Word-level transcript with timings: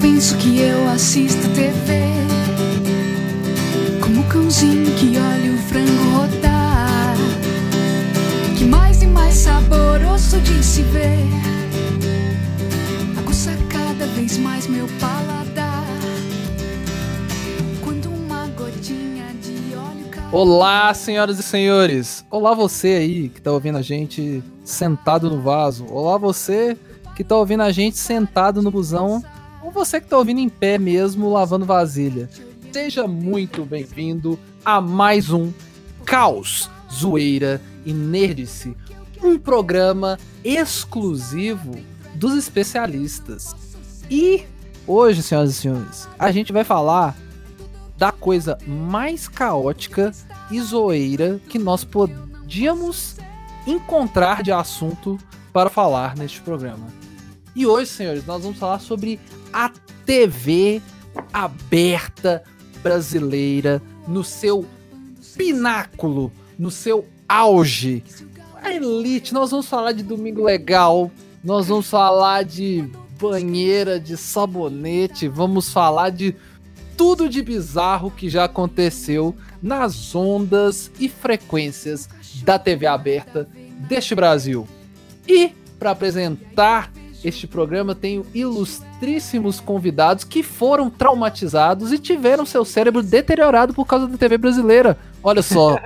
penso 0.00 0.36
que 0.38 0.60
eu 0.60 0.88
assisto 0.88 1.48
TV 1.50 2.00
Como 4.02 4.22
o 4.22 4.24
cãozinho 4.24 4.90
que 4.96 5.16
olha 5.18 5.52
o 5.52 5.58
frango 5.58 6.16
rodar 6.16 7.16
Que 8.56 8.64
mais 8.64 9.02
e 9.02 9.06
mais 9.06 9.34
saboroso 9.34 10.40
de 10.40 10.64
se 10.64 10.82
ver 10.82 11.26
Aguça 13.18 13.52
cada 13.68 14.06
vez 14.06 14.38
mais 14.38 14.66
meu 14.66 14.86
paladar 14.98 15.84
Quando 17.84 18.10
uma 18.10 18.46
gotinha 18.48 19.26
de 19.42 19.74
óleo 19.76 20.08
cai 20.10 20.24
Olá, 20.32 20.94
senhoras 20.94 21.38
e 21.38 21.42
senhores. 21.42 22.24
Olá 22.30 22.54
você 22.54 22.88
aí 22.88 23.28
que 23.28 23.42
tá 23.42 23.52
ouvindo 23.52 23.78
a 23.78 23.82
gente 23.82 24.42
sentado 24.64 25.28
no 25.28 25.42
vaso. 25.42 25.86
Olá 25.90 26.16
você 26.16 26.76
que 27.16 27.24
tá 27.24 27.36
ouvindo 27.36 27.62
a 27.62 27.72
gente 27.72 27.98
sentado 27.98 28.62
no 28.62 28.70
busão. 28.70 29.22
Ou 29.70 29.84
você 29.84 30.00
que 30.00 30.08
tá 30.08 30.18
ouvindo 30.18 30.40
em 30.40 30.48
pé 30.48 30.78
mesmo 30.78 31.32
lavando 31.32 31.64
vasilha. 31.64 32.28
Seja 32.72 33.06
muito 33.06 33.64
bem-vindo 33.64 34.36
a 34.64 34.80
mais 34.80 35.30
um 35.30 35.52
Caos, 36.04 36.68
Zoeira 36.92 37.62
e 37.86 37.92
Nerdice. 37.92 38.76
Um 39.22 39.38
programa 39.38 40.18
exclusivo 40.42 41.76
dos 42.16 42.34
especialistas. 42.34 43.54
E 44.10 44.44
hoje, 44.88 45.22
senhoras 45.22 45.50
e 45.50 45.54
senhores, 45.54 46.08
a 46.18 46.32
gente 46.32 46.52
vai 46.52 46.64
falar 46.64 47.16
da 47.96 48.10
coisa 48.10 48.58
mais 48.66 49.28
caótica 49.28 50.10
e 50.50 50.60
zoeira 50.60 51.40
que 51.48 51.60
nós 51.60 51.84
podíamos 51.84 53.18
encontrar 53.64 54.42
de 54.42 54.50
assunto 54.50 55.16
para 55.52 55.70
falar 55.70 56.16
neste 56.16 56.40
programa. 56.40 56.88
E 57.54 57.66
hoje, 57.66 57.90
senhores, 57.90 58.26
nós 58.26 58.42
vamos 58.42 58.58
falar 58.58 58.80
sobre 58.80 59.20
a 59.52 59.70
TV 60.04 60.80
aberta 61.32 62.42
brasileira 62.82 63.82
no 64.06 64.24
seu 64.24 64.64
pináculo, 65.36 66.32
no 66.58 66.70
seu 66.70 67.06
auge. 67.28 68.02
A 68.62 68.72
elite, 68.72 69.32
nós 69.32 69.50
vamos 69.50 69.66
falar 69.66 69.92
de 69.92 70.02
Domingo 70.02 70.44
Legal, 70.44 71.10
nós 71.42 71.68
vamos 71.68 71.88
falar 71.88 72.44
de 72.44 72.88
banheira, 73.18 73.98
de 74.00 74.16
sabonete, 74.16 75.28
vamos 75.28 75.72
falar 75.72 76.10
de 76.10 76.34
tudo 76.96 77.28
de 77.28 77.42
bizarro 77.42 78.10
que 78.10 78.28
já 78.28 78.44
aconteceu 78.44 79.34
nas 79.62 80.14
ondas 80.14 80.90
e 81.00 81.08
frequências 81.08 82.08
da 82.42 82.58
TV 82.58 82.86
aberta 82.86 83.48
deste 83.88 84.14
Brasil. 84.14 84.68
E 85.26 85.52
para 85.78 85.92
apresentar 85.92 86.92
este 87.22 87.46
programa 87.46 87.94
tenho 87.94 88.26
ilustríssimos 88.34 89.60
convidados 89.60 90.24
que 90.24 90.42
foram 90.42 90.88
traumatizados 90.88 91.92
e 91.92 91.98
tiveram 91.98 92.46
seu 92.46 92.64
cérebro 92.64 93.02
deteriorado 93.02 93.74
por 93.74 93.86
causa 93.86 94.06
da 94.06 94.16
TV 94.16 94.38
brasileira. 94.38 94.96
Olha 95.22 95.42
só. 95.42 95.76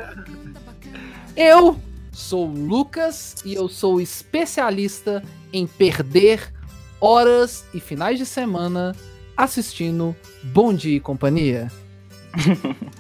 eu 1.37 1.77
sou 2.13 2.49
o 2.49 2.53
Lucas 2.53 3.37
e 3.45 3.55
eu 3.55 3.69
sou 3.69 4.01
especialista 4.01 5.23
em 5.53 5.67
perder 5.67 6.53
horas 7.01 7.65
e 7.75 7.81
finais 7.81 8.19
de 8.19 8.27
semana 8.27 8.95
assistindo 9.37 10.15
Bom 10.43 10.73
Dia 10.73 10.97
e 10.97 11.01
Companhia. 11.01 11.71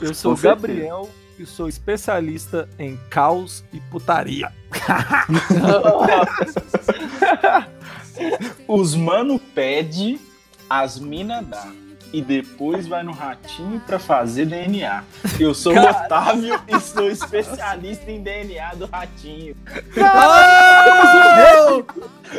Eu 0.00 0.12
sou 0.12 0.32
o 0.32 0.36
Gabriel 0.36 1.08
e 1.38 1.46
sou 1.46 1.68
especialista 1.68 2.68
em 2.78 2.98
caos 3.08 3.64
e 3.72 3.80
putaria. 3.80 4.52
Os 8.68 8.94
mano 8.94 9.38
pede, 9.38 10.20
as 10.68 10.98
mina 10.98 11.42
dá. 11.42 11.66
E 12.12 12.20
depois 12.20 12.86
vai 12.86 13.02
no 13.02 13.12
ratinho 13.12 13.80
pra 13.80 13.98
fazer 13.98 14.44
DNA. 14.44 15.02
Eu 15.40 15.54
sou 15.54 15.74
o 15.74 15.80
Otávio 15.80 16.60
e 16.68 16.78
sou 16.78 17.10
especialista 17.10 18.10
em 18.10 18.22
DNA 18.22 18.74
do 18.74 18.84
ratinho. 18.84 19.56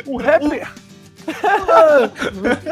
O 0.06 0.16
rapper! 0.16 0.72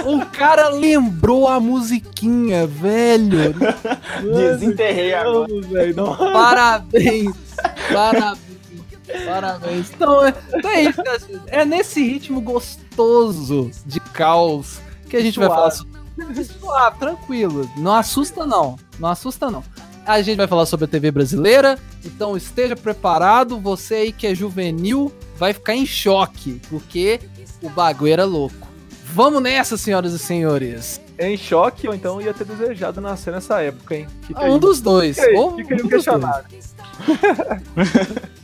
O 0.04 0.26
cara 0.32 0.68
lembrou 0.68 1.48
a 1.48 1.58
musiquinha, 1.60 2.66
velho. 2.66 3.54
Desenterrei 4.22 5.14
agora. 5.14 5.48
Velho. 5.68 6.16
Parabéns. 6.16 7.36
Parabéns. 7.92 8.52
Parabéns. 9.26 9.90
Então, 9.94 10.24
é, 10.24 10.34
então 10.54 10.70
é 10.70 10.82
isso, 10.82 11.02
né? 11.02 11.40
É 11.48 11.64
nesse 11.64 12.02
ritmo 12.02 12.40
gostoso 12.40 13.70
de 13.84 14.00
caos 14.00 14.80
que 15.08 15.16
a 15.16 15.20
gente 15.20 15.38
vai 15.38 15.48
falar 15.48 15.70
sobre. 15.70 15.92
Suave, 16.44 16.98
tranquilo. 16.98 17.68
Não 17.76 17.94
assusta, 17.94 18.46
não. 18.46 18.76
Não 18.98 19.08
assusta, 19.08 19.50
não. 19.50 19.64
A 20.04 20.20
gente 20.20 20.36
vai 20.36 20.46
falar 20.46 20.66
sobre 20.66 20.84
a 20.84 20.88
TV 20.88 21.10
brasileira, 21.10 21.78
então 22.04 22.36
esteja 22.36 22.74
preparado. 22.74 23.58
Você 23.60 23.94
aí 23.94 24.12
que 24.12 24.26
é 24.26 24.34
juvenil 24.34 25.12
vai 25.42 25.52
ficar 25.52 25.74
em 25.74 25.84
choque, 25.84 26.60
porque 26.70 27.18
o 27.60 27.68
bagulho 27.68 28.12
era 28.12 28.24
louco. 28.24 28.68
Vamos 29.06 29.42
nessa, 29.42 29.76
senhoras 29.76 30.12
e 30.12 30.18
senhores. 30.20 31.00
Em 31.18 31.36
choque, 31.36 31.88
ou 31.88 31.94
então 31.94 32.20
ia 32.20 32.32
ter 32.32 32.44
desejado 32.44 33.00
nascer 33.00 33.32
nessa 33.32 33.60
época, 33.60 33.96
hein? 33.96 34.06
Fica 34.24 34.40
aí. 34.40 34.48
Um 34.48 34.56
dos 34.60 34.80
dois. 34.80 35.16
Fica 35.16 35.28
aí, 35.28 35.36
Ou 35.36 35.56
fica 35.56 35.74
aí 35.74 35.82
um 35.82 35.84
o 35.84 35.88
dos 35.88 35.94
questionário. 36.04 36.46
Que 36.48 36.60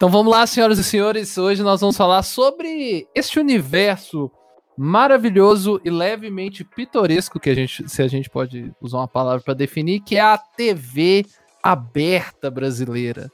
Então 0.00 0.08
vamos 0.08 0.32
lá, 0.32 0.46
senhoras 0.46 0.78
e 0.78 0.82
senhores. 0.82 1.36
Hoje 1.36 1.62
nós 1.62 1.78
vamos 1.78 1.94
falar 1.94 2.22
sobre 2.22 3.06
este 3.14 3.38
universo 3.38 4.30
maravilhoso 4.74 5.78
e 5.84 5.90
levemente 5.90 6.64
pitoresco 6.64 7.38
que 7.38 7.50
a 7.50 7.54
gente, 7.54 7.86
se 7.86 8.00
a 8.00 8.08
gente 8.08 8.30
pode 8.30 8.72
usar 8.80 8.96
uma 8.96 9.06
palavra 9.06 9.42
para 9.42 9.52
definir, 9.52 10.00
que 10.00 10.16
é 10.16 10.22
a 10.22 10.38
TV 10.38 11.26
aberta 11.62 12.50
brasileira. 12.50 13.30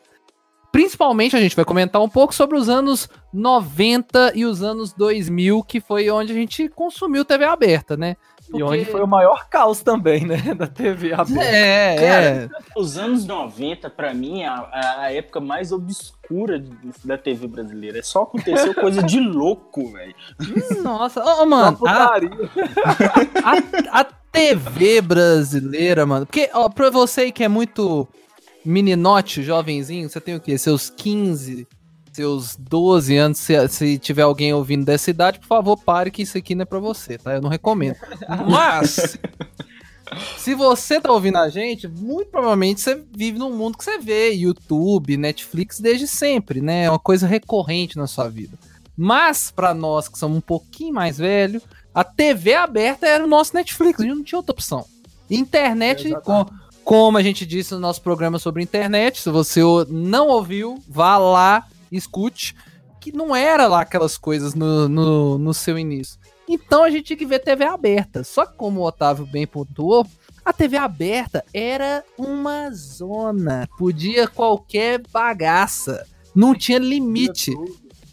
Principalmente 0.72 1.37
a 1.37 1.41
gente 1.41 1.54
vai 1.54 1.65
comentar 1.65 2.03
um 2.03 2.09
pouco 2.09 2.34
sobre 2.34 2.59
os 2.59 2.69
anos 2.69 3.09
90 3.33 4.33
e 4.34 4.44
os 4.44 4.60
anos 4.60 4.93
2000, 4.93 5.62
que 5.62 5.81
foi 5.81 6.10
onde 6.10 6.33
a 6.33 6.34
gente 6.34 6.69
consumiu 6.71 7.25
TV 7.25 7.44
aberta, 7.44 7.97
né? 7.97 8.16
E 8.55 8.62
onde 8.62 8.84
foi 8.84 9.03
o 9.03 9.07
maior 9.07 9.49
caos 9.49 9.81
também, 9.81 10.25
né? 10.25 10.37
Da 10.57 10.67
TV 10.67 11.12
aberta. 11.12 11.43
É, 11.45 11.97
é. 11.97 12.49
Os 12.77 12.97
anos 12.97 13.27
90, 13.27 13.91
pra 13.91 14.15
mim, 14.15 14.43
é 14.43 14.49
a, 14.49 14.71
é 14.73 14.87
a 15.07 15.12
época 15.12 15.41
mais 15.41 15.73
obscura 15.73 16.62
da 17.05 17.19
TV 17.19 17.47
brasileira. 17.47 18.03
Só 18.03 18.23
aconteceu 18.23 18.73
coisa 18.77 19.03
de 19.03 19.21
louco, 19.21 19.93
velho. 19.93 20.15
Nossa, 20.83 21.23
ô, 21.23 21.43
Uma 21.43 21.73
mano, 21.73 21.79
a, 21.87 22.17
a, 23.45 24.01
a 24.01 24.04
TV 24.33 25.01
brasileira, 25.01 26.07
mano. 26.07 26.27
Porque, 26.27 26.51
ó, 26.53 26.69
pra 26.69 26.91
você 26.91 27.33
que 27.33 27.45
é 27.45 27.49
muito 27.49 28.07
meninote, 28.65 29.42
jovenzinho, 29.42 30.09
você 30.09 30.21
tem 30.21 30.34
o 30.34 30.41
quê? 30.41 30.59
Seus 30.59 30.91
15, 30.91 31.66
seus 32.16 32.57
12 32.57 33.16
anos. 33.16 33.39
Se, 33.39 33.68
se 33.68 33.98
tiver 33.98 34.22
alguém 34.22 34.53
ouvindo 34.53 34.84
dessa 34.84 35.10
idade, 35.10 35.39
por 35.39 35.47
favor, 35.47 35.77
pare 35.77 36.10
que 36.10 36.22
isso 36.22 36.36
aqui 36.36 36.54
não 36.54 36.63
é 36.63 36.66
pra 36.66 36.78
você, 36.78 37.16
tá? 37.18 37.34
Eu 37.34 37.41
não 37.42 37.48
recomendo. 37.51 37.97
Mas. 38.51 39.18
Se 40.39 40.54
você 40.54 41.01
tá 41.01 41.10
ouvindo 41.13 41.36
a 41.39 41.48
gente, 41.48 41.89
muito 41.89 42.30
provavelmente 42.30 42.80
você 42.80 43.03
vive 43.15 43.39
num 43.39 43.54
mundo 43.57 43.77
que 43.77 43.83
você 43.84 43.98
vê 43.98 44.30
YouTube, 44.33 45.16
Netflix 45.16 45.80
desde 45.80 46.07
sempre, 46.07 46.60
né? 46.60 46.84
É 46.84 46.91
uma 46.91 46.98
coisa 46.98 47.27
recorrente 47.27 47.97
na 47.97 48.07
sua 48.07 48.28
vida. 48.28 48.57
Mas, 48.97 49.51
pra 49.51 49.74
nós 49.74 50.09
que 50.09 50.18
somos 50.18 50.39
um 50.39 50.41
pouquinho 50.41 50.95
mais 50.95 51.18
velhos, 51.18 51.63
a 51.92 52.04
TV 52.04 52.54
aberta 52.54 53.07
era 53.07 53.24
o 53.24 53.27
nosso 53.27 53.54
Netflix, 53.54 54.01
a 54.01 54.04
gente 54.04 54.15
não 54.16 54.22
tinha 54.24 54.39
outra 54.39 54.53
opção. 54.53 54.84
Internet, 55.28 56.09
com- 56.22 56.47
como 56.84 57.18
a 57.18 57.22
gente 57.22 57.45
disse 57.45 57.74
no 57.74 57.80
nosso 57.80 58.01
programa 58.01 58.39
sobre 58.39 58.63
internet, 58.63 59.21
se 59.21 59.28
você 59.28 59.60
não 59.89 60.28
ouviu, 60.28 60.80
vá 60.89 61.18
lá, 61.18 61.66
escute, 61.97 62.54
que 63.01 63.13
não 63.13 63.34
era 63.34 63.66
lá 63.66 63.81
aquelas 63.83 64.16
coisas 64.19 64.54
no, 64.54 64.89
no, 64.89 65.39
no 65.39 65.54
seu 65.54 65.78
início. 65.78 66.19
Então 66.48 66.84
a 66.84 66.91
gente 66.91 67.04
tinha 67.04 67.16
que 67.16 67.27
ver 67.27 67.41
TV 67.41 67.65
aberta. 67.65 68.22
Só 68.22 68.47
que 68.47 68.57
como 68.57 68.81
o 68.81 68.84
Otávio 68.84 69.27
bem 69.27 69.47
pontuou, 69.47 70.07
a 70.45 70.53
TV 70.53 70.77
aberta 70.77 71.45
era 71.53 72.04
uma 72.16 72.71
zona. 72.71 73.69
Podia 73.77 74.28
qualquer 74.28 75.03
bagaça. 75.13 76.07
Não 76.34 76.54
tinha 76.54 76.78
limite. 76.78 77.53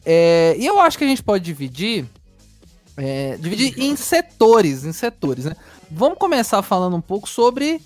É, 0.06 0.56
e 0.58 0.66
eu 0.66 0.80
acho 0.80 0.98
que 0.98 1.04
a 1.04 1.08
gente 1.08 1.24
pode 1.24 1.44
dividir 1.44 2.06
É, 2.96 3.38
dividir 3.38 3.80
em 3.80 3.96
setores, 3.96 4.86
em 4.86 4.94
setores, 4.94 5.46
né? 5.46 5.56
Vamos 5.90 6.18
começar 6.20 6.62
falando 6.62 6.96
um 6.96 7.02
pouco 7.02 7.28
sobre. 7.28 7.82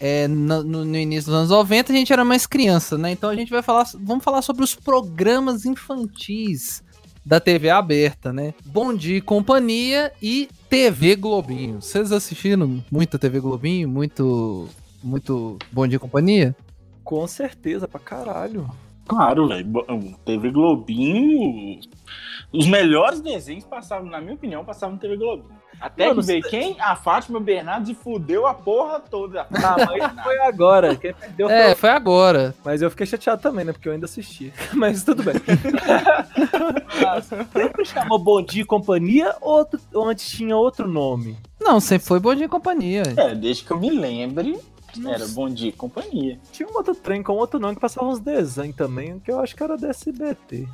É, 0.00 0.26
no, 0.26 0.62
no- 0.64 0.96
início 0.96 1.26
dos 1.30 1.38
anos 1.38 1.50
90 1.50 1.92
a 1.92 1.96
gente 1.96 2.12
era 2.12 2.24
mais 2.24 2.46
criança, 2.46 2.96
né? 2.98 3.10
Então 3.12 3.28
a 3.30 3.36
gente 3.36 3.50
vai 3.50 3.62
falar. 3.62 3.86
Vamos 4.00 4.24
falar 4.24 4.42
sobre 4.42 4.64
os 4.64 4.74
programas 4.74 5.64
infantis 5.66 6.82
da 7.24 7.38
TV 7.38 7.68
aberta, 7.68 8.32
né? 8.32 8.54
Bom 8.64 8.94
Dia 8.94 9.18
e 9.18 9.20
Companhia 9.20 10.10
e 10.22 10.48
TV 10.70 11.14
Globinho. 11.16 11.80
Vocês 11.82 12.10
assistiram 12.12 12.82
muita 12.90 13.18
TV 13.18 13.38
Globinho? 13.40 13.88
Muito. 13.88 14.68
Muito 15.02 15.58
Bom 15.70 15.86
Dia 15.86 15.96
e 15.96 16.00
Companhia? 16.00 16.56
Com 17.04 17.26
certeza, 17.26 17.86
pra 17.88 18.00
caralho. 18.00 18.68
Claro, 19.06 19.48
velho. 19.48 19.66
TV 20.24 20.50
Globinho. 20.50 21.80
Os 22.52 22.66
melhores 22.66 23.20
desenhos 23.20 23.64
passavam, 23.64 24.08
na 24.08 24.20
minha 24.20 24.34
opinião, 24.34 24.64
passavam 24.64 24.94
no 24.94 25.00
TV 25.00 25.16
Globinho. 25.16 25.59
Até 25.80 26.08
Mano, 26.08 26.20
que 26.20 26.26
veio 26.26 26.42
quem? 26.42 26.76
A 26.80 26.94
Fátima 26.94 27.40
Bernardes 27.40 27.96
fudeu 27.96 28.46
a 28.46 28.52
porra 28.54 29.00
toda. 29.00 29.46
Ah, 29.54 29.76
mas 29.86 30.22
foi 30.24 30.38
agora. 30.40 30.94
Quem 30.96 31.14
perdeu 31.14 31.48
foi 31.48 31.56
É, 31.56 31.74
foi 31.74 31.88
agora. 31.90 32.54
Mas 32.64 32.82
eu 32.82 32.90
fiquei 32.90 33.06
chateado 33.06 33.40
também, 33.40 33.64
né? 33.64 33.72
Porque 33.72 33.88
eu 33.88 33.92
ainda 33.92 34.04
assisti. 34.06 34.52
Mas 34.74 35.02
tudo 35.04 35.22
bem. 35.22 35.34
Sempre 37.52 37.84
chamou 37.84 38.18
Bom 38.18 38.42
Dia 38.42 38.62
e 38.62 38.64
Companhia 38.64 39.34
ou, 39.40 39.58
outro- 39.58 39.80
ou 39.94 40.08
antes 40.08 40.28
tinha 40.28 40.56
outro 40.56 40.86
nome? 40.88 41.36
Não, 41.60 41.78
sempre 41.80 42.06
foi 42.06 42.18
Bom 42.20 42.34
Dia 42.34 42.46
e 42.46 42.48
Companhia. 42.48 43.02
É, 43.16 43.34
desde 43.34 43.64
que 43.64 43.70
eu 43.70 43.78
me 43.78 43.90
lembre, 43.90 44.58
era 45.06 45.26
Bom 45.28 45.48
Dia 45.48 45.68
e 45.68 45.72
Companhia. 45.72 46.38
Tinha 46.52 46.68
um 46.68 46.74
outro 46.74 46.94
trem 46.94 47.22
com 47.22 47.32
outro 47.34 47.58
nome 47.60 47.74
que 47.74 47.80
passava 47.80 48.06
uns 48.08 48.18
desenhos 48.20 48.76
também, 48.76 49.18
que 49.20 49.30
eu 49.30 49.40
acho 49.40 49.54
que 49.54 49.62
era 49.62 49.76
da 49.76 49.88
SBT. 49.88 50.66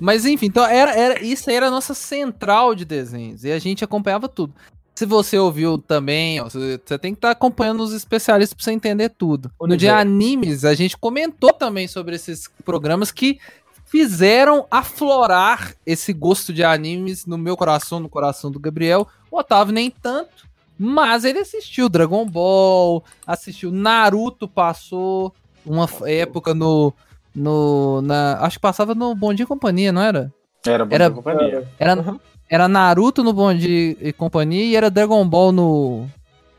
Mas 0.00 0.24
enfim, 0.24 0.46
então 0.46 0.64
era, 0.64 0.94
era, 0.94 1.22
isso 1.22 1.48
aí 1.50 1.56
era 1.56 1.68
a 1.68 1.70
nossa 1.70 1.94
central 1.94 2.74
de 2.74 2.84
desenhos. 2.84 3.44
E 3.44 3.52
a 3.52 3.58
gente 3.58 3.84
acompanhava 3.84 4.28
tudo. 4.28 4.54
Se 4.94 5.04
você 5.04 5.36
ouviu 5.38 5.76
também, 5.76 6.40
ó, 6.40 6.44
você, 6.44 6.78
tem 7.00 7.12
que 7.12 7.18
estar 7.18 7.32
acompanhando 7.32 7.82
os 7.82 7.92
especialistas 7.92 8.54
pra 8.54 8.64
você 8.64 8.70
entender 8.70 9.08
tudo. 9.08 9.50
No 9.60 9.76
dia 9.76 9.98
Animes, 9.98 10.64
a 10.64 10.72
gente 10.74 10.96
comentou 10.96 11.52
também 11.52 11.88
sobre 11.88 12.14
esses 12.14 12.48
programas 12.64 13.10
que 13.10 13.40
fizeram 13.86 14.66
aflorar 14.70 15.74
esse 15.84 16.12
gosto 16.12 16.52
de 16.52 16.62
animes 16.62 17.26
no 17.26 17.36
meu 17.36 17.56
coração, 17.56 17.98
no 17.98 18.08
coração 18.08 18.50
do 18.50 18.60
Gabriel. 18.60 19.06
O 19.30 19.38
Otávio 19.38 19.74
nem 19.74 19.90
tanto, 19.90 20.48
mas 20.78 21.24
ele 21.24 21.38
assistiu 21.38 21.88
Dragon 21.88 22.28
Ball, 22.28 23.04
assistiu 23.26 23.70
Naruto, 23.70 24.48
passou 24.48 25.34
uma 25.64 25.88
época 26.06 26.54
no. 26.54 26.92
No 27.34 28.00
na, 28.02 28.38
acho 28.40 28.56
que 28.58 28.62
passava 28.62 28.94
no 28.94 29.14
Bom 29.14 29.32
Dia 29.34 29.44
e 29.44 29.46
Companhia, 29.46 29.92
não 29.92 30.02
era? 30.02 30.32
Era 30.66 30.84
Bom 30.84 30.94
Era- 30.94 31.04
Dia 31.10 31.12
e 31.12 31.16
Companhia. 31.22 31.68
Era, 31.78 31.94
Uhum. 32.00 32.20
era 32.48 32.68
Naruto 32.68 33.22
no 33.24 33.32
Bom 33.32 33.52
Dia 33.54 33.96
e 34.00 34.12
Companhia 34.12 34.64
e 34.64 34.76
era 34.76 34.90
Dragon 34.90 35.26
Ball 35.26 35.52
no. 35.52 36.06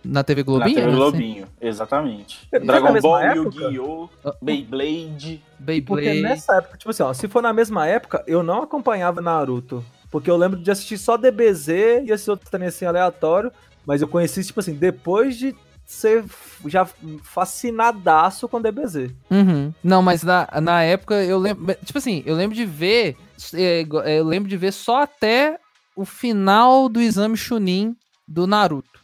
Na 0.08 0.24
TV 0.24 0.42
Na 0.42 0.46
Globinho? 0.46 0.76
TV 0.76 0.88
né? 0.92 0.96
Globinho, 0.96 1.48
exatamente. 1.60 2.48
Foi 2.52 2.60
na 2.60 2.66
Dragon 2.66 3.02
Ball? 3.02 3.36
Yu-Gi-Oh!, 3.38 4.08
Ah, 4.24 4.36
Beyblade. 4.40 5.42
Porque 5.58 6.06
Beyblade. 6.06 6.22
nessa 6.22 6.58
época, 6.58 6.78
tipo 6.78 6.92
assim, 6.92 7.02
ó, 7.02 7.12
se 7.12 7.28
for 7.28 7.42
na 7.42 7.52
mesma 7.52 7.88
época, 7.88 8.24
eu 8.28 8.44
não 8.44 8.62
acompanhava 8.62 9.20
Naruto. 9.20 9.84
Porque 10.12 10.30
eu 10.30 10.38
lembro 10.38 10.60
de 10.60 10.70
assistir 10.70 11.00
só 11.00 11.18
DBZ 11.18 11.70
e 12.06 12.12
esse 12.12 12.30
outro 12.30 12.48
também 12.52 12.68
assim, 12.68 12.86
aleatório. 12.86 13.52
Mas 13.84 14.00
eu 14.04 14.08
conheci, 14.08 14.44
tipo 14.44 14.60
assim, 14.60 14.76
depois 14.76 15.38
de 15.38 15.56
ser 15.86 16.26
já 16.66 16.86
fascinadaço 17.24 18.48
com 18.48 18.62
DBZ. 18.62 19.12
Uhum. 19.30 19.74
Não, 19.84 20.02
mas 20.02 20.24
na, 20.24 20.48
na 20.62 20.82
época 20.84 21.24
eu 21.24 21.38
lembro. 21.38 21.76
Tipo 21.86 22.00
assim, 22.00 22.24
eu 22.26 22.36
lembro 22.36 22.56
de 22.56 22.66
ver. 22.66 23.16
é, 23.54 23.86
eu 24.18 24.26
lembro 24.26 24.50
de 24.50 24.58
ver 24.58 24.72
só 24.72 25.04
até 25.04 25.60
o 25.96 26.04
final 26.04 26.90
do 26.90 27.00
exame 27.00 27.38
Chunin 27.38 27.96
do 28.28 28.48
Naruto. 28.48 28.95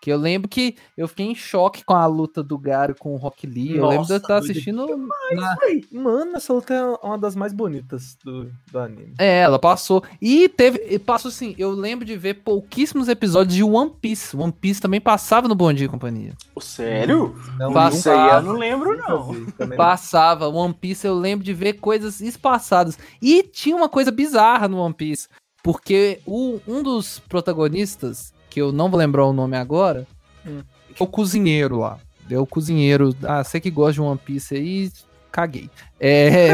Que 0.00 0.10
eu 0.10 0.16
lembro 0.16 0.48
que 0.48 0.76
eu 0.96 1.06
fiquei 1.06 1.26
em 1.26 1.34
choque 1.34 1.84
com 1.84 1.92
a 1.94 2.06
luta 2.06 2.42
do 2.42 2.56
Garo 2.56 2.94
com 2.98 3.12
o 3.12 3.16
Rock 3.16 3.46
Lee. 3.46 3.76
eu 3.76 3.86
lembro 3.86 3.88
de 3.88 3.94
eu 3.94 3.98
Nossa, 3.98 4.16
estar 4.16 4.36
assistindo. 4.38 4.86
na- 5.34 5.56
Ai, 5.62 5.82
mano, 5.92 6.36
essa 6.36 6.52
luta 6.52 6.72
é 6.72 6.82
uma 7.06 7.18
das 7.18 7.36
mais 7.36 7.52
bonitas 7.52 8.16
do, 8.24 8.50
do 8.72 8.78
anime. 8.78 9.12
É, 9.18 9.40
ela 9.40 9.58
passou. 9.58 10.02
E 10.20 10.48
teve. 10.48 10.98
Passou 11.00 11.28
assim, 11.28 11.54
eu 11.58 11.70
lembro 11.72 12.04
de 12.06 12.16
ver 12.16 12.42
pouquíssimos 12.42 13.08
episódios 13.08 13.54
de 13.54 13.62
One 13.62 13.92
Piece. 14.00 14.36
One 14.36 14.52
Piece 14.52 14.80
também 14.80 15.00
passava 15.00 15.46
no 15.46 15.54
Bom 15.54 15.72
Dia 15.72 15.84
e 15.86 15.88
Companhia. 15.90 16.32
Sério? 16.60 17.34
Não, 17.58 17.72
Passa- 17.72 17.96
Isso 17.98 18.10
aí 18.10 18.30
eu 18.36 18.42
não 18.42 18.52
lembro, 18.52 18.96
não. 18.96 19.34
Passava. 19.76 20.48
One 20.48 20.72
Piece 20.74 21.06
eu 21.06 21.14
lembro 21.14 21.44
de 21.44 21.52
ver 21.52 21.74
coisas 21.74 22.20
espaçadas. 22.20 22.98
E 23.20 23.42
tinha 23.42 23.76
uma 23.76 23.88
coisa 23.88 24.10
bizarra 24.10 24.66
no 24.66 24.78
One 24.78 24.94
Piece. 24.94 25.28
Porque 25.62 26.20
o, 26.24 26.58
um 26.66 26.82
dos 26.82 27.18
protagonistas, 27.28 28.32
que 28.50 28.60
eu 28.60 28.70
não 28.72 28.90
vou 28.90 28.98
lembrar 28.98 29.24
o 29.24 29.32
nome 29.32 29.56
agora, 29.56 30.06
Hum. 30.46 30.60
é 30.98 31.02
o 31.02 31.06
cozinheiro 31.06 31.78
lá. 31.78 31.98
É 32.30 32.38
o 32.38 32.46
cozinheiro. 32.46 33.14
Ah, 33.24 33.42
você 33.42 33.58
que 33.60 33.70
gosta 33.70 33.94
de 33.94 34.00
One 34.02 34.18
Piece 34.22 34.54
aí, 34.54 34.90
caguei. 35.32 35.70
É. 35.98 36.48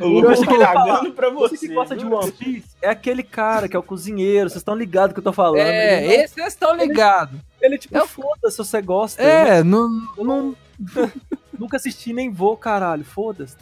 O 0.00 0.22
que 0.46 0.52
ele 0.54 0.60
ia 0.62 0.66
cagando 0.66 1.12
pra 1.12 1.30
Você 1.30 1.56
você. 1.56 1.68
que 1.68 1.74
gosta 1.74 1.96
de? 1.96 2.04
One 2.04 2.32
Piece 2.32 2.68
é 2.82 2.88
aquele 2.90 3.22
cara 3.22 3.68
que 3.68 3.74
é 3.76 3.78
o 3.78 3.82
cozinheiro, 3.82 4.48
vocês 4.50 4.60
estão 4.60 4.74
ligados 4.74 5.12
que 5.14 5.18
eu 5.20 5.24
tô 5.24 5.32
falando. 5.32 5.60
é, 5.60 5.98
ele, 6.04 6.06
não- 6.16 6.24
esse 6.24 6.34
vocês 6.34 6.46
estão 6.48 6.76
ligados. 6.76 7.38
ele 7.60 7.78
tipo, 7.78 7.96
é 7.96 8.06
foda-se 8.06 8.56
se 8.56 8.58
você 8.58 8.82
gosta. 8.82 9.22
É, 9.22 9.62
não, 9.62 9.88
Eu 10.16 10.24
não, 10.24 10.56
nunca 11.58 11.76
assisti 11.76 12.12
nem 12.12 12.30
vou, 12.30 12.56
caralho, 12.56 13.04
foda-se. 13.04 13.56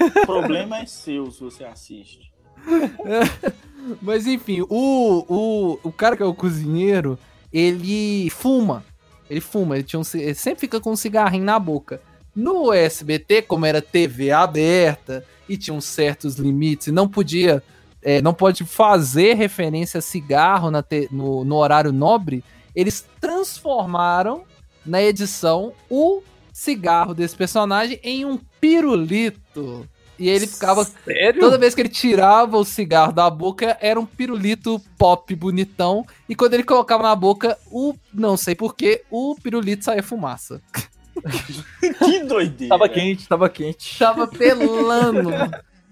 O 0.00 0.26
problema 0.26 0.78
é 0.78 0.86
seu 0.86 1.30
se 1.30 1.40
você 1.40 1.64
assiste. 1.64 2.30
Mas 4.02 4.26
enfim, 4.26 4.62
o, 4.62 5.24
o, 5.28 5.78
o 5.82 5.92
cara 5.92 6.16
que 6.16 6.22
é 6.22 6.26
o 6.26 6.34
cozinheiro, 6.34 7.18
ele 7.52 8.28
fuma. 8.30 8.84
Ele 9.28 9.40
fuma, 9.40 9.76
ele, 9.76 9.84
tinha 9.84 10.00
um, 10.00 10.04
ele 10.14 10.34
sempre 10.34 10.60
fica 10.60 10.80
com 10.80 10.92
um 10.92 10.96
cigarrinho 10.96 11.44
na 11.44 11.58
boca. 11.58 12.00
No 12.34 12.72
SBT, 12.72 13.42
como 13.42 13.66
era 13.66 13.82
TV 13.82 14.30
aberta 14.30 15.24
e 15.48 15.56
tinha 15.56 15.80
certos 15.80 16.36
limites, 16.36 16.88
e 16.88 16.92
não 16.92 17.08
podia, 17.08 17.62
é, 18.02 18.20
não 18.20 18.34
pode 18.34 18.64
fazer 18.64 19.34
referência 19.34 19.98
a 19.98 20.02
cigarro 20.02 20.70
na 20.70 20.82
te- 20.82 21.08
no, 21.10 21.44
no 21.44 21.56
horário 21.56 21.92
nobre, 21.92 22.44
eles 22.74 23.06
transformaram 23.20 24.44
na 24.84 25.02
edição 25.02 25.72
o 25.90 26.22
cigarro 26.52 27.14
desse 27.14 27.34
personagem 27.34 27.98
em 28.02 28.24
um 28.24 28.38
pirulito. 28.60 29.88
E 30.18 30.28
ele 30.28 30.46
ficava 30.46 30.84
Sério? 31.04 31.40
Toda 31.40 31.58
vez 31.58 31.74
que 31.74 31.80
ele 31.80 31.88
tirava 31.88 32.56
o 32.56 32.64
cigarro 32.64 33.12
da 33.12 33.28
boca, 33.28 33.76
era 33.80 33.98
um 33.98 34.06
pirulito 34.06 34.80
pop 34.96 35.34
bonitão. 35.34 36.06
E 36.28 36.34
quando 36.34 36.54
ele 36.54 36.62
colocava 36.62 37.02
na 37.02 37.14
boca, 37.14 37.58
o 37.70 37.94
não 38.12 38.36
sei 38.36 38.54
porquê, 38.54 39.02
o 39.10 39.36
pirulito 39.42 39.84
saía 39.84 40.02
fumaça. 40.02 40.60
Que 42.04 42.22
doideira. 42.24 42.76
Tava 42.76 42.88
quente, 42.90 43.26
tava 43.26 43.48
quente. 43.48 43.98
Tava 43.98 44.26
pelando. 44.26 45.30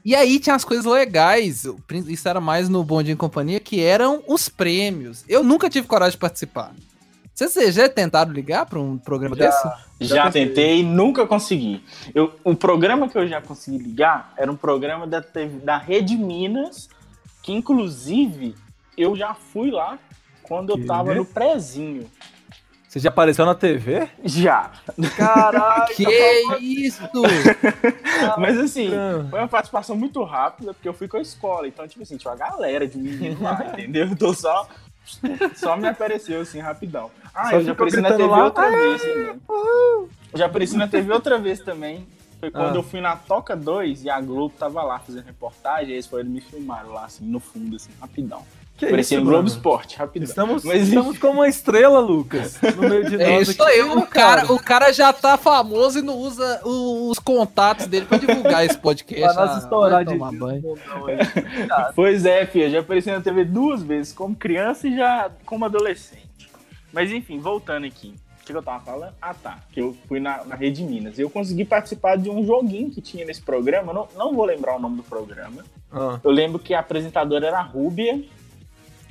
E 0.04 0.14
aí 0.14 0.38
tinha 0.38 0.54
as 0.54 0.64
coisas 0.64 0.84
legais. 0.84 1.64
Isso 2.06 2.28
era 2.28 2.40
mais 2.40 2.68
no 2.68 2.84
Bom 2.84 3.02
Dia 3.02 3.14
em 3.14 3.16
Companhia, 3.16 3.58
que 3.58 3.80
eram 3.80 4.22
os 4.28 4.50
prêmios. 4.50 5.24
Eu 5.26 5.42
nunca 5.42 5.70
tive 5.70 5.86
coragem 5.86 6.12
de 6.12 6.18
participar. 6.18 6.74
Vocês 7.34 7.74
já 7.74 7.88
tentaram 7.88 8.30
ligar 8.30 8.64
pra 8.64 8.78
um 8.78 8.96
programa 8.96 9.34
Já. 9.34 9.46
desse? 9.46 9.68
Já 10.00 10.16
Já 10.16 10.30
tentei, 10.30 10.84
nunca 10.84 11.26
consegui. 11.26 11.84
Eu, 12.14 12.32
o 12.44 12.54
programa 12.54 13.08
que 13.08 13.18
eu 13.18 13.26
já 13.26 13.42
consegui 13.42 13.78
ligar 13.78 14.32
era 14.36 14.50
um 14.50 14.56
programa 14.56 15.04
da, 15.04 15.22
da 15.64 15.76
Rede 15.76 16.16
Minas, 16.16 16.88
que 17.42 17.52
inclusive 17.52 18.54
eu 18.96 19.16
já 19.16 19.34
fui 19.34 19.70
lá 19.70 19.98
quando 20.44 20.70
eu 20.70 20.86
tava 20.86 21.12
no 21.12 21.24
prezinho. 21.24 22.08
Você 22.94 23.00
já 23.00 23.08
apareceu 23.08 23.44
na 23.44 23.56
TV? 23.56 24.08
Já. 24.24 24.70
Caralho! 25.16 25.92
Que 25.96 26.04
isso? 26.60 27.02
Mas 28.38 28.56
assim, 28.56 28.88
foi 29.28 29.40
uma 29.40 29.48
participação 29.48 29.96
muito 29.96 30.22
rápida, 30.22 30.72
porque 30.72 30.88
eu 30.88 30.94
fui 30.94 31.08
com 31.08 31.16
a 31.16 31.20
escola. 31.20 31.66
Então, 31.66 31.88
tipo 31.88 32.04
assim, 32.04 32.16
tinha 32.16 32.30
uma 32.30 32.38
galera 32.38 32.86
de 32.86 32.96
meninos 32.96 33.40
lá, 33.40 33.66
entendeu? 33.74 34.06
Então 34.06 34.32
só, 34.32 34.68
só 35.56 35.76
me 35.76 35.88
apareceu 35.88 36.40
assim, 36.40 36.60
rapidão. 36.60 37.10
Ah, 37.34 37.50
Só 37.50 37.56
eu 37.56 37.64
já 37.64 37.72
apareci 37.72 38.00
na 38.00 38.10
TV 38.12 38.26
lá, 38.26 38.44
outra 38.44 38.70
vez 38.70 39.02
também. 39.02 39.40
Eu 39.48 40.08
já 40.38 40.46
apareci 40.46 40.76
na 40.76 40.88
TV 40.88 41.12
outra 41.12 41.38
vez 41.38 41.60
também. 41.60 42.06
Foi 42.40 42.50
quando 42.50 42.74
Ah. 42.74 42.78
eu 42.78 42.82
fui 42.82 43.00
na 43.00 43.16
Toca 43.16 43.56
2 43.56 44.04
e 44.04 44.10
a 44.10 44.20
Globo 44.20 44.54
tava 44.58 44.82
lá 44.82 44.98
fazendo 44.98 45.24
reportagem, 45.24 45.90
e 45.90 45.92
eles 45.94 46.06
foram 46.06 46.24
me 46.24 46.40
filmaram 46.40 46.92
lá, 46.92 47.04
assim, 47.06 47.24
no 47.24 47.40
fundo, 47.40 47.76
assim, 47.76 47.90
rapidão. 48.00 48.42
Que 48.76 48.86
Parecia 48.88 49.18
isso, 49.18 49.26
Globo? 49.26 49.46
Esporte, 49.46 49.96
rapidão. 49.96 50.26
Estamos, 50.28 50.64
Mas, 50.64 50.88
estamos 50.88 51.16
como 51.16 51.34
uma 51.34 51.48
estrela, 51.48 52.00
Lucas. 52.00 52.58
No 52.74 52.88
meio 52.88 53.08
de 53.08 53.14
É 53.22 53.30
nós 53.38 53.48
isso 53.48 53.62
aqui. 53.62 53.72
aí, 53.72 53.82
o 53.82 54.02
cara, 54.04 54.52
o 54.52 54.58
cara 54.60 54.92
já 54.92 55.12
tá 55.12 55.36
famoso 55.38 56.00
e 56.00 56.02
não 56.02 56.16
usa 56.18 56.60
o- 56.64 57.08
os 57.08 57.20
contatos 57.20 57.86
dele 57.86 58.04
pra 58.06 58.18
divulgar 58.18 58.64
esse 58.66 58.76
podcast. 58.76 59.22
Pra 59.32 59.46
nós 59.46 59.56
Ah, 59.56 59.58
estourar 59.60 60.04
de 60.04 60.12
tomar 60.12 60.32
banho. 60.32 60.74
aí. 61.06 61.16
Pois 61.94 62.24
é, 62.26 62.44
filha, 62.46 62.68
já 62.68 62.80
apareci 62.80 63.10
na 63.12 63.20
TV 63.20 63.44
duas 63.44 63.80
vezes, 63.82 64.12
como 64.12 64.34
criança 64.34 64.88
e 64.88 64.96
já 64.96 65.30
como 65.46 65.64
adolescente. 65.64 66.50
Mas 66.92 67.12
enfim, 67.12 67.38
voltando 67.38 67.86
aqui. 67.86 68.14
O 68.42 68.44
que, 68.46 68.52
que 68.52 68.58
eu 68.58 68.62
tava 68.62 68.84
falando? 68.84 69.14
Ah, 69.22 69.32
tá. 69.34 69.58
Que 69.72 69.80
eu 69.80 69.96
fui 70.06 70.20
na, 70.20 70.44
na 70.44 70.54
Rede 70.54 70.82
Minas. 70.82 71.16
E 71.18 71.22
eu 71.22 71.30
consegui 71.30 71.64
participar 71.64 72.16
de 72.18 72.28
um 72.28 72.44
joguinho 72.44 72.90
que 72.90 73.00
tinha 73.00 73.24
nesse 73.24 73.40
programa. 73.40 73.92
Não, 73.92 74.06
não 74.16 74.34
vou 74.34 74.44
lembrar 74.44 74.76
o 74.76 74.80
nome 74.80 74.96
do 74.96 75.02
programa. 75.02 75.64
Ah, 75.90 76.18
Eu 76.22 76.30
lembro 76.30 76.58
que 76.58 76.74
a 76.74 76.80
apresentadora 76.80 77.46
era 77.46 77.58
a 77.60 77.62
Rúbia. 77.62 78.22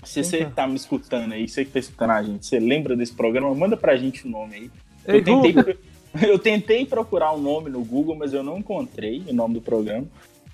Se 0.05 0.15
Quem 0.15 0.23
você 0.23 0.37
é? 0.39 0.45
tá 0.45 0.67
me 0.67 0.75
escutando 0.75 1.33
aí, 1.33 1.47
você 1.47 1.65
que 1.65 1.71
tá 1.71 1.79
escutando 1.79 2.11
a 2.11 2.23
gente, 2.23 2.45
você 2.45 2.59
lembra 2.59 2.95
desse 2.95 3.13
programa? 3.13 3.53
Manda 3.53 3.77
pra 3.77 3.95
gente 3.95 4.25
o 4.25 4.29
nome 4.29 4.55
aí. 4.55 4.71
Ei, 5.07 5.19
Eu 5.19 5.23
tentei, 5.23 5.77
eu 6.29 6.39
tentei 6.39 6.85
procurar 6.85 7.31
o 7.31 7.39
nome 7.39 7.69
no 7.69 7.83
Google, 7.83 8.15
mas 8.15 8.33
eu 8.33 8.43
não 8.43 8.57
encontrei 8.57 9.23
o 9.27 9.33
nome 9.33 9.55
do 9.55 9.61
programa. 9.61 10.05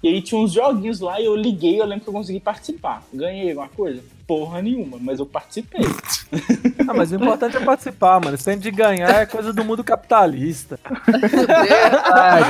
E 0.01 0.07
aí 0.07 0.21
tinha 0.21 0.39
uns 0.39 0.53
joguinhos 0.53 1.01
lá 1.01 1.19
e 1.19 1.25
eu 1.25 1.35
liguei, 1.35 1.79
eu 1.79 1.85
lembro 1.85 2.05
que 2.05 2.09
eu 2.09 2.13
consegui 2.13 2.39
participar. 2.39 3.03
Ganhei 3.13 3.49
alguma 3.49 3.67
coisa? 3.67 4.01
Porra 4.25 4.61
nenhuma, 4.61 4.97
mas 4.99 5.19
eu 5.19 5.25
participei. 5.25 5.81
Ah, 6.87 6.93
mas 6.93 7.11
o 7.11 7.15
importante 7.15 7.55
é 7.55 7.59
participar, 7.59 8.19
mano. 8.19 8.35
Tempo 8.35 8.61
de 8.61 8.71
ganhar 8.71 9.21
é 9.21 9.25
coisa 9.25 9.53
do 9.53 9.63
mundo 9.63 9.83
capitalista. 9.83 10.79
Verdade. 11.05 12.49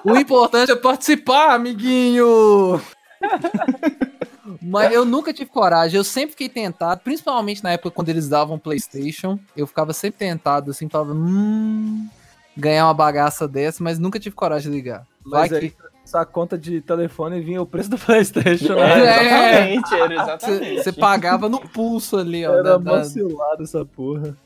o 0.04 0.16
importante 0.16 0.72
é 0.72 0.76
participar, 0.76 1.54
amiguinho. 1.54 2.80
Mas 4.60 4.92
eu 4.92 5.04
nunca 5.04 5.32
tive 5.32 5.50
coragem, 5.50 5.96
eu 5.96 6.04
sempre 6.04 6.30
fiquei 6.32 6.48
tentado, 6.48 7.00
principalmente 7.02 7.62
na 7.62 7.72
época 7.72 7.90
quando 7.90 8.08
eles 8.08 8.28
davam 8.28 8.58
PlayStation, 8.58 9.38
eu 9.56 9.66
ficava 9.66 9.92
sempre 9.92 10.18
tentado, 10.18 10.70
assim, 10.70 10.88
falava, 10.88 11.12
hum, 11.12 12.08
ganhar 12.56 12.86
uma 12.86 12.94
bagaça 12.94 13.46
dessa, 13.48 13.82
mas 13.82 13.98
nunca 13.98 14.18
tive 14.20 14.34
coragem 14.34 14.70
de 14.70 14.76
ligar. 14.76 15.06
Vai 15.24 15.42
Mas 15.42 15.52
aí, 15.52 15.70
que 15.70 15.76
essa 16.04 16.24
conta 16.26 16.58
de 16.58 16.80
telefone 16.80 17.40
vinha 17.40 17.62
o 17.62 17.66
preço 17.66 17.88
do 17.90 17.96
Playstation, 17.98 18.72
É, 18.74 18.76
né? 18.76 19.74
exatamente, 19.74 19.94
era 19.94 20.14
exatamente. 20.14 20.82
você 20.82 20.92
pagava 20.92 21.48
no 21.48 21.60
pulso 21.60 22.16
ali, 22.18 22.44
ó. 22.46 22.52
Era 22.54 22.62
da- 22.62 22.78
da- 22.78 22.92
macilado 22.98 23.62
essa 23.62 23.84
porra. 23.84 24.36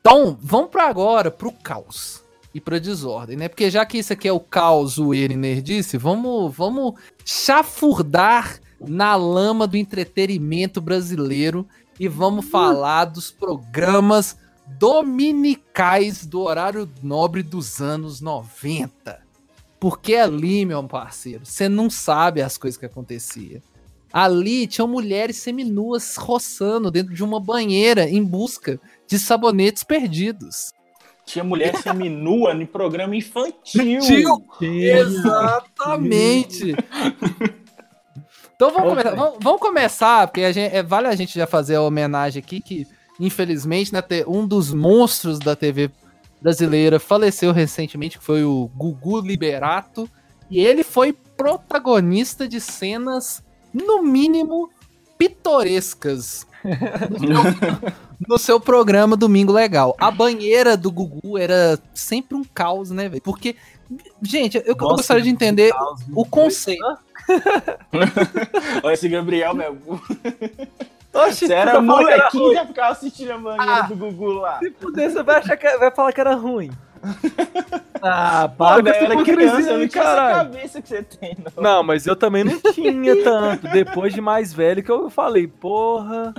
Então, 0.00 0.36
vamos 0.40 0.70
para 0.70 0.88
agora 0.88 1.30
pro 1.30 1.50
caos 1.52 2.22
e 2.54 2.60
pra 2.60 2.78
desordem, 2.78 3.36
né? 3.36 3.48
Porque 3.48 3.68
já 3.68 3.84
que 3.84 3.98
isso 3.98 4.12
aqui 4.12 4.28
é 4.28 4.32
o 4.32 4.38
caos, 4.38 4.96
o 4.96 5.12
e 5.12 5.28
nerdice, 5.28 5.98
vamos, 5.98 6.54
vamos 6.54 6.94
chafurdar 7.24 8.60
na 8.80 9.16
lama 9.16 9.66
do 9.66 9.76
entretenimento 9.76 10.80
brasileiro 10.80 11.66
e 11.98 12.06
vamos 12.06 12.46
falar 12.46 13.06
dos 13.06 13.30
programas 13.30 14.36
dominicais 14.78 16.24
do 16.24 16.42
horário 16.42 16.88
nobre 17.02 17.42
dos 17.42 17.80
anos 17.80 18.20
90. 18.20 19.20
Porque 19.80 20.14
ali, 20.14 20.64
meu 20.64 20.82
parceiro, 20.84 21.44
você 21.44 21.68
não 21.68 21.90
sabe 21.90 22.40
as 22.40 22.56
coisas 22.56 22.78
que 22.78 22.86
acontecia. 22.86 23.62
Ali 24.12 24.68
tinham 24.68 24.86
mulheres 24.86 25.38
seminuas 25.38 26.16
roçando 26.16 26.90
dentro 26.90 27.12
de 27.12 27.24
uma 27.24 27.40
banheira 27.40 28.08
em 28.08 28.22
busca 28.22 28.80
de 29.08 29.18
sabonetes 29.18 29.82
perdidos. 29.82 30.72
Tinha 31.24 31.44
mulher 31.44 31.76
seminua 31.76 32.54
no 32.54 32.66
programa 32.66 33.16
infantil. 33.16 33.98
Infantil. 33.98 34.44
Exatamente. 34.60 36.76
Então 38.54 38.70
vamos, 38.70 38.90
começar, 38.90 39.14
vamos, 39.14 39.38
vamos 39.40 39.60
começar, 39.60 40.26
porque 40.28 40.42
a 40.42 40.52
gente, 40.52 40.74
é, 40.74 40.82
vale 40.82 41.08
a 41.08 41.14
gente 41.14 41.36
já 41.36 41.46
fazer 41.46 41.74
a 41.74 41.82
homenagem 41.82 42.40
aqui, 42.40 42.60
que 42.60 42.86
infelizmente 43.18 43.92
né, 43.92 44.02
um 44.26 44.46
dos 44.46 44.72
monstros 44.72 45.38
da 45.38 45.56
TV 45.56 45.90
brasileira 46.40 47.00
faleceu 47.00 47.52
recentemente, 47.52 48.18
que 48.18 48.24
foi 48.24 48.44
o 48.44 48.70
Gugu 48.76 49.20
Liberato, 49.20 50.08
e 50.50 50.60
ele 50.60 50.84
foi 50.84 51.12
protagonista 51.12 52.46
de 52.46 52.60
cenas, 52.60 53.42
no 53.72 54.02
mínimo, 54.02 54.70
pitorescas 55.18 56.46
no 58.28 58.38
seu 58.38 58.58
programa 58.60 59.16
Domingo 59.16 59.52
Legal. 59.52 59.94
A 59.98 60.10
banheira 60.10 60.76
do 60.76 60.90
Gugu 60.90 61.38
era 61.38 61.78
sempre 61.94 62.36
um 62.36 62.44
caos, 62.44 62.90
né, 62.90 63.08
velho? 63.08 63.22
Porque, 63.22 63.56
gente, 64.22 64.56
eu, 64.58 64.62
eu 64.66 64.76
Nossa, 64.76 64.96
gostaria 64.96 65.22
de 65.22 65.30
entender 65.30 65.72
o 66.14 66.24
conceito. 66.24 66.84
Olha 68.82 68.94
esse 68.94 69.08
Gabriel, 69.08 69.54
meu. 69.54 69.76
Oxi, 71.12 71.46
Você 71.46 71.52
era 71.54 71.72
que 71.72 71.80
molequinho 71.80 72.54
já 72.54 72.66
ficava 72.66 72.88
assistindo 72.92 73.32
a 73.32 73.38
banheira 73.38 73.74
Ah. 73.76 73.82
do 73.82 73.94
Gugu 73.94 74.32
lá. 74.32 74.58
Se 74.58 74.70
puder, 74.70 75.10
você 75.10 75.22
vai, 75.22 75.36
achar 75.36 75.56
que, 75.56 75.76
vai 75.78 75.90
falar 75.92 76.12
que 76.12 76.20
era 76.20 76.34
ruim. 76.34 76.70
Ah, 78.06 78.50
para 78.58 78.82
com 78.82 78.88
eu 78.88 78.94
essa 78.94 79.04
era 79.04 79.24
criança, 79.24 79.70
eu 79.70 79.78
não 79.78 79.88
tinha 79.88 80.02
essa 80.04 80.14
cabeça 80.34 80.82
que 80.82 80.88
você 80.90 81.02
tem, 81.02 81.34
não. 81.56 81.62
Não, 81.62 81.82
mas 81.82 82.06
eu 82.06 82.14
também 82.14 82.44
não 82.44 82.60
tinha 82.74 83.24
tanto. 83.24 83.66
Depois 83.68 84.12
de 84.12 84.20
mais 84.20 84.52
velho 84.52 84.82
que 84.82 84.92
eu 84.92 85.08
falei, 85.08 85.46
porra, 85.48 86.34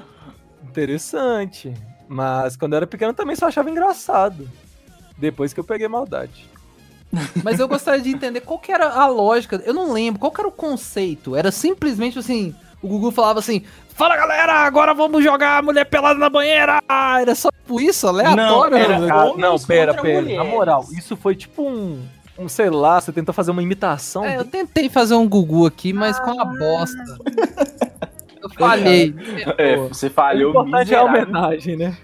interessante. 0.70 1.74
Mas 2.08 2.56
quando 2.56 2.74
eu 2.74 2.78
era 2.78 2.88
pequeno 2.88 3.14
também 3.14 3.36
só 3.36 3.48
achava 3.48 3.70
engraçado. 3.70 4.48
Depois 5.18 5.54
que 5.54 5.60
eu 5.60 5.64
peguei 5.64 5.88
maldade. 5.88 6.50
Mas 7.44 7.60
eu 7.60 7.68
gostaria 7.68 8.02
de 8.02 8.10
entender 8.10 8.42
qual 8.42 8.60
que 8.60 8.72
era 8.72 8.90
a 8.90 9.08
lógica. 9.08 9.62
Eu 9.66 9.74
não 9.74 9.94
lembro. 9.94 10.20
Qual 10.20 10.32
que 10.32 10.42
era 10.42 10.48
o 10.48 10.52
conceito? 10.52 11.36
Era 11.36 11.52
simplesmente 11.52 12.20
assim. 12.20 12.54
O 12.82 12.88
Gugu 12.88 13.10
falava 13.12 13.40
assim: 13.40 13.64
Fala 13.96 14.18
galera, 14.18 14.54
agora 14.66 14.94
vamos 14.94 15.24
jogar 15.24 15.64
mulher 15.64 15.86
pelada 15.86 16.20
na 16.20 16.30
banheira! 16.30 16.80
Ah, 16.90 17.22
Era 17.22 17.34
só 17.34 17.50
tipo 17.50 17.80
isso, 17.80 18.08
aleatório. 18.08 18.36
Não, 18.46 18.66
era- 18.78 19.00
né? 19.00 19.10
Ah, 19.10 19.26
homens 19.26 19.38
não, 19.40 19.58
pera, 19.60 19.94
pera. 19.94 20.22
mulheres. 20.22 20.38
Na 20.38 20.44
moral, 20.44 20.86
isso 20.92 21.16
foi 21.16 21.36
tipo 21.36 21.64
um. 21.64 22.06
Um, 22.38 22.50
sei 22.50 22.70
lá, 22.70 23.00
você 23.00 23.14
tentou 23.14 23.34
fazer 23.34 23.52
uma 23.52 23.64
imitação. 23.64 24.26
É, 24.26 24.36
eu 24.38 24.44
tentei 24.44 24.90
fazer 24.90 25.16
um 25.16 25.26
Gugu 25.28 25.66
aqui, 25.66 25.94
mas 25.94 26.20
com 26.20 26.32
uma 26.32 26.44
bosta. 26.46 27.18
Eu 28.46 28.50
falhei. 28.52 29.16
É, 29.58 29.76
você 29.78 30.08
o 30.08 30.12
falhou 30.12 30.50
importante 30.52 30.94
é 30.94 30.98
a 30.98 31.04
homenagem, 31.04 31.76
né? 31.76 31.98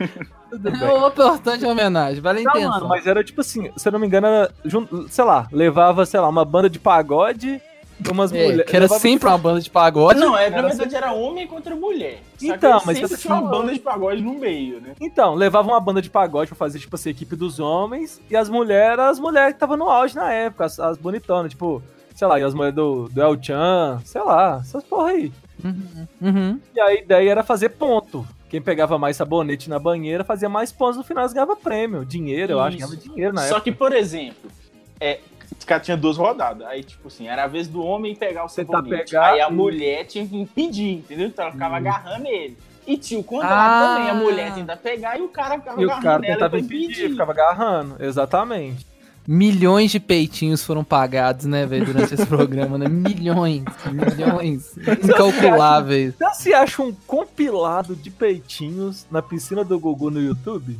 É 0.51 0.85
o 0.91 1.07
importante 1.07 1.65
homenagem, 1.65 2.21
vale 2.21 2.39
a 2.39 2.43
Não, 2.43 2.51
intenção. 2.51 2.71
mano, 2.71 2.87
mas 2.89 3.07
era 3.07 3.23
tipo 3.23 3.39
assim, 3.41 3.71
se 3.75 3.87
eu 3.87 3.91
não 3.93 3.99
me 3.99 4.07
engano, 4.07 4.27
era, 4.27 4.51
jun- 4.65 5.07
sei 5.09 5.23
lá, 5.23 5.47
levava, 5.51 6.05
sei 6.05 6.19
lá, 6.19 6.27
uma 6.27 6.43
banda 6.43 6.69
de 6.69 6.77
pagode, 6.79 7.61
umas 8.09 8.33
É, 8.33 8.43
mulheres. 8.43 8.65
que 8.69 8.75
era 8.75 8.87
sempre 8.89 9.29
uma 9.29 9.37
banda 9.37 9.61
de 9.61 9.69
pagode. 9.69 10.19
Não, 10.19 10.35
é, 10.37 10.49
na 10.49 10.57
Era 10.57 10.67
verdade 10.69 10.95
era 10.95 11.13
homem 11.13 11.47
contra 11.47 11.73
mulher. 11.75 12.21
Então, 12.41 12.81
mas 12.85 12.97
sempre 12.97 13.15
tô 13.15 13.21
tinha 13.21 13.33
uma 13.35 13.49
banda 13.49 13.71
de 13.73 13.79
pagode 13.79 14.21
no 14.21 14.33
meio, 14.33 14.81
né? 14.81 14.93
Então, 14.99 15.35
levava 15.35 15.69
uma 15.69 15.79
banda 15.79 16.01
de 16.01 16.09
pagode 16.09 16.49
pra 16.49 16.57
fazer, 16.57 16.79
tipo 16.79 16.95
assim, 16.95 17.09
a 17.09 17.11
equipe 17.11 17.35
dos 17.35 17.59
homens, 17.59 18.19
e 18.29 18.35
as 18.35 18.49
mulheres, 18.49 18.99
as 18.99 19.19
mulheres 19.19 19.49
que 19.51 19.55
estavam 19.57 19.77
no 19.77 19.89
auge 19.89 20.15
na 20.15 20.33
época, 20.33 20.65
as, 20.65 20.79
as 20.79 20.97
bonitonas, 20.97 21.51
tipo, 21.51 21.81
sei 22.13 22.27
lá, 22.27 22.37
e 22.39 22.43
as 22.43 22.53
mulheres 22.53 22.75
do, 22.75 23.07
do 23.07 23.21
El 23.21 23.41
Chan, 23.41 24.01
sei 24.03 24.21
lá, 24.21 24.57
essas 24.61 24.83
porra 24.83 25.11
aí. 25.11 25.31
Uhum, 25.63 26.07
uhum. 26.21 26.59
E 26.75 26.79
a 26.79 26.93
ideia 26.93 27.29
era 27.31 27.43
fazer 27.43 27.69
ponto. 27.69 28.25
Quem 28.49 28.61
pegava 28.61 28.97
mais 28.97 29.15
sabonete 29.15 29.69
na 29.69 29.79
banheira 29.79 30.23
fazia 30.23 30.49
mais 30.49 30.71
pontos 30.71 30.97
no 30.97 31.03
final, 31.03 31.27
ganhava 31.29 31.55
prêmio. 31.55 32.03
Dinheiro, 32.05 32.53
eu 32.53 32.59
acho, 32.59 32.77
ganhava 32.77 32.97
dinheiro 32.97 33.33
na 33.33 33.41
Só 33.43 33.47
época. 33.55 33.61
que, 33.61 33.71
por 33.71 33.93
exemplo, 33.93 34.51
é, 34.99 35.19
cara 35.65 35.79
tinha 35.79 35.95
duas 35.95 36.17
rodadas. 36.17 36.67
Aí, 36.67 36.83
tipo 36.83 37.07
assim, 37.07 37.27
era 37.27 37.43
a 37.45 37.47
vez 37.47 37.67
do 37.67 37.81
homem 37.81 38.13
pegar 38.15 38.43
o 38.43 38.49
sabonete. 38.49 39.05
pegar 39.11 39.31
Aí 39.33 39.41
a 39.41 39.47
e- 39.49 39.53
mulher 39.53 40.05
tinha 40.05 40.27
que 40.27 40.35
impedir, 40.35 40.95
entendeu? 40.95 41.27
Então 41.27 41.45
ela 41.45 41.53
ficava 41.53 41.75
Hum. 41.75 41.77
agarrando 41.77 42.27
ele. 42.27 42.57
E 42.85 42.97
tinha 42.97 43.19
o 43.19 43.23
contrário 43.23 43.55
Ah. 43.55 43.95
também. 43.95 44.09
A 44.09 44.13
mulher 44.15 44.53
tenta 44.53 44.75
pegar 44.75 45.17
e 45.17 45.21
o 45.21 45.29
cara 45.29 45.57
ficava 45.59 45.81
E 45.81 45.85
o 45.85 45.91
agarrando 45.91 46.03
cara 46.03 46.25
ela 46.25 46.33
tentava 46.35 46.59
impedir, 46.59 47.09
ficava 47.11 47.31
agarrando. 47.31 47.95
Exatamente. 48.03 48.85
Milhões 49.27 49.91
de 49.91 49.99
peitinhos 49.99 50.63
foram 50.63 50.83
pagados, 50.83 51.45
né, 51.45 51.65
velho, 51.65 51.85
durante 51.85 52.13
esse 52.13 52.25
programa, 52.25 52.77
né? 52.77 52.87
Milhões, 52.89 53.63
milhões. 53.91 54.71
Incalculáveis. 55.03 56.13
Então 56.15 56.33
se 56.33 56.53
acha 56.53 56.81
um 56.81 56.91
compilado 57.05 57.95
de 57.95 58.09
peitinhos 58.09 59.05
na 59.11 59.21
piscina 59.21 59.63
do 59.63 59.79
Gugu 59.79 60.09
no 60.09 60.19
YouTube? 60.19 60.79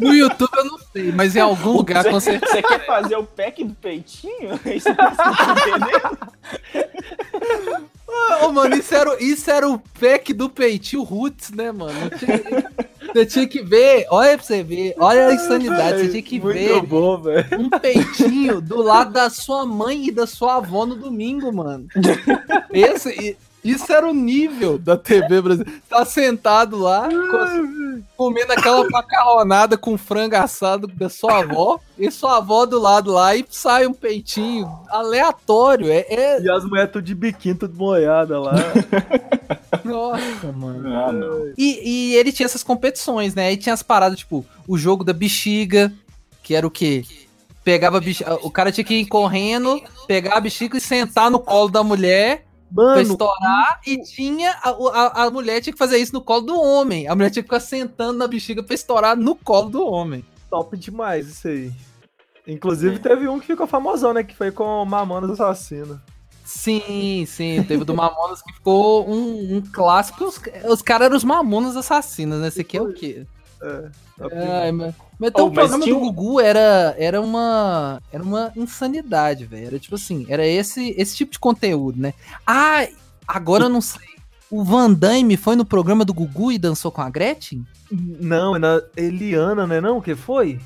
No 0.00 0.14
YouTube 0.14 0.50
eu 0.56 0.64
não 0.64 0.78
sei, 0.92 1.12
mas 1.12 1.36
em 1.36 1.40
algum 1.40 1.72
lugar 1.72 2.04
com 2.04 2.12
Você, 2.12 2.32
certeza. 2.32 2.52
você 2.54 2.62
quer 2.62 2.86
fazer 2.86 3.16
o 3.16 3.24
pack 3.24 3.62
do 3.64 3.74
peitinho? 3.74 4.58
Isso 4.66 4.92
tá 4.94 5.12
entendendo? 5.52 6.18
Ô, 8.42 8.52
mano, 8.52 8.76
isso 8.76 8.94
era, 8.94 9.22
isso 9.22 9.50
era 9.50 9.68
o 9.68 9.78
pack 10.00 10.32
do 10.32 10.48
peitinho 10.48 11.02
Roots, 11.02 11.50
né, 11.50 11.70
mano? 11.70 11.92
Tinha- 12.18 12.70
Você 13.16 13.24
tinha 13.26 13.48
que 13.48 13.62
ver, 13.62 14.06
olha 14.10 14.36
pra 14.36 14.46
você 14.46 14.62
ver, 14.62 14.94
olha 14.98 15.28
a 15.28 15.32
insanidade, 15.34 16.00
você 16.00 16.08
tinha 16.10 16.22
que 16.22 16.38
Muito 16.38 16.54
ver 16.54 16.82
bom, 16.82 17.22
um 17.58 17.70
peitinho 17.70 18.60
do 18.60 18.82
lado 18.82 19.10
da 19.12 19.30
sua 19.30 19.64
mãe 19.64 20.08
e 20.08 20.10
da 20.12 20.26
sua 20.26 20.56
avó 20.56 20.84
no 20.84 20.94
domingo, 20.96 21.50
mano. 21.50 21.86
Esse, 22.70 23.36
isso 23.64 23.90
era 23.90 24.06
o 24.06 24.12
nível 24.12 24.76
da 24.78 24.98
TV 24.98 25.40
brasileira. 25.40 25.80
Tá 25.88 26.04
sentado 26.04 26.76
lá, 26.76 27.08
co- 27.08 28.06
comendo 28.18 28.52
aquela 28.52 28.86
macarronada 28.90 29.78
com 29.78 29.96
frango 29.96 30.36
assado 30.36 30.86
da 30.86 31.08
sua 31.08 31.38
avó, 31.38 31.80
e 31.98 32.10
sua 32.10 32.36
avó 32.36 32.66
do 32.66 32.78
lado 32.78 33.10
lá, 33.12 33.34
e 33.34 33.46
sai 33.48 33.86
um 33.86 33.94
peitinho 33.94 34.68
aleatório. 34.90 35.90
É, 35.90 36.04
é- 36.10 36.42
E 36.42 36.50
as 36.50 36.64
mulheres 36.66 37.02
de 37.02 37.14
biquíni, 37.14 37.54
tudo 37.54 37.74
moiada 37.78 38.38
lá. 38.38 38.52
Nossa, 39.90 40.52
mano. 40.52 40.94
Ah, 40.94 41.12
não. 41.12 41.52
E, 41.56 42.12
e 42.12 42.14
ele 42.16 42.32
tinha 42.32 42.46
essas 42.46 42.62
competições, 42.62 43.34
né? 43.34 43.48
Aí 43.48 43.56
tinha 43.56 43.72
as 43.72 43.82
paradas, 43.82 44.18
tipo, 44.18 44.44
o 44.66 44.76
jogo 44.76 45.04
da 45.04 45.12
bexiga, 45.12 45.92
que 46.42 46.54
era 46.54 46.66
o 46.66 46.70
quê? 46.70 47.04
Pegava 47.64 47.98
a 47.98 48.00
bexiga, 48.00 48.34
o 48.42 48.50
cara 48.50 48.70
tinha 48.70 48.84
que 48.84 48.94
ir 48.94 49.06
correndo, 49.06 49.80
pegar 50.06 50.36
a 50.36 50.40
bexiga 50.40 50.76
e 50.76 50.80
sentar 50.80 51.30
no 51.30 51.40
colo 51.40 51.68
da 51.68 51.82
mulher 51.82 52.46
pra 52.74 52.84
Mano, 52.84 53.00
estourar 53.00 53.80
e 53.86 54.02
tinha 54.02 54.52
a, 54.62 54.70
a, 54.70 55.24
a 55.24 55.30
mulher 55.30 55.60
tinha 55.60 55.72
que 55.72 55.78
fazer 55.78 55.98
isso 55.98 56.12
no 56.12 56.20
colo 56.20 56.42
do 56.42 56.60
homem. 56.60 57.08
A 57.08 57.14
mulher 57.14 57.30
tinha 57.30 57.42
que 57.42 57.48
ficar 57.48 57.60
sentando 57.60 58.18
na 58.18 58.26
bexiga 58.26 58.62
pra 58.62 58.74
estourar 58.74 59.16
no 59.16 59.34
colo 59.34 59.70
do 59.70 59.84
homem. 59.84 60.24
top 60.50 60.76
demais 60.76 61.28
isso 61.28 61.48
aí. 61.48 61.72
Inclusive 62.46 63.00
teve 63.00 63.28
um 63.28 63.40
que 63.40 63.46
ficou 63.46 63.66
famosão, 63.66 64.12
né? 64.12 64.22
Que 64.22 64.36
foi 64.36 64.52
com 64.52 64.84
Mamonas 64.84 65.30
Assassino. 65.32 66.00
Sim, 66.46 67.26
sim, 67.26 67.64
teve 67.64 67.82
o 67.82 67.84
do 67.84 67.92
Mamonas 67.92 68.40
que 68.40 68.52
ficou 68.52 69.10
um, 69.10 69.56
um 69.56 69.60
clássico. 69.60 70.24
Os, 70.24 70.40
os 70.68 70.80
caras 70.80 71.06
eram 71.06 71.16
os 71.16 71.24
Mamonas 71.24 71.76
assassinos, 71.76 72.40
né? 72.40 72.46
Esse 72.46 72.60
aqui 72.60 72.76
é 72.76 72.82
o 72.82 72.92
quê? 72.92 73.26
É, 73.60 73.90
demais. 74.16 74.74
mas, 74.74 74.94
mas 75.18 75.30
então 75.30 75.46
Oh, 75.46 75.48
o 75.48 75.52
programa 75.52 75.82
tinha 75.82 75.94
do 75.94 76.00
Gugu 76.00 76.40
era, 76.40 76.94
era, 76.96 77.20
uma, 77.20 78.00
era 78.12 78.22
uma 78.22 78.52
insanidade, 78.54 79.44
velho. 79.44 79.66
Era 79.66 79.78
tipo 79.80 79.96
assim, 79.96 80.24
era 80.28 80.46
esse, 80.46 80.94
esse 80.96 81.16
tipo 81.16 81.32
de 81.32 81.40
conteúdo, 81.40 82.00
né? 82.00 82.14
Ah, 82.46 82.86
agora 83.26 83.64
eu 83.64 83.68
não 83.68 83.80
sei. 83.80 84.06
O 84.48 84.62
Van 84.62 84.92
Damme 84.92 85.36
foi 85.36 85.56
no 85.56 85.64
programa 85.64 86.04
do 86.04 86.14
Gugu 86.14 86.52
e 86.52 86.58
dançou 86.58 86.92
com 86.92 87.02
a 87.02 87.10
Gretchen? 87.10 87.66
Não, 87.90 88.54
é 88.54 88.58
na 88.60 88.80
Eliana, 88.96 89.66
né? 89.66 89.80
Não, 89.80 89.98
o 89.98 90.02
que 90.02 90.14
foi? 90.14 90.60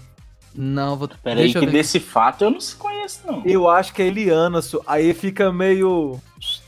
Não, 0.62 0.94
vou. 0.94 1.08
Peraí, 1.22 1.44
deixa 1.44 1.58
que 1.60 1.66
desse 1.66 1.98
fato 1.98 2.44
eu 2.44 2.50
não 2.50 2.60
se 2.60 2.74
conheço, 2.76 3.20
não. 3.26 3.42
Eu 3.46 3.66
acho 3.66 3.94
que 3.94 4.02
é 4.02 4.06
Eliana, 4.08 4.60
su- 4.60 4.82
aí 4.86 5.14
fica 5.14 5.50
meio. 5.50 6.20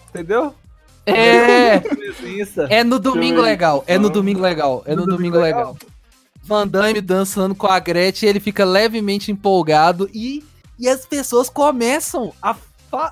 Entendeu? 0.08 0.54
É, 1.04 1.78
Presença. 1.80 2.66
é 2.70 2.82
no 2.82 2.98
Domingo 2.98 3.40
eu 3.40 3.42
ver. 3.42 3.50
Legal. 3.50 3.84
É 3.86 3.98
no. 3.98 4.08
Domingo 4.08 4.40
Legal. 4.40 4.82
É 4.86 4.94
no, 4.96 5.04
Domingo, 5.04 5.36
Legal. 5.36 5.76
Van 6.42 6.66
Damme 6.66 7.02
dançando 7.02 7.54
com 7.54 7.66
a 7.66 7.78
Gretchen, 7.78 8.30
ele 8.30 8.40
fica 8.40 8.64
levemente 8.64 9.30
empolgado 9.30 10.08
e, 10.14 10.42
e 10.78 10.88
as 10.88 11.04
pessoas 11.04 11.50
começam 11.50 12.32
a. 12.40 12.56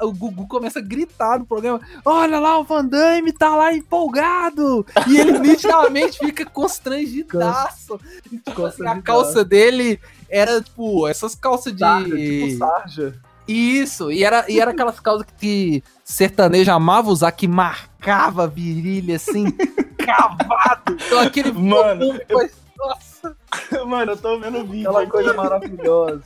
O 0.03 0.13
Gugu 0.13 0.47
começa 0.47 0.79
a 0.79 0.83
gritar 0.83 1.39
no 1.39 1.45
programa: 1.47 1.81
Olha 2.05 2.39
lá, 2.39 2.59
o 2.59 2.65
Van 2.65 2.85
Damme 2.87 3.33
tá 3.33 3.55
lá 3.55 3.73
empolgado! 3.75 4.87
E 5.09 5.19
ele 5.19 5.39
nitidamente 5.41 6.19
fica 6.19 6.45
constrangidaço. 6.45 8.01
Tipo 8.45 8.65
assim, 8.67 8.87
a 8.87 9.01
calça 9.03 9.45
dele 9.45 9.99
era, 10.31 10.61
tipo, 10.63 11.07
essas 11.09 11.35
calças 11.35 11.73
de. 11.73 11.79
Sarja, 11.81 12.17
tipo 12.17 12.59
Sarja. 12.59 13.15
Isso, 13.49 14.13
e 14.13 14.23
era, 14.23 14.45
e 14.49 14.61
era 14.61 14.71
aquelas 14.71 15.01
calças 15.01 15.27
que 15.39 15.83
sertanejo 16.05 16.71
amava 16.71 17.11
usar, 17.11 17.33
que 17.33 17.49
marcava 17.49 18.45
a 18.45 18.47
virilha 18.47 19.17
assim, 19.17 19.45
cavado. 19.99 20.97
Então 21.05 21.19
aquele 21.19 21.51
Mano, 21.53 22.21
foi- 22.31 22.51
Nossa, 22.79 23.37
Mano, 23.87 24.13
eu 24.13 24.17
tô 24.17 24.39
vendo 24.39 24.59
o 24.61 24.65
vídeo. 24.67 24.89
Aquela 24.89 25.07
coisa 25.07 25.35
maravilhosa. 25.35 26.23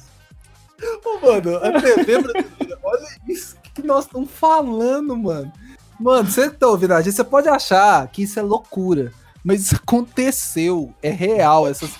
Ô, 1.04 1.26
mano, 1.26 1.56
a 1.58 1.80
TV 1.80 2.20
brasileira, 2.20 2.78
olha 2.82 3.06
isso 3.28 3.56
que 3.72 3.82
nós 3.82 4.04
estamos 4.04 4.30
falando, 4.30 5.16
mano. 5.16 5.50
Mano, 5.98 6.28
você 6.30 6.50
tá 6.50 6.66
ouvindo 6.66 6.92
a 6.92 7.00
gente, 7.00 7.14
você 7.14 7.24
pode 7.24 7.48
achar 7.48 8.06
que 8.08 8.24
isso 8.24 8.38
é 8.38 8.42
loucura, 8.42 9.12
mas 9.42 9.62
isso 9.62 9.76
aconteceu, 9.76 10.92
é 11.02 11.08
real, 11.10 11.66
essas, 11.68 11.90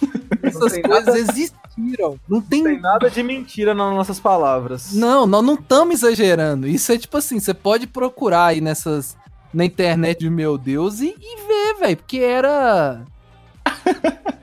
essas 0.42 0.73
coisas 0.82 0.82
nada- 1.06 1.12
existiram. 1.76 2.19
Não 2.28 2.40
tem, 2.40 2.62
Não 2.62 2.71
tem 2.71 2.81
nada 2.81 3.11
de 3.11 3.23
mentira 3.23 3.75
nas 3.75 3.95
nossas 3.95 4.21
palavras. 4.21 4.93
Não, 4.93 5.26
nós 5.26 5.45
não 5.45 5.54
estamos 5.54 6.02
exagerando. 6.02 6.66
Isso 6.66 6.93
é 6.93 6.99
tipo 6.99 7.16
assim, 7.16 7.38
você 7.38 7.54
pode 7.54 7.87
procurar 7.87 8.47
aí 8.47 8.61
nessas 8.61 9.16
na 9.52 9.64
internet 9.64 10.19
de 10.19 10.31
meu 10.31 10.59
Deus 10.59 11.00
e, 11.00 11.14
e 11.16 11.47
ver, 11.47 11.81
velho, 11.81 11.97
porque 11.97 12.19
era 12.19 13.04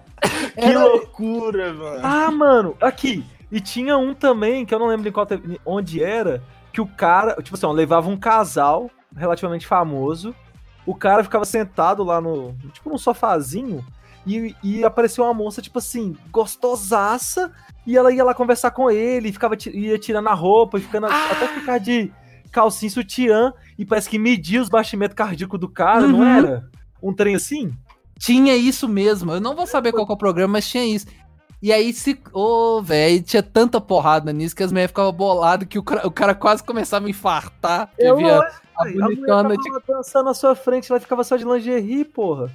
Que 0.53 0.65
era 0.65 0.85
loucura, 0.85 1.73
mano. 1.73 1.99
Ah, 2.03 2.31
mano, 2.31 2.77
aqui. 2.79 3.25
E 3.51 3.59
tinha 3.59 3.97
um 3.97 4.13
também, 4.13 4.65
que 4.65 4.73
eu 4.73 4.79
não 4.79 4.87
lembro 4.87 5.09
em 5.09 5.11
qual 5.11 5.27
onde 5.65 6.03
era, 6.03 6.41
que 6.71 6.79
o 6.79 6.87
cara, 6.87 7.35
tipo 7.41 7.55
assim, 7.55 7.65
ó, 7.65 7.71
levava 7.71 8.09
um 8.09 8.17
casal 8.17 8.89
relativamente 9.15 9.67
famoso. 9.67 10.33
O 10.85 10.95
cara 10.95 11.23
ficava 11.23 11.45
sentado 11.45 12.03
lá 12.03 12.21
no, 12.21 12.55
tipo 12.71 12.89
num 12.89 12.97
sofazinho, 12.97 13.85
e, 14.25 14.55
e 14.63 14.83
apareceu 14.83 15.23
uma 15.23 15.33
moça, 15.33 15.61
tipo 15.61 15.79
assim, 15.79 16.15
gostosaça, 16.31 17.51
e 17.85 17.97
ela 17.97 18.11
ia 18.13 18.23
lá 18.23 18.33
conversar 18.33 18.71
com 18.71 18.89
ele, 18.89 19.31
ficava 19.31 19.55
ia 19.73 19.97
tirando 19.97 20.27
a 20.27 20.33
roupa, 20.33 20.77
e 20.77 20.81
ficando 20.81 21.07
Ah! 21.07 21.29
até 21.31 21.47
ficar 21.47 21.77
de 21.79 22.11
calcinha 22.51 22.89
sutiã, 22.91 23.53
e 23.77 23.85
parece 23.85 24.09
que 24.09 24.19
media 24.19 24.61
os 24.61 24.69
batimentos 24.69 25.15
cardíacos 25.15 25.59
do 25.59 25.69
cara, 25.69 26.07
não 26.07 26.19
Uhum. 26.19 26.37
era? 26.37 26.69
Um 27.01 27.13
trem 27.13 27.35
assim? 27.35 27.71
tinha 28.19 28.55
isso 28.55 28.87
mesmo. 28.87 29.31
Eu 29.31 29.41
não 29.41 29.55
vou 29.55 29.65
saber 29.65 29.91
qual 29.91 30.05
que 30.05 30.11
é 30.11 30.15
o 30.15 30.17
programa, 30.17 30.53
mas 30.53 30.69
tinha 30.69 30.85
isso. 30.85 31.07
E 31.59 31.73
aí 31.73 31.91
se, 31.91 32.19
ô, 32.31 32.79
velho, 32.79 33.21
tinha 33.23 33.41
tanta 33.41 33.81
porrada 33.81 34.31
nisso 34.31 34.55
que 34.55 34.61
as 34.61 34.71
mulheres 34.71 34.91
ficavam 34.91 35.11
boladas 35.11 35.67
que 35.67 35.79
o 35.79 35.83
cara, 35.83 36.05
o 36.07 36.11
cara 36.11 36.35
quase 36.35 36.63
começava 36.63 37.07
a 37.07 37.09
infartar. 37.09 37.89
Eu 37.97 38.17
via 38.17 38.37
lógico, 38.37 38.61
a 38.77 38.83
velho. 38.83 39.03
A 39.03 39.07
mulher 39.07 39.25
tava 39.25 39.47
lá 39.73 39.81
dançando 39.87 40.25
na 40.25 40.33
sua 40.35 40.53
frente, 40.55 40.91
ela 40.91 40.99
ficava 40.99 41.23
só 41.23 41.35
de 41.35 41.43
lingerie, 41.43 42.05
porra. 42.05 42.51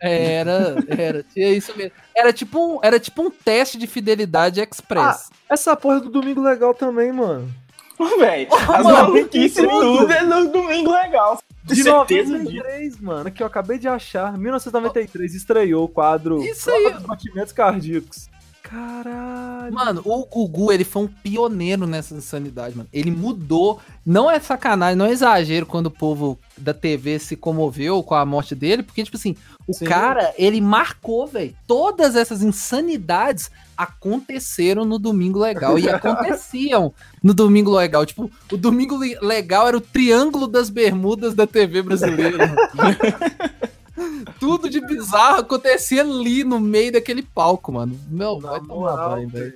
Era, 0.00 0.76
era, 0.88 1.22
tinha 1.22 1.50
isso 1.50 1.76
mesmo. 1.76 1.92
Era 2.14 2.32
tipo 2.32 2.58
um, 2.58 2.78
era 2.82 3.00
tipo 3.00 3.22
um 3.22 3.30
teste 3.30 3.76
de 3.76 3.86
fidelidade 3.86 4.60
express. 4.60 5.30
Essa 5.48 5.76
porra 5.76 6.00
do 6.00 6.10
Domingo 6.10 6.40
Legal 6.40 6.72
também, 6.74 7.12
mano. 7.12 7.52
Velho, 7.98 8.54
as 8.54 8.84
mano, 8.84 8.90
maluquices 8.92 9.56
tudo. 9.56 9.98
tudo 9.98 10.12
é 10.12 10.22
no 10.22 10.52
domingo 10.52 10.92
legal. 10.92 11.42
De 11.64 11.82
certeza 11.82 12.38
disso. 12.38 12.54
93, 12.54 13.00
mano, 13.00 13.30
que 13.30 13.42
eu 13.42 13.46
acabei 13.46 13.76
de 13.76 13.88
achar. 13.88 14.38
1993 14.38 15.34
estreou 15.34 15.84
o 15.84 15.88
quadro 15.88 16.40
Isso 16.42 16.70
aí. 16.70 16.92
dos 16.92 17.02
Batimentos 17.02 17.52
Cardíacos. 17.52 18.28
Caralho. 18.62 19.72
Mano, 19.72 20.02
o 20.04 20.26
Gugu, 20.26 20.70
ele 20.70 20.84
foi 20.84 21.02
um 21.02 21.08
pioneiro 21.08 21.86
nessa 21.86 22.14
insanidade, 22.14 22.76
mano. 22.76 22.88
Ele 22.92 23.10
mudou. 23.10 23.80
Não 24.04 24.30
é 24.30 24.38
sacanagem, 24.38 24.96
não 24.96 25.06
é 25.06 25.10
exagero 25.10 25.66
quando 25.66 25.86
o 25.86 25.90
povo 25.90 26.38
da 26.56 26.74
TV 26.74 27.18
se 27.18 27.34
comoveu 27.34 28.02
com 28.02 28.14
a 28.14 28.26
morte 28.26 28.54
dele, 28.54 28.82
porque, 28.82 29.02
tipo 29.02 29.16
assim, 29.16 29.34
o 29.68 29.74
Sim. 29.74 29.84
cara, 29.84 30.32
ele 30.38 30.60
marcou, 30.60 31.26
velho. 31.26 31.54
Todas 31.66 32.16
essas 32.16 32.42
insanidades 32.42 33.50
aconteceram 33.76 34.84
no 34.84 34.98
Domingo 34.98 35.38
Legal. 35.38 35.78
E 35.78 35.88
aconteciam 35.88 36.92
no 37.22 37.34
Domingo 37.34 37.70
Legal. 37.76 38.06
Tipo, 38.06 38.30
o 38.50 38.56
Domingo 38.56 38.96
Le- 38.96 39.18
Legal 39.20 39.68
era 39.68 39.76
o 39.76 39.80
triângulo 39.80 40.46
das 40.48 40.70
bermudas 40.70 41.34
da 41.34 41.46
TV 41.46 41.82
brasileira. 41.82 42.54
Tudo 44.38 44.70
de 44.70 44.80
bizarro 44.80 45.40
acontecia 45.40 46.02
ali 46.02 46.44
no 46.44 46.60
meio 46.60 46.92
daquele 46.92 47.22
palco, 47.22 47.72
mano. 47.72 47.98
Meu, 48.08 48.40
Na 48.40 48.50
vai 48.52 48.60
tomar 48.60 48.96
banho, 49.08 49.28
velho. 49.28 49.54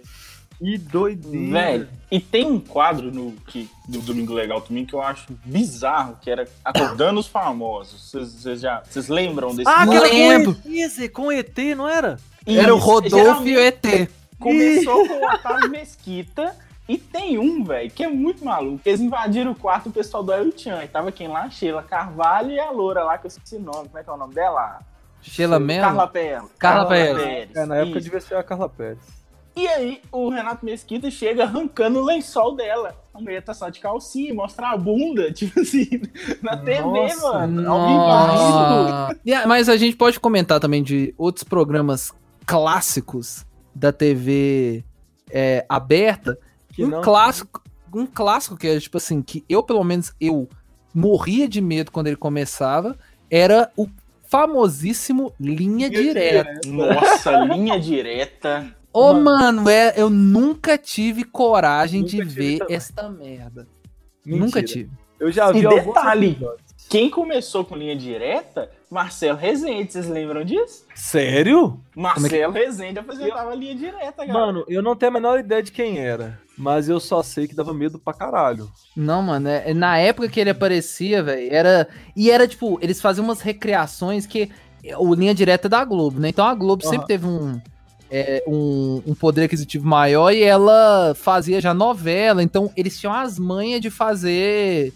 Que 0.63 0.79
doideira. 0.79 1.51
Velho, 1.53 1.89
e 2.11 2.21
tem 2.21 2.47
um 2.47 2.61
quadro 2.61 3.11
no 3.11 3.33
que, 3.49 3.69
do 3.89 4.01
Domingo 4.01 4.33
Legal 4.33 4.61
também 4.61 4.87
que 4.87 4.95
eu 4.95 5.03
acho 5.03 5.27
bizarro, 5.45 6.17
que 6.23 6.31
era 6.31 6.47
Acordando 6.65 7.19
os 7.19 7.27
Famosos. 7.27 8.13
Vocês- 8.13 8.61
já. 8.61 8.81
Vocês 8.89 9.09
lembram 9.09 9.55
desse 9.55 9.69
Ah, 9.69 9.83
aquela 9.83 10.07
lembro. 10.07 10.55
com 10.55 10.71
ET, 10.73 11.09
com 11.11 11.33
ET, 11.33 11.59
não 11.77 11.89
era? 11.89 12.17
Era 12.47 12.73
o 12.75 12.79
Rodolfo 12.79 13.47
e 13.49 13.57
o 13.57 13.61
ET. 13.61 14.09
Começou 14.39 15.07
com 15.09 15.15
o 15.15 15.25
Otávio 15.35 15.71
Mesquita. 15.71 16.55
E 16.89 16.99
tem 16.99 17.39
um, 17.39 17.65
velho, 17.65 17.91
que 17.91 18.03
é 18.05 18.09
muito 18.09 18.45
maluco. 18.45 18.81
Eles 18.85 19.01
invadiram 19.01 19.53
o 19.53 19.55
quarto 19.55 19.85
do 19.89 19.93
pessoal 19.93 20.23
do 20.23 20.33
El 20.33 20.51
Chan. 20.57 20.83
E 20.85 20.89
tava 20.89 21.11
quem 21.13 21.27
lá? 21.29 21.49
Sheila 21.49 21.83
Carvalho 21.83 22.51
e 22.51 22.59
a 22.61 22.71
loura 22.71 23.03
lá, 23.05 23.17
que 23.19 23.27
eu 23.27 23.29
esqueci 23.29 23.57
o 23.57 23.61
nome. 23.61 23.89
Como 23.89 23.99
é 23.99 24.03
que 24.05 24.11
é 24.11 24.13
o 24.13 24.17
nome 24.17 24.35
dela? 24.35 24.81
Sheila 25.23 25.59
Mello? 25.61 25.83
Carla 25.87 26.07
Pérez. 26.09 26.43
Carla 26.59 26.89
Pérez. 26.89 27.51
É, 27.55 27.65
na 27.67 27.77
época 27.77 27.99
Isso. 27.99 28.05
devia 28.05 28.21
ser 28.21 28.35
a 28.37 28.43
Carla 28.43 28.69
Pérez. 28.69 28.99
E 29.55 29.67
aí, 29.69 30.01
o 30.11 30.31
Renato 30.31 30.65
Mesquita 30.65 31.11
chega 31.11 31.45
arrancando 31.45 31.99
o 32.01 32.05
lençol 32.05 32.57
dela. 32.57 32.97
A 33.13 33.21
mulher 33.21 33.43
tá 33.43 33.53
só 33.53 33.69
de 33.69 33.81
calcinha, 33.81 34.33
mostra 34.33 34.69
a 34.71 34.77
bunda, 34.77 35.31
tipo 35.35 35.61
assim, 35.61 35.89
na 36.43 36.57
TV, 36.57 36.81
Nossa, 36.83 37.33
mano. 37.47 37.71
Ao 37.71 37.87
vivaço. 37.87 38.37
Nossa. 38.53 39.43
A- 39.45 39.47
Mas 39.47 39.69
a 39.69 39.77
gente 39.77 39.97
pode 39.97 40.19
comentar 40.19 40.59
também 40.59 40.83
de 40.83 41.15
outros 41.19 41.45
programas 41.45 42.13
clássicos 42.47 43.45
da 43.75 43.93
TV 43.93 44.83
é, 45.31 45.67
aberta. 45.69 46.39
Que 46.73 46.85
um 46.85 46.89
não- 46.89 47.01
clássico, 47.03 47.63
um 47.95 48.07
clássico 48.07 48.57
que 48.57 48.67
é 48.67 48.81
tipo 48.81 48.97
assim, 48.97 49.21
que 49.21 49.45
eu 49.49 49.63
pelo 49.63 49.85
menos 49.85 50.13
eu 50.19 50.49
morria 50.95 51.47
de 51.47 51.61
medo 51.61 51.91
quando 51.93 52.07
ele 52.07 52.17
começava, 52.17 52.97
era 53.31 53.71
o 53.77 53.87
famosíssimo 54.31 55.33
Linha 55.39 55.91
Direta. 55.91 56.61
Nossa, 56.67 57.31
linha 57.45 57.79
direta. 57.79 58.75
Ô, 58.93 59.13
Mano. 59.15 59.25
mano, 59.63 59.69
é, 59.71 59.95
eu 59.97 60.11
nunca 60.11 60.77
tive 60.77 61.25
coragem 61.25 62.01
Nunca 62.03 62.11
de 62.11 62.17
tive 62.19 62.31
ver 62.31 62.59
também. 62.59 62.77
esta 62.77 63.09
merda. 63.09 63.67
Mentira. 64.25 64.45
Nunca 64.45 64.63
tive. 64.63 64.91
Eu 65.19 65.31
já 65.33 65.51
vi 65.53 65.61
E 65.61 65.67
alguns 65.67 65.85
detalhe. 65.95 66.31
episódios. 66.33 66.63
Quem 66.91 67.09
começou 67.09 67.65
com 67.65 67.75
linha 67.77 67.97
direta? 67.97 68.71
Marcelo 68.91 69.39
Rezende, 69.39 69.93
vocês 69.93 70.07
lembram 70.09 70.45
disso? 70.45 70.85
Sério? 70.95 71.81
Marcelo 71.97 72.53
Rezende 72.53 72.99
apresentava 72.99 73.55
linha 73.55 73.75
direta, 73.75 74.27
galera. 74.27 74.33
Mano, 74.47 74.65
eu 74.69 74.83
não 74.83 74.95
tenho 74.95 75.11
a 75.11 75.13
menor 75.15 75.39
ideia 75.41 75.63
de 75.63 75.73
quem 75.73 75.99
era. 75.99 76.39
Mas 76.59 76.89
eu 76.91 77.01
só 77.01 77.23
sei 77.23 77.49
que 77.49 77.55
dava 77.55 77.73
medo 77.73 77.99
pra 77.99 78.13
caralho. 78.13 78.71
Não, 78.95 79.23
mano, 79.23 79.49
é- 79.49 79.73
na 79.73 79.97
época 79.97 80.29
que 80.29 80.39
ele 80.39 80.51
aparecia, 80.51 81.23
velho, 81.23 81.49
era. 81.51 81.89
E 82.15 82.31
era 82.31 82.47
tipo, 82.47 82.79
eles 82.83 83.01
faziam 83.01 83.25
umas 83.25 83.41
recriações 83.41 84.27
que. 84.27 84.51
O 84.99 85.15
linha 85.15 85.35
direta 85.35 85.69
é 85.69 85.71
da 85.71 85.83
Globo, 85.85 86.21
né? 86.21 86.29
Então 86.29 86.45
a 86.45 86.55
Globo 86.55 86.83
Aham. 86.85 86.91
sempre 86.91 87.07
teve 87.07 87.25
um, 87.27 87.59
é, 88.13 88.45
um. 88.47 89.03
um 89.07 89.15
poder 89.15 89.45
aquisitivo 89.45 89.87
maior 89.87 90.31
e 90.33 90.43
ela 90.43 91.15
fazia 91.17 91.61
já 91.61 91.73
novela. 91.73 92.43
Então 92.43 92.71
eles 92.77 92.99
tinham 93.01 93.13
as 93.15 93.39
manhas 93.39 93.81
de 93.81 93.89
fazer. 93.91 94.93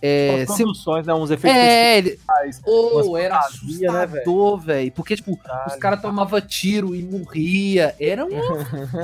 É, 0.00 0.44
Umas 0.46 0.56
se- 0.56 0.62
né? 1.08 1.12
Uns 1.14 1.28
efeitos 1.32 1.58
é, 1.60 1.98
ele. 1.98 2.20
umas 2.64 3.20
era 3.20 3.42
fantasia, 3.42 3.90
né, 3.92 3.98
velho? 4.06 4.12
assustador, 4.20 4.60
velho. 4.60 4.92
Porque, 4.92 5.16
tipo, 5.16 5.32
os 5.32 5.38
Caralho. 5.42 5.80
caras 5.80 6.00
tomavam 6.02 6.40
tiro 6.40 6.94
e 6.94 7.02
morria. 7.02 7.92
Era 7.98 8.24
um. 8.24 8.30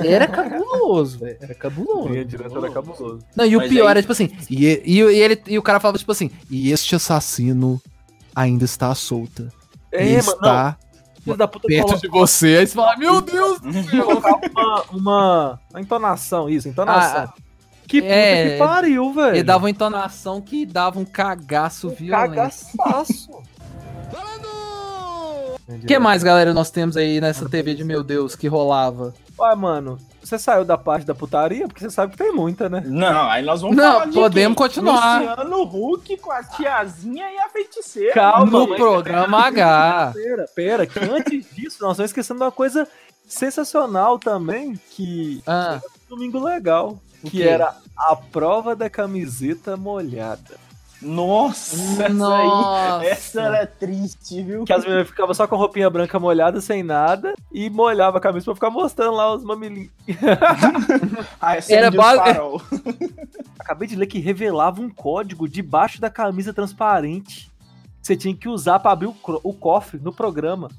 Era 0.05 0.25
cabuloso, 0.25 1.19
velho. 1.19 1.37
Era 1.41 1.53
cabuloso. 1.53 2.07
Linha 2.07 2.23
direta 2.23 2.57
era 2.57 2.69
cabuloso. 2.69 3.19
Não, 3.35 3.45
e 3.45 3.57
o 3.57 3.59
Mas 3.59 3.69
pior 3.69 3.85
aí- 3.87 3.91
era, 3.91 4.01
tipo 4.01 4.13
assim, 4.13 4.29
e, 4.49 4.65
e, 4.85 4.99
e 5.01 5.01
ele, 5.01 5.41
e 5.47 5.57
o 5.59 5.61
cara 5.61 5.81
falava, 5.81 5.97
tipo 5.97 6.13
assim, 6.13 6.31
e 6.49 6.71
este 6.71 6.95
assassino 6.95 7.81
ainda 8.33 8.63
está 8.63 8.95
solta. 8.95 9.51
É, 9.91 10.05
mano, 10.21 10.23
não, 10.25 10.31
está 10.31 10.77
filho 11.25 11.37
da 11.37 11.47
puta 11.47 11.67
perto 11.67 11.99
de 11.99 12.07
você. 12.07 12.57
Aí 12.59 12.67
você 12.67 12.75
fala, 12.75 12.95
meu 12.97 13.19
Deus 13.19 13.59
do 13.59 13.73
céu. 13.73 14.07
uma, 14.53 14.83
uma, 14.91 15.59
uma 15.71 15.81
entonação, 15.81 16.49
isso, 16.49 16.69
entonação. 16.69 17.23
Ah, 17.23 17.33
que 17.87 18.01
puta 18.01 18.13
é, 18.13 18.51
que 18.51 18.57
pariu, 18.57 19.13
velho. 19.13 19.35
ele 19.35 19.43
dava 19.43 19.63
uma 19.63 19.69
entonação 19.69 20.41
que 20.41 20.65
dava 20.65 20.99
um 20.99 21.05
cagaço 21.05 21.89
violento. 21.89 22.35
Cagaçaço. 22.35 23.31
O 25.67 25.79
que 25.85 25.97
mais, 25.99 26.23
galera, 26.23 26.53
nós 26.53 26.69
temos 26.69 26.95
aí 26.95 27.19
nessa 27.19 27.49
TV 27.49 27.73
de 27.73 27.83
meu 27.83 28.03
Deus 28.03 28.35
que 28.35 28.47
rolava? 28.47 29.13
Ué, 29.37 29.53
mano, 29.55 29.97
você 30.23 30.39
saiu 30.39 30.63
da 30.63 30.77
parte 30.77 31.05
da 31.05 31.13
putaria? 31.13 31.67
Porque 31.67 31.81
você 31.81 31.89
sabe 31.89 32.13
que 32.13 32.17
tem 32.17 32.31
muita, 32.33 32.69
né? 32.69 32.81
Não, 32.85 33.29
aí 33.29 33.43
nós 33.43 33.61
vamos 33.61 33.75
Não, 33.75 34.09
podemos 34.11 34.57
continuar. 34.57 35.19
Luciano 35.21 35.61
Huck 35.63 36.17
com 36.17 36.31
a 36.31 36.41
tiazinha 36.43 37.29
e 37.31 37.37
a 37.39 37.49
feiticeira. 37.49 38.13
Calma, 38.13 38.45
no 38.59 38.67
mas- 38.69 38.77
programa 38.79 39.39
H. 39.47 40.11
Pera, 40.13 40.45
pera, 40.55 40.87
que 40.87 40.99
antes 40.99 41.45
disso 41.53 41.77
nós 41.81 41.91
estamos 41.91 41.99
esquecendo 42.11 42.39
de 42.39 42.45
uma 42.45 42.51
coisa 42.51 42.87
sensacional 43.27 44.17
também, 44.17 44.79
que 44.91 45.43
Ah, 45.45 45.81
domingo 46.09 46.39
legal, 46.43 46.97
O 47.23 47.29
que 47.29 47.43
era 47.43 47.75
a 47.97 48.15
prova 48.15 48.75
da 48.75 48.89
camiseta 48.89 49.75
molhada. 49.75 50.63
Nossa, 51.05 51.75
essa 52.03 52.09
Nossa. 52.13 52.97
aí, 52.99 53.07
essa 53.07 53.41
era 53.41 53.65
triste, 53.67 54.41
viu? 54.41 54.63
Que 54.65 54.73
as 54.73 54.83
meninas 54.83 55.07
ficavam 55.07 55.33
só 55.33 55.47
com 55.47 55.55
a 55.55 55.57
roupinha 55.57 55.89
branca 55.89 56.19
molhada, 56.19 56.59
sem 56.59 56.81
nada, 56.83 57.33
e 57.53 57.69
molhava 57.69 58.17
a 58.17 58.21
camisa 58.21 58.45
pra 58.45 58.55
ficar 58.55 58.69
mostrando 58.69 59.13
lá 59.13 59.33
os 59.33 59.43
mamilinhos. 59.43 59.91
Ah, 61.39 61.55
essa 61.57 61.73
Era 61.73 61.91
farol. 61.91 62.61
Acabei 63.59 63.87
de 63.87 63.95
ler 63.95 64.07
que 64.07 64.19
revelava 64.19 64.81
um 64.81 64.89
código 64.89 65.47
debaixo 65.47 65.99
da 66.01 66.09
camisa 66.09 66.53
transparente. 66.53 67.45
que 68.01 68.07
Você 68.07 68.15
tinha 68.15 68.35
que 68.35 68.49
usar 68.49 68.79
pra 68.79 68.91
abrir 68.91 69.07
o, 69.07 69.13
cro- 69.13 69.41
o 69.43 69.53
cofre 69.53 69.99
no 70.01 70.11
programa. 70.13 70.69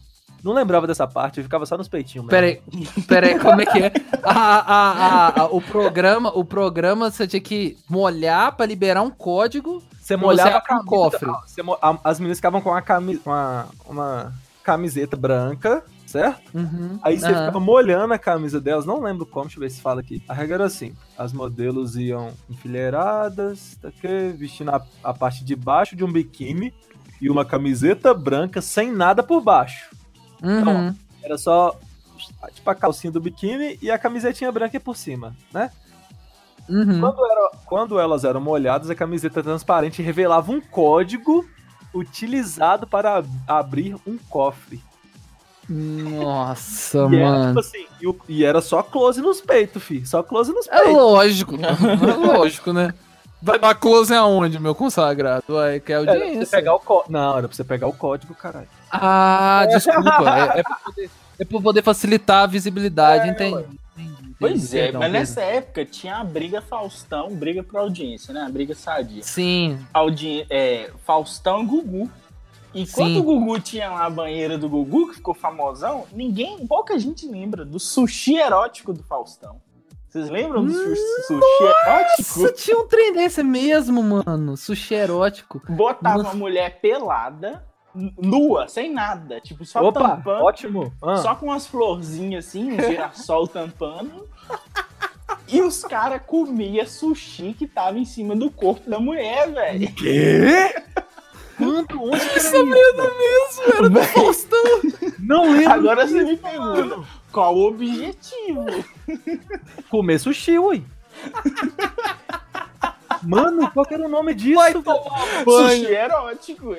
Não 0.44 0.52
lembrava 0.52 0.86
dessa 0.86 1.06
parte, 1.06 1.38
eu 1.38 1.44
ficava 1.44 1.66
só 1.66 1.76
nos 1.76 1.88
peitinhos. 1.88 2.26
mesmo. 2.26 2.30
Pera 2.30 2.46
aí, 2.46 2.62
pera 3.08 3.26
aí, 3.28 3.38
como 3.38 3.60
é 3.60 3.66
que 3.66 3.78
é? 3.78 3.92
Ah, 4.22 4.64
ah, 4.66 4.94
ah, 4.96 5.32
ah, 5.42 5.44
o 5.50 5.60
programa, 5.60 6.30
o 6.36 6.44
programa 6.44 7.10
você 7.10 7.26
tinha 7.26 7.40
que 7.40 7.76
molhar 7.88 8.54
pra 8.56 8.66
liberar 8.66 9.02
um 9.02 9.10
código. 9.10 9.82
Você 10.06 10.16
molhava 10.16 10.50
Você 10.50 10.56
abre 10.56 10.74
um 10.74 10.84
cofre. 10.84 11.26
você 11.44 11.62
as 12.04 12.20
meninas 12.20 12.38
ficavam 12.38 12.60
com 12.60 12.70
uma, 12.70 12.80
cami- 12.80 13.20
uma, 13.26 13.66
uma 13.86 14.32
camiseta 14.62 15.16
branca, 15.16 15.82
certo? 16.06 16.56
Uhum, 16.56 16.96
Aí 17.02 17.18
você 17.18 17.26
aham. 17.26 17.38
ficava 17.38 17.58
molhando 17.58 18.14
a 18.14 18.18
camisa 18.18 18.60
delas, 18.60 18.86
não 18.86 19.00
lembro 19.02 19.26
como, 19.26 19.46
deixa 19.46 19.58
eu 19.58 19.62
ver 19.62 19.70
se 19.70 19.80
fala 19.80 20.00
aqui. 20.00 20.22
A 20.28 20.32
regra 20.32 20.54
era 20.54 20.64
assim: 20.66 20.94
as 21.18 21.32
modelos 21.32 21.96
iam 21.96 22.32
enfileiradas, 22.48 23.76
tá 23.82 23.88
aqui, 23.88 24.32
vestindo 24.38 24.70
a, 24.70 24.80
a 25.02 25.12
parte 25.12 25.44
de 25.44 25.56
baixo 25.56 25.96
de 25.96 26.04
um 26.04 26.12
biquíni 26.12 26.72
e 27.20 27.28
uma 27.28 27.44
camiseta 27.44 28.14
branca 28.14 28.60
sem 28.62 28.92
nada 28.92 29.24
por 29.24 29.40
baixo. 29.40 29.90
Uhum. 30.40 30.94
Era 31.20 31.36
só 31.36 31.76
tipo 32.54 32.70
a 32.70 32.74
calcinha 32.76 33.10
do 33.10 33.20
biquíni 33.20 33.76
e 33.82 33.90
a 33.90 33.98
camisetinha 33.98 34.52
branca 34.52 34.78
por 34.78 34.96
cima, 34.96 35.34
né? 35.52 35.68
Uhum. 36.68 37.00
Quando, 37.00 37.24
era- 37.30 37.50
quando 37.64 37.98
elas 38.00 38.24
eram 38.24 38.40
molhadas, 38.40 38.90
a 38.90 38.94
camiseta 38.94 39.42
transparente 39.42 40.02
revelava 40.02 40.50
um 40.52 40.60
código 40.60 41.44
utilizado 41.94 42.86
para 42.86 43.16
ab- 43.18 43.28
abrir 43.46 43.94
um 44.06 44.18
cofre. 44.28 44.82
Nossa, 45.68 46.98
E 47.10 47.16
era, 47.16 47.30
mano. 47.30 47.46
tipo 47.48 47.60
assim, 47.60 47.86
e, 48.00 48.06
o- 48.06 48.16
e 48.28 48.44
era 48.44 48.60
só 48.60 48.82
close 48.82 49.20
nos 49.20 49.40
peitos, 49.40 49.82
fi. 49.82 50.04
Só 50.06 50.22
close 50.22 50.52
nos 50.52 50.68
É 50.68 50.78
peitos. 50.78 50.94
lógico. 50.94 51.54
É 51.56 51.56
lógico, 52.38 52.72
né? 52.72 52.94
Vai 53.42 53.58
dar 53.58 53.74
close 53.74 54.14
aonde, 54.14 54.58
meu 54.58 54.74
consagrado? 54.74 55.44
Vai, 55.48 55.78
quer 55.80 55.94
Era 55.94 56.04
pra 56.04 56.12
audiência. 56.14 56.46
você 56.46 56.56
pegar 56.56 56.74
o 56.74 57.04
Não, 57.08 57.38
era 57.38 57.46
pra 57.48 57.56
você 57.56 57.64
pegar 57.64 57.86
o 57.86 57.92
código, 57.92 58.34
caralho. 58.34 58.68
Ah, 58.90 59.66
desculpa. 59.68 60.54
É, 60.54 60.60
é, 60.60 60.62
pra 60.62 60.76
poder, 60.84 61.10
é 61.38 61.44
pra 61.44 61.60
poder 61.60 61.82
facilitar 61.82 62.44
a 62.44 62.46
visibilidade, 62.46 63.28
entendi. 63.28 63.64
entendi, 63.96 64.05
Pois 64.38 64.74
é, 64.74 64.92
mas 64.92 65.10
nessa 65.12 65.40
época 65.40 65.84
tinha 65.84 66.16
a 66.16 66.24
briga 66.24 66.60
Faustão, 66.60 67.34
briga 67.34 67.62
pra 67.62 67.80
audiência, 67.80 68.34
né? 68.34 68.42
A 68.42 68.48
briga 68.50 68.74
sadia. 68.74 69.22
Sim, 69.22 69.78
Audi 69.94 70.46
é, 70.50 70.90
Faustão 71.04 71.62
e 71.62 71.66
Gugu. 71.66 72.10
E 72.74 72.86
quando 72.86 73.18
o 73.20 73.22
Gugu 73.22 73.58
tinha 73.60 73.88
lá 73.90 74.04
a 74.04 74.10
banheira 74.10 74.58
do 74.58 74.68
Gugu, 74.68 75.08
que 75.08 75.14
ficou 75.14 75.32
famosão, 75.32 76.04
ninguém, 76.12 76.66
pouca 76.66 76.98
gente 76.98 77.26
lembra 77.26 77.64
do 77.64 77.80
sushi 77.80 78.36
erótico 78.36 78.92
do 78.92 79.02
Faustão. 79.02 79.60
Vocês 80.08 80.28
lembram 80.28 80.64
do 80.64 80.72
su- 80.72 80.96
sushi 81.26 81.32
Nossa, 81.62 82.40
erótico? 82.40 82.52
tinha 82.52 82.78
um 82.78 82.86
trem 82.86 83.12
desse 83.14 83.42
mesmo, 83.42 84.02
mano. 84.02 84.56
Sushi 84.56 84.94
erótico. 84.94 85.62
Botava 85.68 86.18
Nossa. 86.18 86.30
uma 86.30 86.34
mulher 86.36 86.80
pelada, 86.80 87.64
nua, 88.20 88.68
sem 88.68 88.92
nada. 88.92 89.40
Tipo, 89.40 89.64
só 89.64 89.82
Opa, 89.82 90.00
tampando. 90.00 90.42
ótimo. 90.44 90.92
Ah, 91.02 91.16
Só 91.16 91.34
com 91.34 91.46
umas 91.46 91.66
florzinhas 91.66 92.46
assim, 92.46 92.72
um 92.72 92.80
girassol 92.80 93.46
tampando. 93.48 94.28
E 95.48 95.60
os 95.62 95.82
caras 95.82 96.20
comiam 96.26 96.86
sushi 96.86 97.54
que 97.56 97.66
tava 97.66 97.98
em 97.98 98.04
cima 98.04 98.34
do 98.36 98.50
corpo 98.50 98.88
da 98.88 98.98
mulher, 98.98 99.50
velho. 99.52 99.92
Quê? 99.94 100.74
Quando? 101.56 102.02
Onde 102.02 102.20
que 102.28 102.36
Essa 102.38 102.56
era 102.56 102.66
merda 102.66 103.02
mesmo, 103.02 103.74
era 103.78 103.88
do 103.90 104.02
Faustão. 104.04 104.80
Não 105.18 105.52
lembro. 105.52 105.72
Agora 105.72 106.06
você 106.06 106.22
me 106.22 106.36
pergunta, 106.36 107.00
qual 107.32 107.56
o 107.56 107.66
objetivo? 107.68 108.66
Comer 109.88 110.18
sushi, 110.18 110.58
ui. 110.58 110.84
Mano, 113.22 113.70
qual 113.72 113.86
que 113.86 113.94
era 113.94 114.04
o 114.04 114.08
nome 114.08 114.34
disso? 114.34 114.56
Vai 114.56 114.74
tomar 114.74 115.44
Sushi 115.44 115.86
erótico. 115.86 116.76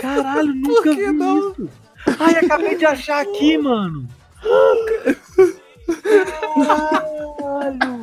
Caralho, 0.00 0.54
nunca 0.54 0.94
vi 0.94 1.12
não? 1.12 1.50
isso. 1.50 1.68
Ai, 2.18 2.36
acabei 2.36 2.76
de 2.76 2.86
achar 2.86 3.20
aqui, 3.20 3.58
mano. 3.58 4.08
Caralho. 6.66 8.00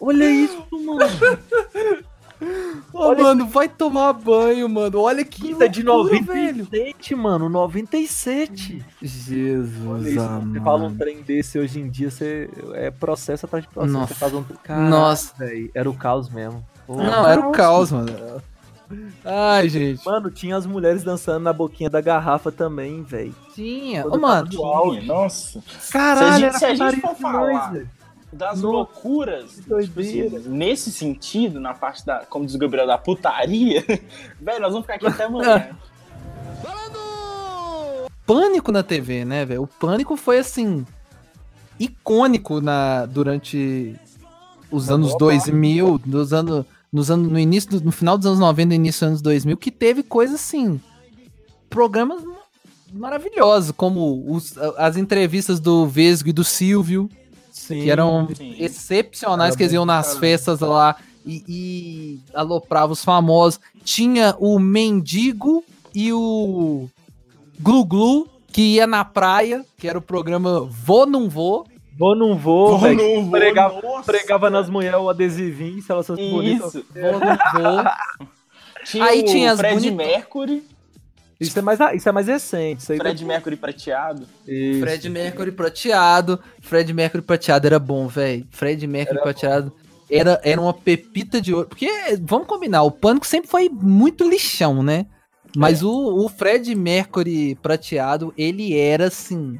Olha 0.00 0.30
isso, 0.30 0.66
mano. 0.72 1.00
Ô, 2.92 3.13
mano, 3.24 3.46
vai 3.46 3.68
tomar 3.68 4.12
banho, 4.12 4.68
mano. 4.68 5.00
Olha 5.00 5.24
que 5.24 5.50
Isso 5.50 5.62
é 5.62 5.68
de 5.68 5.82
loucura, 5.82 6.20
velho. 6.22 6.58
97, 6.64 7.14
mano. 7.14 7.48
97. 7.48 8.84
Jesus, 9.02 9.70
Olha 9.86 10.08
isso, 10.08 10.20
você 10.52 10.60
fala 10.60 10.84
um 10.84 10.94
trem 10.96 11.22
desse 11.22 11.58
hoje 11.58 11.80
em 11.80 11.88
dia, 11.88 12.10
você 12.10 12.48
é 12.74 12.90
processo 12.90 13.46
atrás 13.46 13.64
de 13.64 13.70
processo. 13.70 13.92
Nossa. 13.92 14.14
Você 14.14 14.20
faz 14.20 14.34
um... 14.34 14.44
Caralho, 14.62 14.90
Nossa. 14.90 15.34
velho, 15.38 15.70
era 15.74 15.88
o 15.90 15.94
caos 15.94 16.28
mesmo. 16.28 16.64
Pô. 16.86 16.96
Não, 16.96 17.26
era 17.26 17.40
o 17.40 17.50
caos, 17.52 17.90
mano. 17.90 18.10
Ai, 19.24 19.68
gente. 19.68 20.04
Mano, 20.04 20.30
tinha 20.30 20.56
as 20.56 20.66
mulheres 20.66 21.02
dançando 21.02 21.42
na 21.42 21.52
boquinha 21.52 21.88
da 21.88 22.00
garrafa 22.00 22.52
também, 22.52 23.02
velho. 23.02 23.34
Tinha. 23.54 24.06
Ô, 24.06 24.18
mano. 24.18 24.48
Tinha, 24.48 25.02
Nossa. 25.02 25.62
Caralho, 25.90 26.32
gente- 26.34 26.44
era 26.44 26.58
se 26.58 26.64
a 26.66 26.74
gente 26.74 27.00
for 27.00 27.16
falar, 27.16 27.72
velho. 27.72 27.88
Das 28.36 28.60
Nossa, 28.60 28.66
loucuras, 28.66 29.52
tipo 29.56 29.76
assim, 29.76 30.28
nesse 30.48 30.90
sentido, 30.90 31.60
na 31.60 31.72
parte 31.72 32.04
da, 32.04 32.24
como 32.26 32.44
diz 32.44 32.54
o 32.54 32.58
Gabriel, 32.58 32.86
da 32.86 32.98
putaria, 32.98 33.84
velho, 34.40 34.60
nós 34.60 34.72
vamos 34.72 34.82
ficar 34.82 34.94
aqui 34.96 35.06
até 35.06 35.24
amanhã. 35.24 35.68
Pânico 38.26 38.72
na 38.72 38.82
TV, 38.82 39.24
né, 39.24 39.44
velho? 39.44 39.62
O 39.62 39.66
Pânico 39.66 40.16
foi, 40.16 40.38
assim, 40.38 40.84
icônico 41.78 42.60
na, 42.60 43.04
durante 43.06 43.94
os 44.70 44.90
anos 44.90 45.08
boa 45.08 45.18
2000, 45.18 46.00
nos 46.06 46.32
anos, 46.32 46.64
nos 46.92 47.10
anos, 47.10 47.30
no 47.30 47.38
início, 47.38 47.70
do- 47.70 47.84
no 47.84 47.92
final 47.92 48.16
dos 48.16 48.26
anos 48.26 48.38
90 48.40 48.72
e 48.72 48.76
início 48.76 49.00
dos 49.00 49.08
anos 49.08 49.22
2000, 49.22 49.56
que 49.58 49.70
teve 49.70 50.02
coisas, 50.02 50.36
assim, 50.40 50.80
programas 51.68 52.22
maravilhosos, 52.92 53.72
como 53.72 54.24
os- 54.34 54.56
as 54.78 54.96
entrevistas 54.96 55.60
do 55.60 55.86
Vesgo 55.86 56.30
e 56.30 56.32
do 56.32 56.42
Silvio, 56.44 57.10
Sim. 57.54 57.82
que 57.84 57.90
eram 57.90 58.28
Sim. 58.34 58.56
excepcionais, 58.58 59.50
Era 59.50 59.56
que 59.56 59.62
eles 59.62 59.72
iam 59.72 59.86
nas 59.86 60.06
caramba. 60.08 60.20
festas 60.20 60.60
lá 60.60 60.96
e, 61.24 61.44
e 61.48 62.20
alopravam 62.34 62.92
os 62.92 63.04
famosos. 63.04 63.60
Tinha 63.84 64.34
o 64.40 64.58
Mendigo 64.58 65.64
e 65.94 66.12
o 66.12 66.88
Glu 67.60 67.84
Glu, 67.84 68.28
que 68.52 68.60
ia 68.74 68.86
na 68.88 69.04
praia, 69.04 69.64
que 69.78 69.86
era 69.88 69.96
o 69.96 70.02
programa 70.02 70.60
Vou 70.68 71.06
Não 71.06 71.28
Vou. 71.30 71.64
Vou, 71.96 72.16
não 72.16 72.36
vou, 72.36 72.76
Vou, 72.76 72.92
não 72.92 73.22
vou, 73.22 73.30
pregava- 73.30 73.80
nossa. 73.80 74.02
Pregava 74.10 74.50
nas 74.50 74.68
mulheres 74.68 74.98
o 74.98 75.08
adesivinho, 75.08 75.80
se 75.80 75.92
elas 75.92 76.04
fossem 76.08 76.28
bonitas. 76.28 76.74
Isso. 76.74 76.84
Vou 76.92 77.12
Não 77.12 77.20
Vou. 77.20 77.84
Tinha 78.84 79.04
Aí 79.04 79.20
o 79.20 79.24
tinha 79.24 79.52
as 79.52 79.58
Fred 79.60 79.74
bonito- 79.76 79.94
Mercury. 79.96 80.64
Isso 81.48 81.58
é 81.58 81.62
mais, 81.62 81.78
isso 81.94 82.08
é 82.08 82.12
mais 82.12 82.26
recente. 82.26 82.82
Isso 82.82 82.92
aí 82.92 82.98
Fred 82.98 83.24
Mercury 83.24 83.56
prateado. 83.56 84.26
Isso. 84.46 84.80
Fred 84.80 85.08
Mercury 85.08 85.52
prateado. 85.52 86.40
Fred 86.60 86.92
Mercury 86.92 87.22
prateado 87.22 87.66
era 87.66 87.78
bom, 87.78 88.06
velho. 88.08 88.46
Fred 88.50 88.86
Mercury 88.86 89.20
prateado 89.20 89.72
era, 90.10 90.40
era 90.44 90.60
uma 90.60 90.74
pepita 90.74 91.40
de 91.40 91.54
ouro. 91.54 91.68
Porque, 91.68 91.88
vamos 92.22 92.46
combinar, 92.46 92.82
o 92.82 92.90
Pânico 92.90 93.26
sempre 93.26 93.48
foi 93.50 93.68
muito 93.68 94.28
lixão, 94.28 94.82
né? 94.82 95.06
Mas 95.56 95.82
É. 95.82 95.84
o, 95.84 96.24
o 96.24 96.28
Fred 96.28 96.74
Mercury 96.74 97.54
prateado, 97.56 98.34
ele 98.36 98.76
era, 98.76 99.06
assim, 99.06 99.58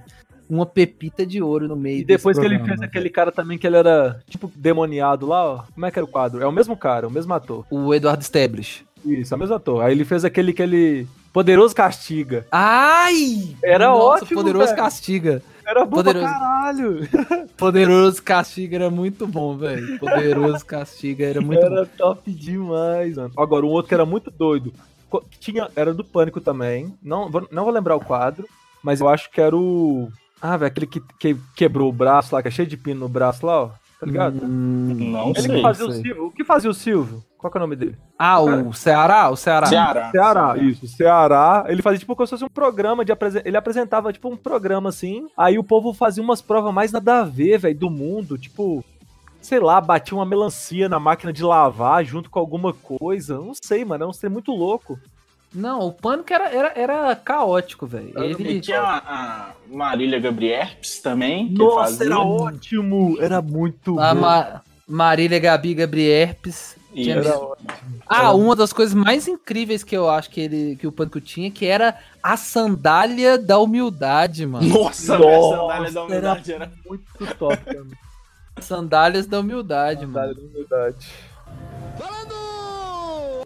uma 0.48 0.66
pepita 0.66 1.24
de 1.24 1.40
ouro 1.40 1.68
no 1.68 1.76
meio 1.76 2.00
E 2.00 2.04
depois 2.04 2.38
que 2.38 2.44
ele 2.44 2.58
fez 2.64 2.80
aquele 2.82 3.08
cara 3.08 3.30
também 3.32 3.56
que 3.56 3.66
ele 3.66 3.76
era, 3.76 4.20
tipo, 4.28 4.50
demoniado 4.54 5.26
lá, 5.26 5.44
ó. 5.44 5.62
Como 5.72 5.86
é 5.86 5.90
que 5.90 5.98
era 5.98 6.04
o 6.04 6.08
quadro? 6.08 6.42
É 6.42 6.46
o 6.46 6.52
mesmo 6.52 6.76
cara, 6.76 7.06
o 7.06 7.10
mesmo 7.10 7.32
ator. 7.32 7.64
O 7.70 7.94
Eduardo 7.94 8.22
Stablish. 8.22 8.84
Isso, 9.04 9.34
é 9.34 9.36
o 9.36 9.40
mesmo 9.40 9.54
ator. 9.54 9.82
Aí 9.82 9.92
ele 9.92 10.04
fez 10.04 10.24
aquele 10.24 10.52
que 10.52 10.62
ele. 10.62 11.06
Poderoso 11.34 11.74
Castiga. 11.74 12.46
Ai! 12.50 13.56
Era 13.62 13.88
Nossa, 13.88 14.24
ótimo, 14.24 14.40
Poderoso 14.40 14.66
velho. 14.66 14.76
Castiga. 14.76 15.42
Era 15.66 15.84
bom 15.84 15.96
Poderoso. 15.96 16.24
pra 16.26 16.32
caralho. 16.38 17.08
Poderoso 17.58 18.22
Castiga 18.22 18.76
era 18.76 18.90
muito 18.90 19.26
bom, 19.26 19.56
velho. 19.56 19.98
Poderoso 19.98 20.64
Castiga 20.64 21.26
era 21.26 21.40
muito 21.40 21.60
bom. 21.60 21.66
era 21.66 21.86
top 21.86 22.30
demais, 22.30 23.16
mano. 23.16 23.32
Agora, 23.36 23.66
um 23.66 23.70
outro 23.70 23.88
que 23.88 23.94
era 23.94 24.06
muito 24.06 24.30
doido. 24.30 24.72
Tinha, 25.40 25.68
era 25.74 25.92
do 25.92 26.04
Pânico 26.04 26.40
também. 26.40 26.94
Não, 27.02 27.28
vou- 27.28 27.48
não 27.50 27.64
vou 27.64 27.72
lembrar 27.72 27.96
o 27.96 28.00
quadro, 28.00 28.46
mas 28.82 29.00
eu 29.00 29.08
acho 29.08 29.28
que 29.30 29.40
era 29.40 29.56
o. 29.56 30.08
Ah, 30.40 30.56
velho, 30.56 30.68
aquele 30.68 30.86
que, 30.86 31.00
que 31.18 31.36
quebrou 31.56 31.88
o 31.88 31.92
braço 31.92 32.34
lá, 32.34 32.42
que 32.42 32.48
é 32.48 32.50
cheio 32.50 32.68
de 32.68 32.76
pino 32.76 33.00
no 33.00 33.08
braço 33.08 33.44
lá, 33.44 33.62
ó. 33.64 33.70
Tá 33.98 34.06
ligado? 34.06 34.36
Hum, 34.44 34.94
Não 35.12 35.30
Ele 35.30 35.40
sei. 35.40 35.56
que 35.56 35.62
fazia 35.62 35.86
o 35.86 35.92
sei. 35.92 36.02
Silvio. 36.02 36.26
O 36.26 36.30
que 36.30 36.44
fazia 36.44 36.70
o 36.70 36.74
Silvio? 36.74 37.24
Qual 37.44 37.50
que 37.52 37.59
é 37.59 37.61
o 37.61 37.64
nome 37.64 37.76
dele? 37.76 37.94
Ah, 38.18 38.40
o 38.40 38.72
Ceará? 38.72 39.28
O 39.28 39.37
Ceará. 39.37 39.66
Ceará. 39.66 40.11
Ceará, 40.11 40.57
isso, 40.57 40.88
Ceará. 40.88 41.66
Ele 41.68 41.83
fazia 41.83 41.98
tipo 41.98 42.16
como 42.16 42.26
se 42.26 42.30
fosse 42.30 42.44
um 42.44 42.48
programa 42.48 43.04
de 43.04 43.12
apresen... 43.12 43.42
Ele 43.44 43.54
apresentava 43.54 44.11
tipo 44.14 44.30
um 44.30 44.37
programa 44.37 44.88
assim. 44.88 45.26
Aí 45.37 45.59
o 45.59 45.62
povo 45.62 45.92
fazia 45.92 46.22
umas 46.22 46.40
provas 46.40 46.72
mais 46.72 46.90
nada 46.90 47.20
a 47.20 47.22
ver, 47.22 47.59
velho, 47.59 47.78
do 47.78 47.90
mundo. 47.90 48.38
Tipo, 48.38 48.83
sei 49.42 49.61
lá, 49.61 49.78
batia 49.78 50.16
uma 50.16 50.24
melancia 50.24 50.88
na 50.88 50.98
máquina 50.98 51.35
de 51.35 51.44
lavar 51.44 52.02
junto 52.02 52.30
com 52.30 52.38
alguma 52.38 52.72
coisa. 52.72 53.37
Não 53.37 53.52
sei, 53.62 53.85
mano. 53.85 54.04
É 54.04 54.07
um 54.07 54.12
ser 54.14 54.30
muito 54.30 54.50
louco. 54.50 54.98
Não, 55.54 55.80
o 55.80 55.92
Pânico 55.92 56.33
era, 56.33 56.48
era, 56.48 56.72
era 56.74 57.14
caótico, 57.14 57.87
velho. 57.87 58.11
E 58.16 58.24
Ele... 58.24 58.59
tinha 58.62 58.80
a, 58.80 58.96
a 58.96 59.48
Marília 59.70 60.18
Gabrierps 60.18 60.98
também. 61.00 61.48
Que 61.48 61.59
Nossa, 61.59 61.98
fazia. 61.98 62.07
era 62.07 62.18
ótimo. 62.20 63.18
Era 63.20 63.42
muito 63.42 64.00
A. 64.00 64.14
Ma- 64.14 64.62
Marília 64.88 65.38
Gabi 65.38 65.74
Gabrierpes. 65.74 66.83
Tinha 66.94 67.16
Era. 67.16 67.38
Ah, 68.07 68.33
uma 68.33 68.54
das 68.54 68.72
coisas 68.72 68.94
mais 68.94 69.26
incríveis 69.28 69.83
que 69.83 69.96
eu 69.96 70.09
acho 70.09 70.30
que, 70.30 70.40
ele, 70.40 70.76
que 70.76 70.87
o 70.87 70.92
Pânico 70.92 71.20
tinha, 71.20 71.50
que 71.50 71.66
era 71.66 71.98
a 72.22 72.37
sandália 72.37 73.37
da 73.38 73.59
humildade, 73.59 74.46
mano. 74.46 74.66
Nossa, 74.68 75.18
Nossa, 75.18 75.26
velho, 75.26 75.50
sandália 75.50 75.90
da 75.92 76.02
humildade 76.04 76.52
era. 76.52 76.72
Muito 76.87 77.04
top 77.38 77.64
também. 77.64 77.98
Sandálias 78.61 79.26
da 79.26 79.40
humildade, 79.40 80.00
Sandália 80.02 80.35
mano. 80.35 80.48
da 80.48 80.48
humildade. 80.54 81.09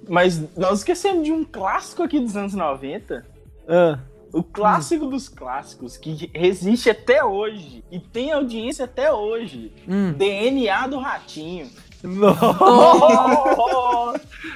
Mas 0.09 0.41
nós 0.57 0.79
esquecemos 0.79 1.25
de 1.25 1.33
um 1.33 1.45
clássico 1.45 2.03
aqui 2.03 2.19
dos 2.21 2.37
anos 2.37 2.55
90. 2.55 3.25
Ah, 3.69 3.99
O 4.33 4.43
clássico 4.43 5.07
dos 5.07 5.29
clássicos, 5.29 5.97
que 5.97 6.31
resiste 6.35 6.89
até 6.91 7.23
hoje. 7.25 7.85
E 7.91 7.99
tem 7.99 8.33
audiência 8.33 8.85
até 8.87 9.13
hoje. 9.13 9.73
Hum. 9.87 10.13
DNA 10.13 10.87
do 10.87 10.99
Ratinho. 10.99 11.69
Nossa! 12.03 12.49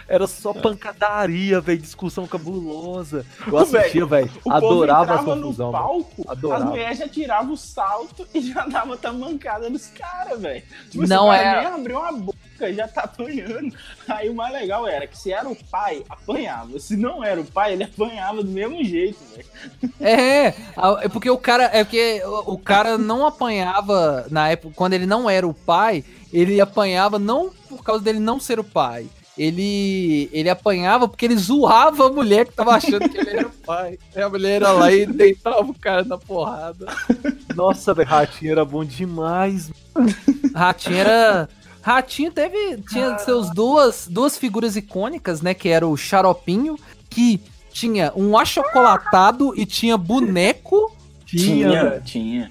Era 0.08 0.26
só 0.26 0.52
pancadaria, 0.52 1.60
velho. 1.60 1.78
Discussão 1.80 2.26
cabulosa. 2.26 3.24
Eu 3.46 3.58
assistia, 3.58 4.04
velho. 4.06 4.30
Adorava 4.48 5.14
a 5.14 5.18
confusão. 5.24 5.66
no 5.66 5.72
palco, 5.72 6.24
Adorava. 6.28 6.64
as 6.64 6.70
mulheres 6.70 6.98
já 6.98 7.08
tiravam 7.08 7.54
o 7.54 7.56
salto 7.56 8.26
e 8.34 8.40
já 8.40 8.66
dava 8.66 8.96
tamancada 8.96 9.68
nos 9.70 9.86
caras, 9.88 10.40
velho. 10.40 10.62
Tipo, 10.90 11.06
Não 11.06 11.32
é- 11.32 11.62
nem 11.62 11.66
abriu 11.72 11.98
uma 11.98 12.12
boca, 12.12 12.38
já 12.70 12.86
tá 12.86 13.02
apanhando. 13.02 13.74
Aí 14.08 14.28
o 14.28 14.34
mais 14.34 14.52
legal 14.52 14.86
era 14.86 15.06
que 15.06 15.16
se 15.18 15.32
era 15.32 15.48
o 15.48 15.56
pai, 15.70 16.04
apanhava. 16.08 16.78
Se 16.78 16.96
não 16.96 17.24
era 17.24 17.40
o 17.40 17.44
pai, 17.44 17.72
ele 17.72 17.84
apanhava 17.84 18.42
do 18.42 18.50
mesmo 18.50 18.84
jeito, 18.84 19.18
velho. 19.34 19.92
É, 20.00 20.54
é 21.02 21.08
porque 21.08 21.30
o 21.30 21.38
cara, 21.38 21.64
é 21.72 21.82
porque 21.84 22.22
o 22.46 22.58
cara 22.58 22.98
não 22.98 23.26
apanhava 23.26 24.26
na 24.30 24.50
época, 24.50 24.74
quando 24.76 24.92
ele 24.92 25.06
não 25.06 25.28
era 25.28 25.46
o 25.46 25.54
pai, 25.54 26.04
ele 26.32 26.60
apanhava 26.60 27.18
não 27.18 27.50
por 27.68 27.82
causa 27.82 28.02
dele 28.02 28.18
não 28.18 28.38
ser 28.38 28.58
o 28.58 28.64
pai. 28.64 29.06
Ele, 29.36 30.28
ele 30.30 30.50
apanhava 30.50 31.08
porque 31.08 31.24
ele 31.24 31.36
zoava 31.36 32.06
a 32.06 32.12
mulher 32.12 32.46
que 32.46 32.52
tava 32.52 32.72
achando 32.72 33.08
que 33.08 33.16
ele 33.16 33.30
era 33.30 33.46
o 33.46 33.50
pai. 33.50 33.98
Aí 34.14 34.22
a 34.22 34.28
mulher 34.28 34.60
ia 34.60 34.72
lá 34.72 34.92
e 34.92 35.06
deitava 35.06 35.62
o 35.62 35.74
cara 35.74 36.04
na 36.04 36.18
porrada. 36.18 36.86
Nossa, 37.54 37.94
velho. 37.94 38.08
Ratinho 38.08 38.52
era 38.52 38.64
bom 38.64 38.84
demais. 38.84 39.70
Ratinho 40.54 40.98
era. 40.98 41.48
Ratinho 41.82 42.30
teve. 42.30 42.78
Tinha 42.88 43.18
seus 43.18 43.50
duas, 43.50 44.06
duas 44.08 44.38
figuras 44.38 44.76
icônicas, 44.76 45.42
né? 45.42 45.52
Que 45.52 45.68
era 45.68 45.86
o 45.86 45.96
Xaropinho, 45.96 46.78
que 47.10 47.40
tinha 47.72 48.12
um 48.14 48.38
achocolatado 48.38 49.52
e 49.58 49.66
tinha 49.66 49.96
boneco. 49.96 50.94
Tinha, 51.26 51.70
tinha. 51.70 52.00
tinha. 52.00 52.50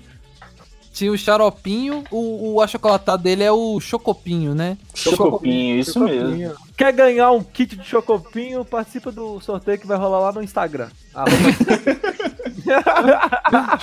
Tinha 0.93 1.11
o 1.11 1.17
Xaropinho, 1.17 2.03
o, 2.11 2.53
o 2.53 2.61
achocolatado 2.61 3.23
dele 3.23 3.43
é 3.43 3.51
o 3.51 3.79
Chocopinho, 3.79 4.53
né? 4.53 4.77
Chocopinho, 4.93 5.79
isso 5.79 5.99
mesmo. 5.99 6.29
Chocopinho. 6.29 6.55
Quer 6.77 6.91
ganhar 6.91 7.31
um 7.31 7.41
kit 7.41 7.75
de 7.75 7.85
chocopinho? 7.85 8.65
Participa 8.65 9.11
do 9.11 9.39
sorteio 9.39 9.79
que 9.79 9.87
vai 9.87 9.97
rolar 9.97 10.19
lá 10.19 10.31
no 10.33 10.43
Instagram. 10.43 10.89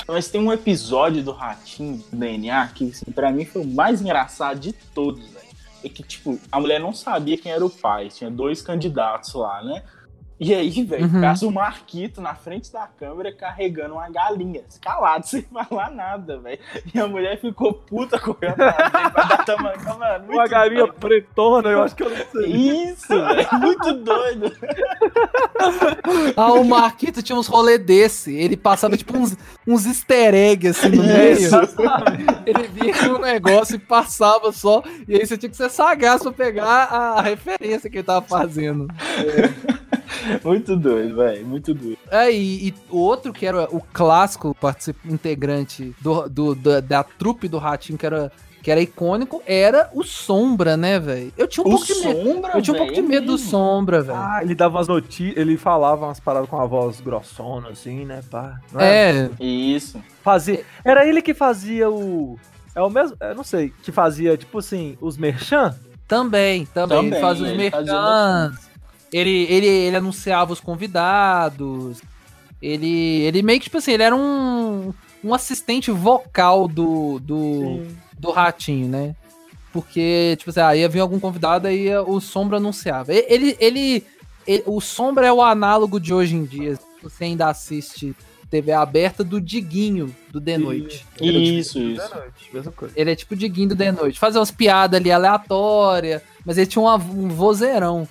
Mas 0.06 0.28
tem 0.28 0.40
um 0.40 0.52
episódio 0.52 1.22
do 1.22 1.32
Ratinho 1.32 2.02
do 2.11 2.16
DNA 2.16 2.68
que, 2.74 2.90
assim, 2.90 3.11
pra 3.12 3.30
mim 3.30 3.44
foi 3.44 3.62
o 3.62 3.66
mais 3.66 4.02
engraçado 4.02 4.61
de 4.61 4.72
todos. 4.72 5.38
É 5.83 5.88
que, 5.88 6.03
tipo, 6.03 6.38
a 6.51 6.61
mulher 6.61 6.81
não 6.81 6.93
sabia 6.93 7.38
quem 7.38 7.53
era 7.53 7.64
o 7.64 7.71
pai. 7.71 8.09
Tinha 8.09 8.31
dois 8.31 8.61
candidatos 8.62 9.35
lá, 9.35 9.62
né? 9.62 9.83
E 10.40 10.55
aí, 10.55 10.85
velho, 10.85 11.05
Uhum. 11.07 11.20
passa 11.20 11.46
o 11.46 11.51
Marquito 11.53 12.20
na 12.20 12.35
frente 12.35 12.72
da 12.72 12.87
câmera 12.87 13.33
carregando 13.33 13.94
uma 13.94 14.09
galinha, 14.09 14.62
escalado, 14.68 15.27
sem 15.29 15.42
falar 15.42 15.90
nada, 15.90 16.38
velho. 16.38 16.59
E 16.94 17.01
a 17.01 17.09
mulher 17.09 17.40
ficou 17.40 17.74
puta 17.74 18.18
correndo 18.20 18.55
pra 18.55 19.24
dar 19.24 19.44
tamanca, 19.44 19.94
mano. 19.94 20.24
Uma 20.33 20.46
galinha 20.46 20.85
doido. 20.87 20.94
pretona, 20.94 21.70
eu 21.70 21.83
acho 21.83 21.96
que 21.96 22.05
eu 22.05 22.11
não 22.11 22.16
sei. 22.31 22.53
Isso, 22.53 23.09
velho, 23.09 23.48
muito 23.61 23.92
doido. 23.94 24.53
Ah, 26.37 26.53
o 26.53 26.64
Marquito 26.64 27.22
tinha 27.22 27.37
uns 27.37 27.46
rolê 27.48 27.77
desse. 27.79 28.33
Ele 28.35 28.57
passava 28.57 28.96
tipo 28.96 29.16
uns, 29.16 29.37
uns 29.66 29.87
easter 29.87 30.35
eggs 30.35 30.68
assim 30.79 30.94
no 30.96 31.03
meio. 31.03 31.51
Ele 32.46 32.68
via 32.68 33.12
um 33.12 33.18
negócio 33.18 33.77
e 33.77 33.79
passava 33.79 34.53
só. 34.53 34.83
E 35.07 35.16
aí 35.16 35.27
você 35.27 35.37
tinha 35.37 35.51
que 35.51 35.57
ser 35.57 35.70
sagaz 35.70 36.22
pra 36.22 36.33
pegar 36.33 36.85
a 36.85 37.20
referência 37.22 37.90
que 37.90 37.96
ele 37.98 38.05
tava 38.05 38.24
fazendo. 38.27 38.87
Muito 40.44 40.77
doido, 40.77 41.16
velho, 41.16 41.47
muito 41.47 41.75
doido. 41.75 41.99
É, 42.11 42.31
e, 42.33 42.68
e 42.68 42.75
o 42.90 42.99
outro 42.99 43.33
que 43.33 43.47
era 43.47 43.64
o 43.75 43.81
clássico 43.92 44.55
particip- 44.61 44.99
integrante 45.05 45.94
do, 46.01 46.29
do- 46.29 46.55
da, 46.55 46.81
da 46.81 47.03
trupe 47.03 47.49
do 47.49 47.59
Ratinho, 47.59 47.99
que 47.99 48.07
era, 48.07 48.33
que 48.62 48.71
era 48.71 48.81
icônico, 48.81 49.42
era 49.47 49.90
o 49.94 50.03
Sombra, 50.03 50.77
né, 50.77 50.99
velho? 50.99 51.33
Eu 51.37 51.47
tinha 51.47 51.64
um 51.64 51.68
O 51.68 51.71
pouco 51.73 51.87
de 51.87 51.94
medo. 51.94 52.23
Sombra, 52.33 52.53
Eu 52.55 52.62
tinha 52.62 52.75
um 52.75 52.79
pouco 52.79 52.92
de 52.92 53.03
medo 53.03 53.27
do. 53.27 53.38
Sombra, 53.38 54.03
velho. 54.03 54.18
Ah, 54.18 54.40
ele 54.42 54.55
dava 54.55 54.77
umas 54.77 54.88
notícias, 54.88 55.37
ele 55.37 55.57
falava 55.57 56.07
umas 56.07 56.21
paradas 56.21 56.49
com 56.49 56.61
a 56.61 56.66
voz 56.66 57.01
grossona, 57.01 57.68
assim, 57.71 58.05
né, 58.05 58.21
pá. 58.31 58.61
Não 58.73 58.81
era? 58.81 59.31
é, 59.38 59.44
Isso. 59.44 60.01
Fazia... 60.23 60.64
Era 60.85 61.07
ele 61.07 61.21
que 61.23 61.35
fazia 61.35 61.90
o... 61.90 62.38
É 62.75 62.81
o 62.83 62.88
mesmo, 62.90 63.16
eu 63.21 63.35
não 63.35 63.42
sei, 63.44 63.73
que 63.83 63.90
fazia, 63.90 64.37
tipo 64.37 64.59
assim, 64.59 64.97
os 65.01 65.16
merchan? 65.16 65.75
também, 66.07 66.64
também. 66.66 66.97
Também, 66.97 67.12
ele 67.12 67.21
fazia 67.21 67.47
os 67.47 67.57
mercans. 67.57 68.67
Ele, 69.12 69.47
ele, 69.49 69.66
ele 69.66 69.97
anunciava 69.97 70.53
os 70.53 70.61
convidados. 70.61 72.01
Ele, 72.61 73.23
ele 73.23 73.42
meio 73.42 73.59
que, 73.61 73.64
tipo 73.64 73.79
assim, 73.79 73.92
ele 73.92 74.03
era 74.03 74.14
um, 74.16 74.92
um 75.23 75.33
assistente 75.33 75.90
vocal 75.90 76.66
do, 76.68 77.18
do, 77.21 77.83
do 78.18 78.31
Ratinho, 78.31 78.88
né? 78.88 79.14
Porque, 79.73 80.35
tipo 80.38 80.51
assim, 80.51 80.61
ah, 80.61 80.75
ia 80.77 80.88
vir 80.88 81.01
algum 81.01 81.21
convidado, 81.21 81.68
aí 81.68 81.94
o 81.99 82.21
Sombra 82.21 82.57
anunciava. 82.57 83.12
Ele, 83.14 83.57
ele, 83.61 84.05
ele- 84.47 84.62
o 84.66 84.81
Sombra 84.81 85.27
é 85.27 85.33
o 85.33 85.42
análogo 85.42 86.01
de 86.01 86.12
hoje 86.12 86.35
em 86.35 86.44
dia. 86.44 86.75
Se 86.77 86.83
você 87.03 87.25
ainda 87.25 87.49
assiste 87.49 88.14
TV 88.51 88.73
aberta 88.73 89.23
do 89.23 89.40
Diguinho 89.40 90.14
do 90.33 90.40
The 90.40 90.57
Noite. 90.59 91.07
Isso, 91.21 91.79
Da 91.79 91.85
isso. 91.85 92.14
noite, 92.14 92.51
mesma 92.53 92.73
coisa. 92.73 92.94
Ele 92.97 93.11
é 93.12 93.14
tipo 93.14 93.35
o 93.35 93.37
Diguinho 93.37 93.68
do 93.68 93.77
The 93.77 93.92
Noite. 93.92 94.18
Fazia 94.18 94.40
umas 94.40 94.51
piadas 94.51 94.99
ali 94.99 95.12
aleatórias, 95.12 96.23
mas 96.44 96.57
ele 96.59 96.66
tinha 96.66 96.83
uma- 96.83 96.97
um 96.97 97.29
vozeirão. 97.29 98.09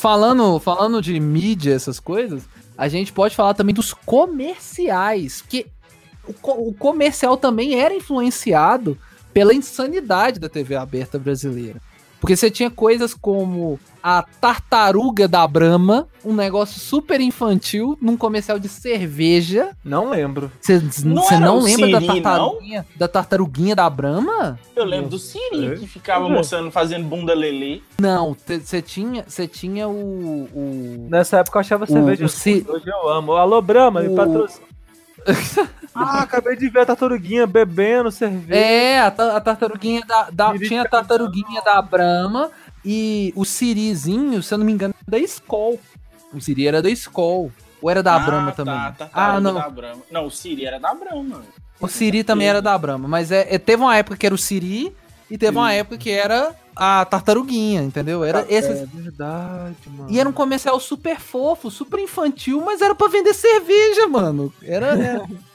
Falando, 0.00 0.58
falando 0.58 1.02
de 1.02 1.20
mídia, 1.20 1.74
essas 1.74 2.00
coisas, 2.00 2.44
a 2.78 2.88
gente 2.88 3.12
pode 3.12 3.36
falar 3.36 3.52
também 3.52 3.74
dos 3.74 3.92
comerciais. 3.92 5.42
Porque 5.42 5.66
o, 6.26 6.68
o 6.68 6.72
comercial 6.72 7.36
também 7.36 7.78
era 7.78 7.94
influenciado 7.94 8.96
pela 9.34 9.52
insanidade 9.52 10.40
da 10.40 10.48
TV 10.48 10.74
aberta 10.74 11.18
brasileira. 11.18 11.82
Porque 12.20 12.36
você 12.36 12.50
tinha 12.50 12.70
coisas 12.70 13.14
como 13.14 13.80
a 14.02 14.22
tartaruga 14.22 15.26
da 15.26 15.46
Brahma, 15.46 16.06
um 16.24 16.34
negócio 16.34 16.78
super 16.78 17.18
infantil, 17.20 17.96
num 18.00 18.16
comercial 18.16 18.58
de 18.58 18.68
cerveja. 18.68 19.70
Não 19.82 20.10
lembro. 20.10 20.52
Você 20.60 20.82
Não 21.02 21.24
não 21.40 21.58
o 21.58 21.62
lembra 21.62 21.88
da 21.90 22.00
Siri, 22.00 22.20
tartaruguinha, 22.22 22.86
da 22.96 23.08
tartaruguinha 23.08 23.74
da 23.76 23.88
Brahma? 23.88 24.58
Eu 24.76 24.84
lembro 24.84 25.08
do 25.10 25.18
Siri, 25.18 25.66
É. 25.66 25.74
que 25.76 25.86
ficava 25.86 26.26
É. 26.26 26.30
mostrando, 26.30 26.70
fazendo 26.70 27.04
bunda 27.08 27.32
lelê. 27.32 27.80
Não, 27.98 28.36
você 28.46 28.82
tinha, 28.82 29.24
você 29.26 29.48
tinha 29.48 29.88
o, 29.88 30.44
o 30.54 31.06
Nessa 31.10 31.38
época 31.38 31.56
eu 31.56 31.60
achava 31.60 31.84
O- 31.84 31.86
cerveja. 31.86 32.24
o 32.24 32.28
Hoje 32.74 32.84
eu 32.86 33.08
amo. 33.08 33.32
Alô, 33.32 33.62
Brahma, 33.62 34.02
me 34.02 34.08
O- 34.08 34.14
patrocina. 34.14 34.66
ah, 35.94 36.22
acabei 36.22 36.56
de 36.56 36.68
ver 36.68 36.80
a 36.80 36.86
tartaruguinha 36.86 37.46
bebendo 37.46 38.10
cerveja. 38.10 38.54
É, 38.60 39.00
a, 39.00 39.10
ta- 39.10 39.36
a 39.36 39.40
tartaruguinha 39.40 40.02
da. 40.06 40.28
da- 40.30 40.58
tinha 40.58 40.82
a 40.82 40.88
tartaruguinha 40.88 41.60
da 41.62 41.80
Brahma 41.82 42.50
e 42.84 43.32
o 43.36 43.44
Sirizinho, 43.44 44.42
se 44.42 44.52
eu 44.54 44.58
não 44.58 44.64
me 44.66 44.72
engano, 44.72 44.94
era 45.06 45.18
da 45.18 45.24
Skol. 45.24 45.78
O 46.32 46.40
Siri 46.40 46.66
era 46.68 46.80
da 46.80 46.90
Skol. 46.90 47.50
Ou 47.82 47.90
era 47.90 48.02
da 48.02 48.18
Brahma 48.18 48.52
também? 48.52 48.74
Tá, 48.74 48.92
tá, 48.92 49.10
ah, 49.12 49.40
não. 49.40 49.54
Da 49.54 49.68
Brahma. 49.70 50.02
Não, 50.10 50.26
o 50.26 50.30
Siri 50.30 50.64
era 50.66 50.78
da 50.78 50.94
Brahma. 50.94 51.42
O 51.80 51.88
Siri 51.88 52.22
também 52.22 52.46
era 52.46 52.60
da 52.60 52.76
Brahma. 52.76 53.08
Mas 53.08 53.32
é, 53.32 53.46
é- 53.54 53.58
teve 53.58 53.82
uma 53.82 53.96
época 53.96 54.16
que 54.16 54.26
era 54.26 54.34
o 54.34 54.38
Siri 54.38 54.94
e 55.30 55.38
teve 55.38 55.56
uma 55.56 55.72
época 55.72 55.96
que 55.96 56.10
era 56.10 56.54
a 56.76 57.04
tartaruguinha, 57.06 57.82
entendeu? 57.82 58.22
Era 58.22 58.44
esses. 58.48 58.82
É 58.82 58.86
verdade, 58.86 59.76
mano. 59.88 60.10
E 60.10 60.20
era 60.20 60.28
um 60.28 60.32
comercial 60.32 60.78
super 60.78 61.18
fofo, 61.18 61.70
super 61.70 61.98
infantil, 61.98 62.60
mas 62.64 62.80
era 62.82 62.94
pra 62.94 63.08
vender 63.08 63.34
cerveja, 63.34 64.06
mano. 64.06 64.52
Era. 64.62 64.88
Era, 64.88 65.22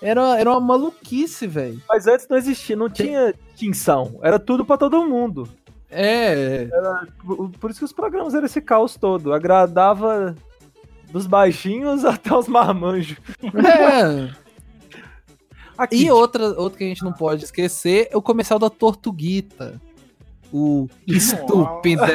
era, 0.00 0.38
era 0.38 0.50
uma 0.50 0.60
maluquice, 0.60 1.46
velho. 1.46 1.80
Mas 1.88 2.06
antes 2.06 2.28
não 2.28 2.36
existia, 2.36 2.76
não 2.76 2.88
tinha 2.88 3.34
extinção. 3.54 4.18
Era 4.22 4.38
tudo 4.38 4.64
pra 4.64 4.76
todo 4.76 5.06
mundo. 5.06 5.48
É. 5.90 6.68
Por, 7.24 7.50
por 7.50 7.70
isso 7.70 7.80
que 7.80 7.84
os 7.84 7.92
programas 7.92 8.34
eram 8.34 8.46
esse 8.46 8.60
caos 8.60 8.96
todo. 8.96 9.32
Agradava 9.32 10.34
dos 11.10 11.26
baixinhos 11.26 12.04
até 12.06 12.34
os 12.34 12.46
marmanjos. 12.48 13.18
É. 13.42 14.48
Aqui, 15.76 16.04
E 16.06 16.10
outra, 16.10 16.44
outra 16.60 16.78
que 16.78 16.84
a 16.84 16.88
gente 16.88 17.04
não 17.04 17.12
pode 17.12 17.44
esquecer 17.44 18.08
é 18.10 18.16
o 18.16 18.22
comercial 18.22 18.58
da 18.58 18.68
Tortuguita. 18.68 19.80
O 20.52 20.88
estúpida. 21.06 22.08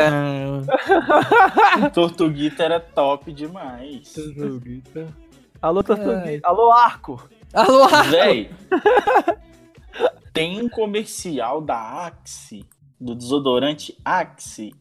Tortuguita 1.93 2.63
era 2.63 2.79
top 2.79 3.31
demais. 3.31 4.11
Tartaruguita. 4.13 5.07
Alô, 5.61 5.79
Ai. 5.79 5.83
Tartaruguita. 5.83 6.47
Alô, 6.47 6.71
Arco. 6.71 7.29
Alô, 7.53 7.87
Véi, 8.09 8.49
tem 10.33 10.61
um 10.61 10.67
comercial 10.69 11.61
da 11.61 12.05
Axe, 12.07 12.65
do 12.99 13.13
desodorante 13.13 13.95
Axe, 14.03 14.73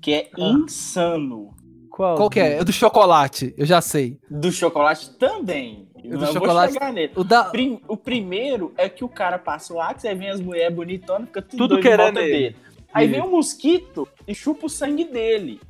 que 0.00 0.12
é 0.14 0.30
Ah. 0.34 0.40
insano. 0.40 1.54
Qual? 1.90 2.16
qual 2.16 2.30
que 2.30 2.40
é? 2.40 2.58
É 2.58 2.64
do 2.64 2.72
chocolate, 2.72 3.54
eu 3.56 3.66
já 3.66 3.80
sei. 3.80 4.18
Do 4.30 4.50
chocolate 4.50 5.10
também. 5.18 5.88
do 5.94 6.14
Eu 6.14 6.18
vou 6.18 6.32
chocolate- 6.34 6.72
chegar 6.74 6.92
nele. 6.92 7.12
O 7.16 7.24
da. 7.24 7.44
Prim- 7.44 7.80
o 7.88 7.96
primeiro 7.96 8.74
é 8.76 8.88
que 8.90 9.02
o 9.04 9.08
cara 9.08 9.38
passa 9.38 9.72
o 9.72 9.80
Axe, 9.80 10.06
aí 10.06 10.14
vem 10.14 10.28
as 10.28 10.38
mulheres 10.40 10.74
bonitonas, 10.76 11.28
fica 11.28 11.40
tudo, 11.40 11.68
Tudo 11.68 11.80
querendo 11.80 12.16
dele. 12.16 12.54
Aí 12.92 13.06
vem 13.08 13.22
um 13.22 13.30
mosquito 13.30 14.06
e 14.28 14.34
chupa 14.34 14.66
o 14.66 14.68
sangue 14.68 15.04
dele. 15.04 15.60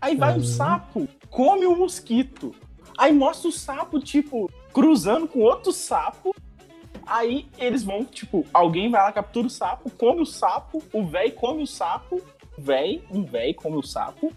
Aí 0.00 0.16
vai 0.16 0.32
Uhum. 0.34 0.40
um 0.40 0.44
sapo, 0.44 1.08
come 1.30 1.64
o 1.66 1.74
mosquito. 1.74 2.54
Aí 2.98 3.10
mostra 3.10 3.48
o 3.48 3.52
sapo, 3.52 3.98
tipo, 4.00 4.50
cruzando 4.72 5.26
com 5.28 5.40
outro 5.40 5.72
sapo. 5.72 6.34
Aí 7.06 7.46
eles 7.58 7.82
vão, 7.82 8.04
tipo, 8.04 8.46
alguém 8.52 8.90
vai 8.90 9.02
lá, 9.02 9.12
captura 9.12 9.46
o 9.46 9.50
sapo, 9.50 9.90
come 9.90 10.22
o 10.22 10.26
sapo, 10.26 10.82
o 10.92 11.04
véi 11.04 11.30
come 11.30 11.62
o 11.62 11.66
sapo, 11.66 12.22
o 12.56 12.62
véi, 12.62 13.02
um 13.10 13.24
véi 13.24 13.52
come 13.52 13.76
o 13.76 13.82
sapo, 13.82 14.32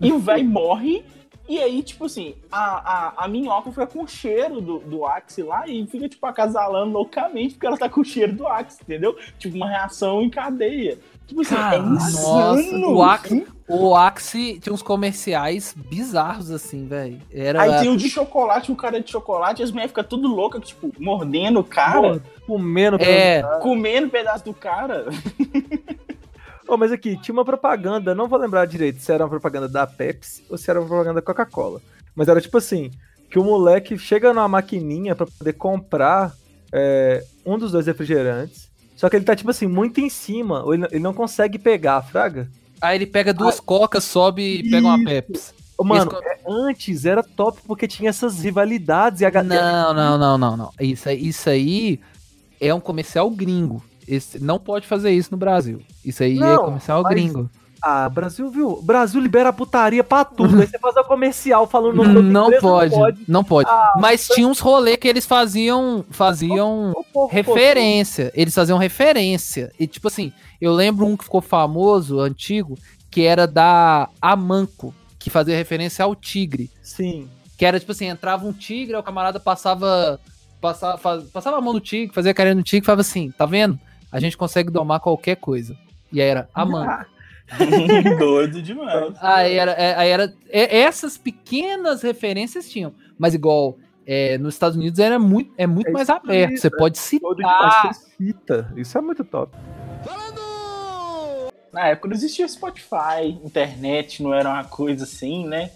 e 0.00 0.12
o 0.12 0.18
véi 0.18 0.42
morre. 0.44 1.04
E 1.48 1.58
aí, 1.62 1.82
tipo 1.82 2.04
assim, 2.04 2.34
a, 2.52 3.14
a, 3.20 3.24
a 3.24 3.28
minhoca 3.28 3.70
fica 3.70 3.86
com 3.86 4.02
o 4.02 4.06
cheiro 4.06 4.60
do, 4.60 4.78
do 4.80 5.06
Axe 5.06 5.42
lá 5.42 5.66
e 5.66 5.86
fica, 5.86 6.06
tipo, 6.08 6.26
acasalando 6.26 6.92
loucamente 6.92 7.54
porque 7.54 7.66
ela 7.66 7.78
tá 7.78 7.88
com 7.88 8.02
o 8.02 8.04
cheiro 8.04 8.34
do 8.34 8.46
Axe, 8.46 8.78
entendeu? 8.82 9.16
Tipo, 9.38 9.56
uma 9.56 9.68
reação 9.68 10.20
em 10.20 10.28
cadeia. 10.28 10.98
Tipo 11.26 11.40
assim, 11.40 11.54
Cara, 11.54 11.76
é 11.76 11.78
insano. 11.80 12.78
nossa, 12.78 12.86
o 12.92 13.02
Axe- 13.02 13.46
O 13.68 13.94
Axe 13.96 14.58
tinha 14.60 14.72
uns 14.72 14.82
comerciais 14.82 15.74
bizarros 15.76 16.50
assim, 16.50 16.86
velho. 16.86 17.20
Era. 17.32 17.62
Aí 17.62 17.80
tem 17.80 17.88
o 17.90 17.96
de 17.96 18.08
chocolate, 18.10 18.70
o 18.72 18.76
cara 18.76 19.00
de 19.00 19.10
chocolate, 19.10 19.60
e 19.60 19.64
as 19.64 19.70
mulheres 19.70 19.90
ficam 19.90 20.04
tudo 20.04 20.28
loucas, 20.28 20.66
tipo, 20.68 20.90
mordendo 20.98 21.60
o 21.60 21.64
cara, 21.64 22.22
Comendo. 22.46 22.96
É, 23.00 23.42
comendo 23.62 24.06
um 24.06 24.10
pedaço 24.10 24.44
do 24.44 24.54
cara. 24.54 25.06
Ô, 26.68 26.76
mas 26.76 26.92
aqui, 26.92 27.16
tinha 27.16 27.32
uma 27.32 27.46
propaganda, 27.46 28.14
não 28.14 28.28
vou 28.28 28.38
lembrar 28.38 28.66
direito 28.66 29.00
se 29.00 29.10
era 29.10 29.24
uma 29.24 29.30
propaganda 29.30 29.66
da 29.66 29.86
Pepsi 29.86 30.44
ou 30.50 30.58
se 30.58 30.70
era 30.70 30.78
uma 30.78 30.86
propaganda 30.86 31.14
da 31.14 31.22
Coca-Cola. 31.22 31.80
Mas 32.14 32.28
era 32.28 32.40
tipo 32.42 32.58
assim, 32.58 32.90
que 33.30 33.38
o 33.38 33.44
moleque 33.44 33.98
chega 33.98 34.34
numa 34.34 34.46
maquininha 34.46 35.14
pra 35.14 35.26
poder 35.26 35.54
comprar 35.54 36.34
é, 36.70 37.24
um 37.44 37.56
dos 37.56 37.72
dois 37.72 37.86
refrigerantes, 37.86 38.68
só 38.94 39.08
que 39.08 39.16
ele 39.16 39.24
tá, 39.24 39.34
tipo 39.34 39.48
assim, 39.50 39.66
muito 39.66 40.00
em 40.00 40.10
cima, 40.10 40.62
ou 40.62 40.74
ele, 40.74 40.86
ele 40.90 41.00
não 41.00 41.14
consegue 41.14 41.58
pegar, 41.58 42.02
fraga. 42.02 42.50
aí 42.82 42.98
ele 42.98 43.06
pega 43.06 43.32
duas 43.32 43.58
cocas, 43.60 44.04
sobe 44.04 44.58
e 44.58 44.70
pega 44.70 44.86
uma 44.86 45.02
Pepsi. 45.02 45.54
Mano, 45.82 46.10
Esse 46.10 46.28
é, 46.28 46.40
antes 46.48 47.06
era 47.06 47.22
top 47.22 47.60
porque 47.64 47.86
tinha 47.86 48.10
essas 48.10 48.42
rivalidades 48.42 49.20
e 49.20 49.24
a 49.24 49.42
Não, 49.42 49.94
não, 49.94 50.18
não, 50.18 50.36
não, 50.36 50.56
não. 50.56 50.72
Isso, 50.80 51.08
isso 51.10 51.48
aí 51.48 52.00
é 52.60 52.74
um 52.74 52.80
comercial 52.80 53.30
gringo. 53.30 53.82
Esse, 54.08 54.42
não 54.42 54.58
pode 54.58 54.86
fazer 54.86 55.10
isso 55.10 55.30
no 55.30 55.36
Brasil. 55.36 55.80
Isso 56.04 56.22
aí 56.22 56.36
é 56.36 56.40
Não, 56.40 56.64
comercial 56.64 57.02
mas- 57.02 57.12
gringo. 57.14 57.50
Ah, 57.80 58.08
Brasil, 58.08 58.50
viu? 58.50 58.70
O 58.70 58.82
Brasil 58.82 59.20
libera 59.20 59.50
a 59.50 59.52
putaria 59.52 60.02
pra 60.02 60.24
tudo. 60.24 60.60
Aí 60.60 60.66
você 60.66 60.76
faz 60.80 60.96
o 60.96 61.04
comercial 61.04 61.64
falando 61.68 62.00
o 62.00 62.04
nome 62.04 62.14
da 62.14 62.22
Não 62.22 62.46
empresa, 62.46 62.60
pode, 62.96 63.24
não 63.28 63.44
pode. 63.44 63.70
Ah, 63.70 63.92
Mas 64.00 64.26
tinha 64.26 64.48
uns 64.48 64.58
rolês 64.58 64.96
que 64.96 65.06
eles 65.06 65.24
faziam, 65.24 66.04
faziam 66.10 66.90
O 66.96 67.04
povo 67.04 67.32
referência. 67.32 68.32
Eles 68.34 68.52
faziam 68.52 68.78
referência. 68.78 69.70
E 69.78 69.86
tipo 69.86 70.08
assim, 70.08 70.32
eu 70.60 70.72
lembro 70.72 71.06
um 71.06 71.16
que 71.16 71.22
ficou 71.22 71.40
famoso, 71.40 72.18
antigo, 72.18 72.76
que 73.08 73.22
era 73.22 73.46
da 73.46 74.08
Amanco, 74.20 74.92
que 75.16 75.30
fazia 75.30 75.56
referência 75.56 76.04
ao 76.04 76.16
tigre. 76.16 76.68
Sim. 76.82 77.28
Que 77.56 77.64
era 77.64 77.78
tipo 77.78 77.92
assim, 77.92 78.06
entrava 78.06 78.44
um 78.44 78.52
tigre, 78.52 78.96
o 78.96 79.02
camarada 79.04 79.38
passava. 79.38 80.18
Passava, 80.60 80.98
passava 81.32 81.58
a 81.58 81.60
mão 81.60 81.72
no 81.74 81.80
tigre, 81.80 82.12
fazia 82.12 82.34
carinho 82.34 82.56
no 82.56 82.62
tigre 82.64 82.82
e 82.82 82.86
falava 82.86 83.02
assim, 83.02 83.30
tá 83.30 83.46
vendo? 83.46 83.78
A 84.10 84.20
gente 84.20 84.36
consegue 84.36 84.70
domar 84.70 85.00
qualquer 85.00 85.36
coisa. 85.36 85.76
E 86.12 86.20
aí 86.20 86.28
era 86.28 86.48
Amanco. 86.54 87.06
Doido 88.18 88.60
demais. 88.62 89.14
Aí 89.20 89.54
era, 89.54 89.72
é, 89.72 89.94
aí 89.94 90.10
era 90.10 90.34
é, 90.48 90.80
essas 90.80 91.16
pequenas 91.16 92.02
referências 92.02 92.68
tinham, 92.68 92.92
mas 93.18 93.34
igual 93.34 93.78
é, 94.06 94.38
nos 94.38 94.54
Estados 94.54 94.76
Unidos 94.76 94.98
era 94.98 95.18
muito, 95.18 95.52
é 95.56 95.66
muito 95.66 95.88
É 95.88 95.92
mais 95.92 96.08
aberto. 96.08 96.58
Você 96.58 96.70
né? 96.70 96.76
pode 96.78 96.98
citar. 96.98 97.34
baixo 97.36 98.00
cita. 98.16 98.72
Isso 98.76 98.96
é 98.96 99.00
muito 99.00 99.24
top. 99.24 99.56
Na 101.72 101.88
época 101.88 102.08
não 102.08 102.16
existia 102.16 102.48
Spotify, 102.48 103.38
internet 103.44 104.22
não 104.22 104.32
era 104.32 104.48
uma 104.48 104.64
coisa 104.64 105.04
assim, 105.04 105.46
né? 105.46 105.70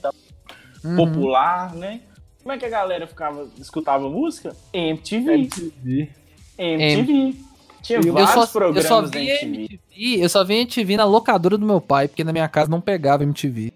Uhum. 0.82 0.96
Popular, 0.96 1.74
né? 1.74 2.00
Como 2.42 2.52
é 2.52 2.58
que 2.58 2.64
a 2.64 2.70
galera 2.70 3.06
ficava, 3.06 3.48
escutava 3.58 4.08
música? 4.08 4.56
MTV. 4.72 5.32
MTV. 5.34 6.10
MTV. 6.58 7.36
Tinha 7.82 7.98
Eu 7.98 8.06
Eu 8.06 8.12
vários 8.14 8.32
só, 8.32 8.42
eu 8.42 8.48
programas 8.48 8.86
só 8.86 9.00
da 9.02 9.08
vi 9.08 9.28
MTV. 9.28 9.46
MTV, 9.46 10.24
eu 10.24 10.28
só 10.28 10.44
vi 10.44 10.54
MTV 10.54 10.96
na 10.96 11.04
locadora 11.04 11.58
do 11.58 11.66
meu 11.66 11.80
pai, 11.80 12.08
porque 12.08 12.24
na 12.24 12.32
minha 12.32 12.48
casa 12.48 12.70
não 12.70 12.80
pegava 12.80 13.22
MTV. 13.24 13.72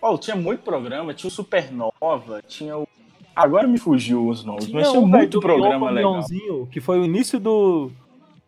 Oh, 0.00 0.16
tinha 0.18 0.36
muito 0.36 0.62
programa, 0.62 1.14
tinha 1.14 1.28
o 1.28 1.30
Supernova, 1.30 2.42
tinha 2.48 2.76
o. 2.76 2.88
Agora 3.34 3.66
me 3.66 3.78
fugiu 3.78 4.28
os 4.28 4.44
nomes, 4.44 4.68
mas 4.68 4.82
Tinha 4.82 4.90
tinha 4.90 5.00
um, 5.02 5.06
muito 5.06 5.38
do 5.38 5.40
programa 5.40 5.90
legal. 5.90 6.20
Que 6.70 6.80
foi 6.80 6.98
o 6.98 7.04
início 7.04 7.38
do. 7.38 7.90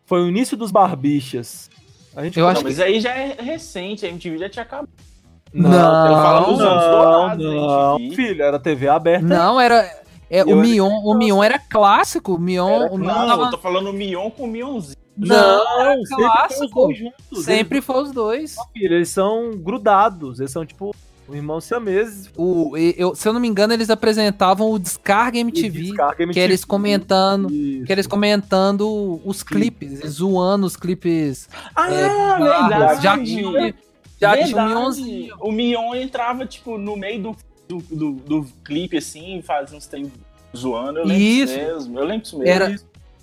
Foi 0.05 0.21
o 0.21 0.27
início 0.27 0.55
dos 0.55 0.69
barbichas. 0.71 1.69
A 2.15 2.23
gente 2.23 2.37
Eu 2.39 2.45
Não, 2.45 2.51
acho 2.51 2.63
mas 2.63 2.79
aí 2.79 2.99
já 2.99 3.11
é 3.11 3.35
recente, 3.39 4.05
a 4.05 4.09
MTV 4.09 4.37
já 4.37 4.49
tinha 4.49 4.63
acabado. 4.63 4.89
Não, 5.51 6.07
eu 6.07 6.15
falo 6.15 6.51
dos 6.51 6.61
anos 6.61 6.83
não, 6.83 6.91
dourados 6.91 7.45
não, 7.45 8.15
filho, 8.15 8.43
era 8.43 8.59
TV 8.59 8.87
aberta. 8.89 9.25
Não, 9.25 9.59
era. 9.59 10.04
É, 10.29 10.43
o 10.43 10.55
Mion, 10.55 10.91
o 11.03 11.13
Mion 11.15 11.43
era 11.43 11.59
clássico. 11.59 12.35
O 12.35 12.39
Mion, 12.39 12.67
Era 12.69 12.91
o 12.93 12.97
Mion 12.97 13.07
Não, 13.07 13.27
tava- 13.27 13.43
eu 13.43 13.51
tô 13.51 13.57
falando 13.57 13.93
Mion 13.93 14.29
com 14.31 14.47
Mionzinho. 14.47 14.95
Não, 15.17 15.79
era 15.79 15.95
sempre 15.95 16.07
foi 16.09 16.17
os 16.25 16.25
clássico. 16.33 16.81
dois 16.87 16.97
juntos. 16.97 17.45
Sempre 17.45 17.81
foi 17.81 18.03
os 18.03 18.11
dois. 18.11 18.55
Eles, 18.57 18.67
filho, 18.73 18.95
eles 18.95 19.09
são 19.09 19.51
grudados. 19.55 20.39
Eles 20.39 20.51
são 20.51 20.65
tipo 20.65 20.93
irmãos 21.31 21.63
siameses. 21.63 22.29
O, 22.37 22.75
eu, 22.77 23.15
se 23.15 23.27
eu 23.27 23.33
não 23.33 23.39
me 23.39 23.47
engano, 23.47 23.73
eles 23.73 23.89
apresentavam 23.89 24.69
o 24.71 24.77
Descarga 24.77 25.39
MTV, 25.39 25.79
Descarga 25.83 26.15
que 26.17 26.23
MTV. 26.23 26.43
eles 26.45 26.65
comentando, 26.65 27.49
Isso. 27.51 27.85
que 27.85 27.91
eles 27.91 28.05
comentando 28.07 29.19
os 29.25 29.41
clipes, 29.41 30.01
eles 30.01 30.11
zoando 30.13 30.67
os 30.67 30.75
clipes. 30.75 31.47
Ah, 31.75 31.91
É, 31.91 32.37
verdade. 32.37 33.01
Já 33.03 33.17
tinha, 33.17 33.73
já 34.21 34.33
tinha 34.33 34.45
um 34.45 34.45
Verdade. 34.47 34.69
Mionzinho. 34.69 35.35
O 35.39 35.51
Mion 35.51 35.95
entrava, 35.95 36.45
tipo, 36.45 36.77
no 36.77 36.95
meio 36.95 37.21
do, 37.23 37.35
do, 37.67 37.77
do, 37.77 38.11
do 38.13 38.47
clipe, 38.63 38.97
assim, 38.97 39.41
fazia 39.41 39.77
uns 39.77 39.85
trem 39.87 40.11
zoando. 40.55 40.99
Eu 40.99 41.05
lembro 41.05 41.21
Isso. 41.23 41.55
mesmo. 41.55 41.99
Eu 41.99 42.05
lembro 42.05 42.21
disso 42.23 42.37
mesmo. 42.39 42.51
Era, 42.53 42.75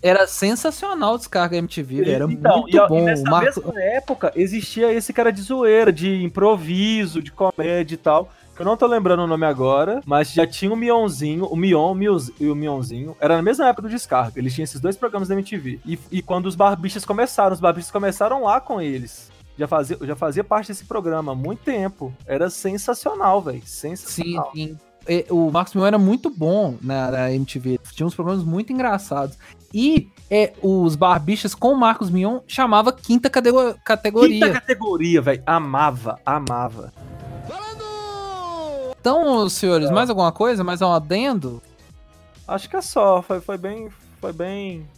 Era 0.02 0.26
sensacional 0.26 1.14
o 1.14 1.18
Descarga 1.18 1.56
MTV, 1.56 2.10
era 2.10 2.24
Então, 2.30 2.60
muito 2.62 2.74
e, 2.76 2.78
ó, 2.78 2.86
e 2.86 2.88
bom. 2.88 3.04
nessa 3.04 3.22
Marco- 3.30 3.62
mesma 3.64 3.80
época 3.82 4.32
existia 4.34 4.92
esse 4.92 5.12
cara 5.12 5.30
de 5.32 5.40
zoeira, 5.40 5.92
de 5.92 6.22
improviso, 6.24 7.22
de 7.22 7.30
comédia 7.32 7.94
e 7.94 7.98
tal. 7.98 8.30
Que 8.54 8.60
eu 8.60 8.66
não 8.66 8.76
tô 8.76 8.86
lembrando 8.86 9.20
o 9.22 9.26
nome 9.26 9.46
agora, 9.46 10.02
mas 10.04 10.30
já 10.30 10.46
tinha 10.46 10.70
o 10.70 10.76
Mionzinho, 10.76 11.46
o 11.46 11.56
Mion 11.56 11.96
e 12.38 12.48
o 12.48 12.54
Mionzinho. 12.54 13.16
Era 13.18 13.36
na 13.36 13.42
mesma 13.42 13.66
época 13.66 13.82
do 13.82 13.88
Descarga. 13.88 14.38
Eles 14.38 14.52
tinham 14.52 14.64
esses 14.64 14.78
dois 14.78 14.94
programas 14.94 15.28
da 15.28 15.34
MTV. 15.34 15.80
E, 15.86 15.98
e 16.10 16.20
quando 16.20 16.44
os 16.46 16.54
Barbichas 16.54 17.02
começaram, 17.06 17.54
os 17.54 17.60
Barbichas 17.60 17.90
começaram 17.90 18.42
lá 18.42 18.60
com 18.60 18.78
eles. 18.78 19.31
Já 19.58 19.68
fazia, 19.68 19.98
já 20.00 20.16
fazia 20.16 20.42
parte 20.44 20.68
desse 20.68 20.84
programa 20.84 21.32
há 21.32 21.34
muito 21.34 21.60
tempo. 21.62 22.12
Era 22.26 22.48
sensacional, 22.50 23.40
velho. 23.42 23.60
Sim, 23.64 23.94
Sensacional. 23.96 24.50
sim. 24.54 24.78
E 25.08 25.26
O 25.30 25.50
Marcos 25.50 25.74
Mion 25.74 25.84
era 25.86 25.98
muito 25.98 26.30
bom 26.30 26.76
na, 26.80 27.10
na 27.10 27.32
MTV. 27.32 27.78
Tinha 27.92 28.06
uns 28.06 28.14
programas 28.14 28.44
muito 28.44 28.72
engraçados. 28.72 29.36
E 29.74 30.08
é, 30.30 30.52
os 30.62 30.94
Barbichas 30.96 31.54
com 31.54 31.72
o 31.72 31.76
Marcos 31.76 32.08
Mion 32.08 32.40
chamava 32.46 32.92
quinta 32.92 33.28
catego- 33.28 33.74
categoria. 33.84 34.46
Quinta 34.46 34.60
categoria, 34.60 35.20
velho. 35.20 35.42
Amava, 35.44 36.18
amava. 36.24 36.92
Então, 39.00 39.48
senhores, 39.48 39.90
mais 39.90 40.08
alguma 40.08 40.30
coisa? 40.30 40.62
Mais 40.62 40.80
um 40.80 40.92
adendo? 40.92 41.60
Acho 42.46 42.68
que 42.70 42.76
é 42.76 42.80
só. 42.80 43.20
Foi, 43.22 43.40
foi 43.40 43.58
bem. 43.58 43.88
Foi 44.20 44.32
bem 44.32 44.88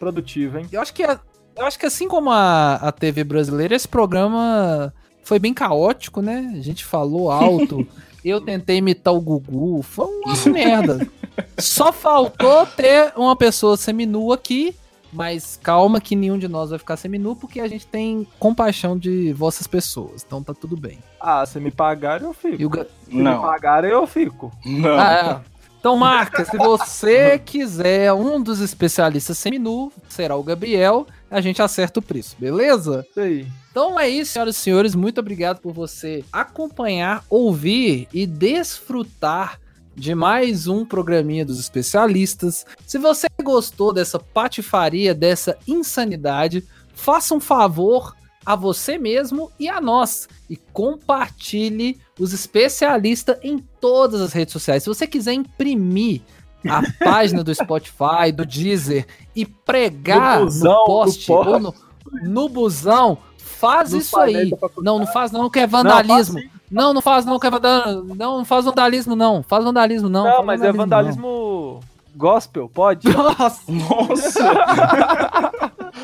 produtivo, 0.00 0.58
hein? 0.58 0.66
Eu 0.72 0.80
acho 0.80 0.92
que, 0.92 1.04
a- 1.04 1.20
eu 1.56 1.66
acho 1.66 1.78
que 1.78 1.86
assim 1.86 2.08
como 2.08 2.30
a, 2.30 2.74
a 2.76 2.92
TV 2.92 3.24
brasileira, 3.24 3.74
esse 3.74 3.88
programa 3.88 4.92
foi 5.22 5.38
bem 5.38 5.54
caótico, 5.54 6.20
né? 6.20 6.52
A 6.56 6.60
gente 6.60 6.84
falou 6.84 7.30
alto. 7.30 7.86
eu 8.24 8.40
tentei 8.40 8.76
imitar 8.78 9.14
o 9.14 9.20
Gugu. 9.20 9.82
Foi 9.82 10.06
uma 10.06 10.34
merda. 10.52 11.06
Só 11.58 11.92
faltou 11.92 12.66
ter 12.66 13.12
uma 13.16 13.36
pessoa 13.36 13.76
seminua 13.76 14.34
aqui. 14.34 14.74
Mas 15.12 15.60
calma 15.62 16.00
que 16.00 16.16
nenhum 16.16 16.36
de 16.36 16.48
nós 16.48 16.70
vai 16.70 16.78
ficar 16.80 16.96
seminu, 16.96 17.36
porque 17.36 17.60
a 17.60 17.68
gente 17.68 17.86
tem 17.86 18.26
compaixão 18.40 18.98
de 18.98 19.32
vossas 19.32 19.64
pessoas. 19.64 20.24
Então 20.26 20.42
tá 20.42 20.52
tudo 20.52 20.76
bem. 20.76 20.98
Ah, 21.20 21.46
se 21.46 21.60
me 21.60 21.70
pagarem, 21.70 22.26
eu 22.26 22.34
fico. 22.34 22.60
E 22.60 22.66
Ga- 22.68 22.86
Se 23.04 23.14
me 23.14 23.22
Não. 23.22 23.40
pagarem, 23.40 23.92
eu 23.92 24.04
fico. 24.08 24.50
Não. 24.66 24.98
Ah, 24.98 25.42
é. 25.46 25.53
Então, 25.84 25.98
marca, 25.98 26.46
se 26.46 26.56
você 26.56 27.38
quiser 27.38 28.10
um 28.14 28.42
dos 28.42 28.60
especialistas 28.60 29.36
seminu, 29.36 29.92
será 30.08 30.34
o 30.34 30.42
Gabriel, 30.42 31.06
a 31.30 31.42
gente 31.42 31.60
acerta 31.60 32.00
o 32.00 32.02
preço, 32.02 32.36
beleza? 32.38 33.04
Isso 33.10 33.20
aí. 33.20 33.46
Então 33.70 34.00
é 34.00 34.08
isso, 34.08 34.32
senhoras 34.32 34.56
e 34.56 34.60
senhores. 34.60 34.94
Muito 34.94 35.20
obrigado 35.20 35.60
por 35.60 35.74
você 35.74 36.24
acompanhar, 36.32 37.22
ouvir 37.28 38.08
e 38.14 38.26
desfrutar 38.26 39.60
de 39.94 40.14
mais 40.14 40.66
um 40.66 40.86
programinha 40.86 41.44
dos 41.44 41.60
especialistas. 41.60 42.64
Se 42.86 42.96
você 42.96 43.26
gostou 43.42 43.92
dessa 43.92 44.18
patifaria, 44.18 45.14
dessa 45.14 45.54
insanidade, 45.68 46.64
faça 46.94 47.34
um 47.34 47.40
favor 47.40 48.16
a 48.44 48.54
você 48.56 48.98
mesmo 48.98 49.50
e 49.58 49.68
a 49.68 49.80
nós 49.80 50.28
e 50.48 50.56
compartilhe 50.56 51.98
os 52.18 52.32
especialistas 52.32 53.36
em 53.42 53.58
todas 53.80 54.20
as 54.20 54.32
redes 54.32 54.52
sociais. 54.52 54.82
Se 54.82 54.88
você 54.88 55.06
quiser 55.06 55.32
imprimir 55.34 56.20
a 56.68 56.82
página 57.04 57.42
do 57.44 57.54
Spotify, 57.54 58.32
do 58.34 58.44
Deezer 58.46 59.06
e 59.34 59.44
pregar 59.46 60.40
No 60.40 60.44
no, 60.44 60.44
busão, 60.46 60.72
no 60.74 60.84
poste. 60.86 61.32
ou 61.32 61.58
no, 61.60 61.74
no 62.22 62.48
busão, 62.48 63.18
faz 63.38 63.92
No 63.92 63.98
isso 63.98 64.18
aí. 64.18 64.50
Não, 64.78 64.98
não 64.98 65.06
faz 65.06 65.30
não, 65.32 65.48
que 65.50 65.58
é 65.58 65.62
Não, 65.62 65.68
vandalismo. 65.68 66.34
faz 66.34 66.44
sim. 66.44 66.50
Não, 66.70 66.92
não 66.94 67.00
faz 67.00 67.24
não, 67.24 67.38
que 67.38 67.46
é 67.46 67.50
vandalismo. 67.50 68.14
Não, 68.14 68.38
não 68.38 68.44
faz 68.44 68.64
vandalismo 68.64 69.14
não. 69.14 69.42
Faz 69.42 69.64
vandalismo 69.64 70.08
não. 70.08 70.24
Não, 70.24 70.32
faz 70.36 70.46
mas 70.46 70.62
é 70.62 70.72
vandalismo 70.72 71.80
gospel, 72.16 72.68
pode? 72.72 73.06
não. 73.08 73.24
Nossa. 73.38 73.62
Nossa! 73.72 74.40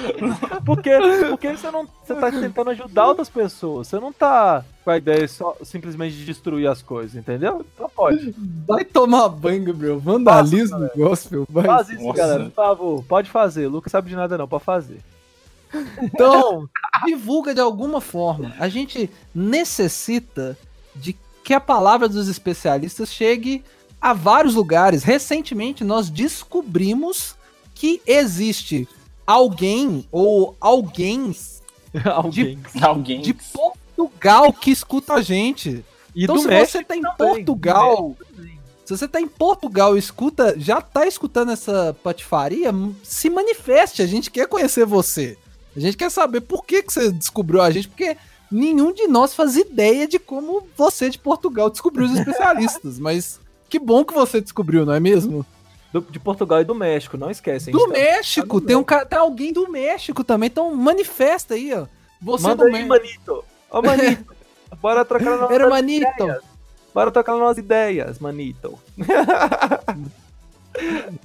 Porque, 0.65 0.91
porque 1.29 1.57
você 1.57 1.71
não 1.71 1.87
você 2.05 2.15
tá 2.15 2.31
tentando 2.31 2.71
ajudar 2.71 3.09
outras 3.09 3.29
pessoas. 3.29 3.89
Você 3.89 3.99
não 3.99 4.13
tá 4.13 4.65
com 4.85 4.91
a 4.91 4.97
ideia 4.97 5.27
só 5.27 5.57
simplesmente 5.63 6.17
de 6.17 6.25
destruir 6.25 6.67
as 6.69 6.83
coisas, 6.83 7.17
entendeu? 7.17 7.65
Então 7.75 7.89
pode. 7.89 8.35
Vai 8.67 8.85
tomar 8.85 9.29
banho, 9.29 9.65
Gabriel. 9.65 9.99
Vandalismo, 9.99 10.89
gospel. 10.97 11.47
Vai. 11.49 11.65
Faz 11.65 11.91
isso, 11.91 12.03
Nossa. 12.03 12.19
galera, 12.19 12.45
por 12.45 12.53
favor. 12.53 13.05
Pode 13.05 13.31
fazer. 13.31 13.67
O 13.67 13.71
Lucas 13.71 13.91
sabe 13.91 14.09
de 14.09 14.17
nada 14.17 14.39
não, 14.39 14.49
pode 14.49 14.65
fazer. 14.65 15.01
Então, 16.03 16.69
divulga 17.07 17.55
de 17.55 17.61
alguma 17.61 18.01
forma. 18.01 18.55
A 18.59 18.69
gente 18.69 19.11
necessita 19.35 20.57
de 20.95 21.17
que 21.45 21.55
a 21.55 21.61
palavra 21.61 22.09
dos 22.09 22.29
especialistas 22.29 23.13
chegue 23.13 23.65
a 24.01 24.13
vários 24.13 24.55
lugares. 24.55 25.03
Recentemente, 25.03 25.85
nós 25.85 26.11
descobrimos 26.11 27.37
que 27.75 28.01
existe 28.07 28.89
alguém 29.31 30.07
ou 30.11 30.57
alguém 30.61 31.33
Alguém. 32.05 32.59
Alguém. 32.81 33.21
de 33.21 33.35
Portugal 33.35 34.53
que 34.53 34.71
escuta 34.71 35.15
a 35.15 35.23
gente. 35.23 35.85
E 36.15 36.25
então, 36.25 36.37
do 36.37 36.43
se 36.43 36.49
México 36.49 36.79
você 36.79 36.85
tá 36.85 36.97
em 36.97 37.03
também, 37.03 37.17
Portugal, 37.45 38.17
se 38.85 38.97
você 38.97 39.09
tá 39.09 39.21
em 39.21 39.29
Portugal 39.29 39.97
e 39.97 39.99
escuta, 39.99 40.55
já 40.59 40.81
tá 40.81 41.07
escutando 41.07 41.53
essa 41.53 41.97
patifaria, 42.03 42.73
se 43.03 43.31
manifeste. 43.31 44.03
A 44.03 44.07
gente 44.07 44.31
quer 44.31 44.47
conhecer 44.47 44.85
você. 44.85 45.37
A 45.77 45.81
gente 45.81 45.97
quer 45.97 46.11
saber 46.11 46.41
por 46.41 46.65
que, 46.65 46.83
que 46.83 46.93
você 46.93 47.13
descobriu 47.13 47.61
a 47.61 47.71
gente, 47.71 47.89
porque 47.89 48.17
nenhum 48.51 48.93
de 48.93 49.07
nós 49.07 49.35
faz 49.35 49.57
ideia 49.57 50.07
de 50.07 50.19
como 50.19 50.67
você 50.77 51.09
de 51.09 51.19
Portugal 51.19 51.71
descobriu 51.71 52.07
os 52.07 52.19
especialistas. 52.19 52.99
Mas 53.01 53.39
que 53.69 53.79
bom 53.79 54.05
que 54.05 54.13
você 54.13 54.41
descobriu, 54.41 54.85
não 54.85 54.95
é 54.95 55.01
mesmo? 55.01 55.47
Do- 55.93 56.07
de 56.09 56.21
Portugal 56.21 56.61
e 56.61 56.65
do 56.65 56.75
México, 56.75 57.17
não 57.17 57.31
esquecem. 57.31 57.73
Do 57.73 57.87
tá- 57.87 57.93
México, 57.93 58.61
tá 58.61 58.67
tem, 58.69 58.77
um, 58.77 58.83
tem 58.85 59.19
alguém 59.19 59.53
do 59.53 59.69
México 59.71 60.23
também, 60.23 60.47
então 60.49 60.75
manifesta 60.75 61.55
aí, 61.55 61.73
ó. 61.75 61.87
Você 62.23 62.47
Manda 62.47 62.65
aí, 62.65 62.85
manito. 62.85 63.45
Ô, 63.71 63.83
manito. 63.83 64.33
Bora 64.81 65.05
trocar 65.05 65.37
nossas 65.37 65.51
Hermanito. 65.57 66.07
ideias. 66.23 66.43
Bora 66.95 67.11
trocar 67.11 67.37
nossas 67.37 67.59
ideias, 67.59 68.19
manito. 68.19 68.79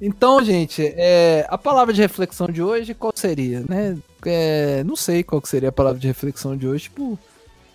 Então, 0.02 0.44
gente, 0.44 0.82
é, 0.98 1.46
a 1.50 1.58
palavra 1.58 1.94
de 1.94 2.02
reflexão 2.02 2.48
de 2.48 2.64
hoje, 2.64 2.96
qual 2.96 3.14
seria, 3.16 3.64
né? 3.70 3.96
É, 4.26 4.84
não 4.84 4.96
sei 4.96 5.24
qual 5.24 5.40
seria 5.46 5.70
a 5.70 5.72
palavra 5.72 6.00
de 6.00 6.08
reflexão 6.08 6.58
de 6.58 6.68
hoje. 6.68 6.84
Tipo, 6.86 7.18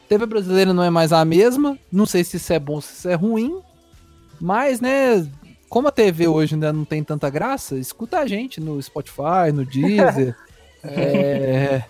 TV 0.08 0.26
brasileira 0.26 0.74
não 0.74 0.82
é 0.82 0.90
mais 0.90 1.12
a 1.12 1.24
mesma. 1.24 1.78
Não 1.90 2.06
sei 2.06 2.24
se 2.24 2.38
isso 2.38 2.52
é 2.52 2.58
bom, 2.58 2.80
se 2.80 2.92
isso 2.92 3.08
é 3.08 3.14
ruim. 3.14 3.60
Mas, 4.40 4.80
né, 4.80 5.24
como 5.70 5.88
a 5.88 5.90
TV 5.92 6.28
hoje 6.28 6.54
ainda 6.54 6.70
não 6.72 6.84
tem 6.84 7.02
tanta 7.02 7.30
graça, 7.30 7.76
escuta 7.78 8.18
a 8.18 8.26
gente 8.26 8.60
no 8.60 8.80
Spotify, 8.82 9.50
no 9.54 9.64
Deezer. 9.64 10.36
é, 10.84 11.82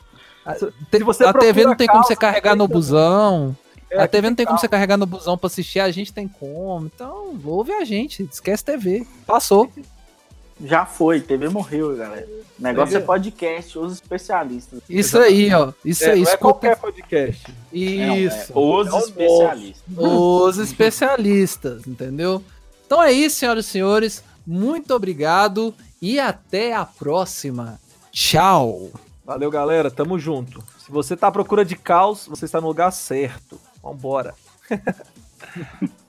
a, 0.44 0.54
te- 0.54 1.02
você 1.02 1.24
a 1.24 1.32
TV 1.32 1.64
não 1.64 1.74
tem 1.74 1.88
como 1.88 2.04
você 2.04 2.14
carregar 2.14 2.54
no 2.54 2.68
busão. 2.68 3.56
É, 3.90 4.02
a 4.02 4.06
TV 4.06 4.28
não 4.30 4.36
tem 4.36 4.46
como 4.46 4.58
você 4.58 4.68
carregar 4.68 4.96
no 4.96 5.06
busão 5.06 5.36
pra 5.36 5.48
assistir, 5.48 5.80
a 5.80 5.90
gente 5.90 6.12
tem 6.12 6.28
como. 6.28 6.86
Então, 6.94 7.36
ouve 7.44 7.72
a 7.72 7.84
gente, 7.84 8.22
esquece 8.30 8.64
TV. 8.64 9.04
Passou. 9.26 9.68
Já 10.62 10.84
foi, 10.84 11.20
TV 11.22 11.48
morreu, 11.48 11.96
galera. 11.96 12.28
O 12.58 12.62
negócio 12.62 12.94
é 12.94 13.00
podcast, 13.00 13.78
os 13.78 13.94
especialistas. 13.94 14.80
Isso 14.90 15.18
aí, 15.18 15.52
ó. 15.54 15.72
Isso 15.82 16.04
É, 16.04 16.10
aí, 16.10 16.20
não 16.20 16.28
é 16.28 16.34
escuta. 16.34 16.38
qualquer 16.38 16.76
podcast. 16.76 17.46
Não, 17.72 17.80
é 17.80 18.18
Isso. 18.18 18.52
os 18.58 18.92
É 18.92 18.98
especialistas. 18.98 19.82
Os 19.96 20.58
especialistas, 20.58 21.86
entendeu? 21.86 22.44
Então 22.90 23.00
é 23.00 23.12
isso, 23.12 23.36
senhoras 23.36 23.66
e 23.66 23.68
senhores. 23.68 24.24
Muito 24.44 24.92
obrigado 24.92 25.72
e 26.02 26.18
até 26.18 26.74
a 26.74 26.84
próxima. 26.84 27.78
Tchau. 28.10 28.90
Valeu, 29.24 29.48
galera. 29.48 29.92
Tamo 29.92 30.18
junto. 30.18 30.60
Se 30.76 30.90
você 30.90 31.16
tá 31.16 31.28
à 31.28 31.30
procura 31.30 31.64
de 31.64 31.76
caos, 31.76 32.26
você 32.26 32.46
está 32.46 32.60
no 32.60 32.66
lugar 32.66 32.90
certo. 32.90 33.60
Vambora. 33.80 34.34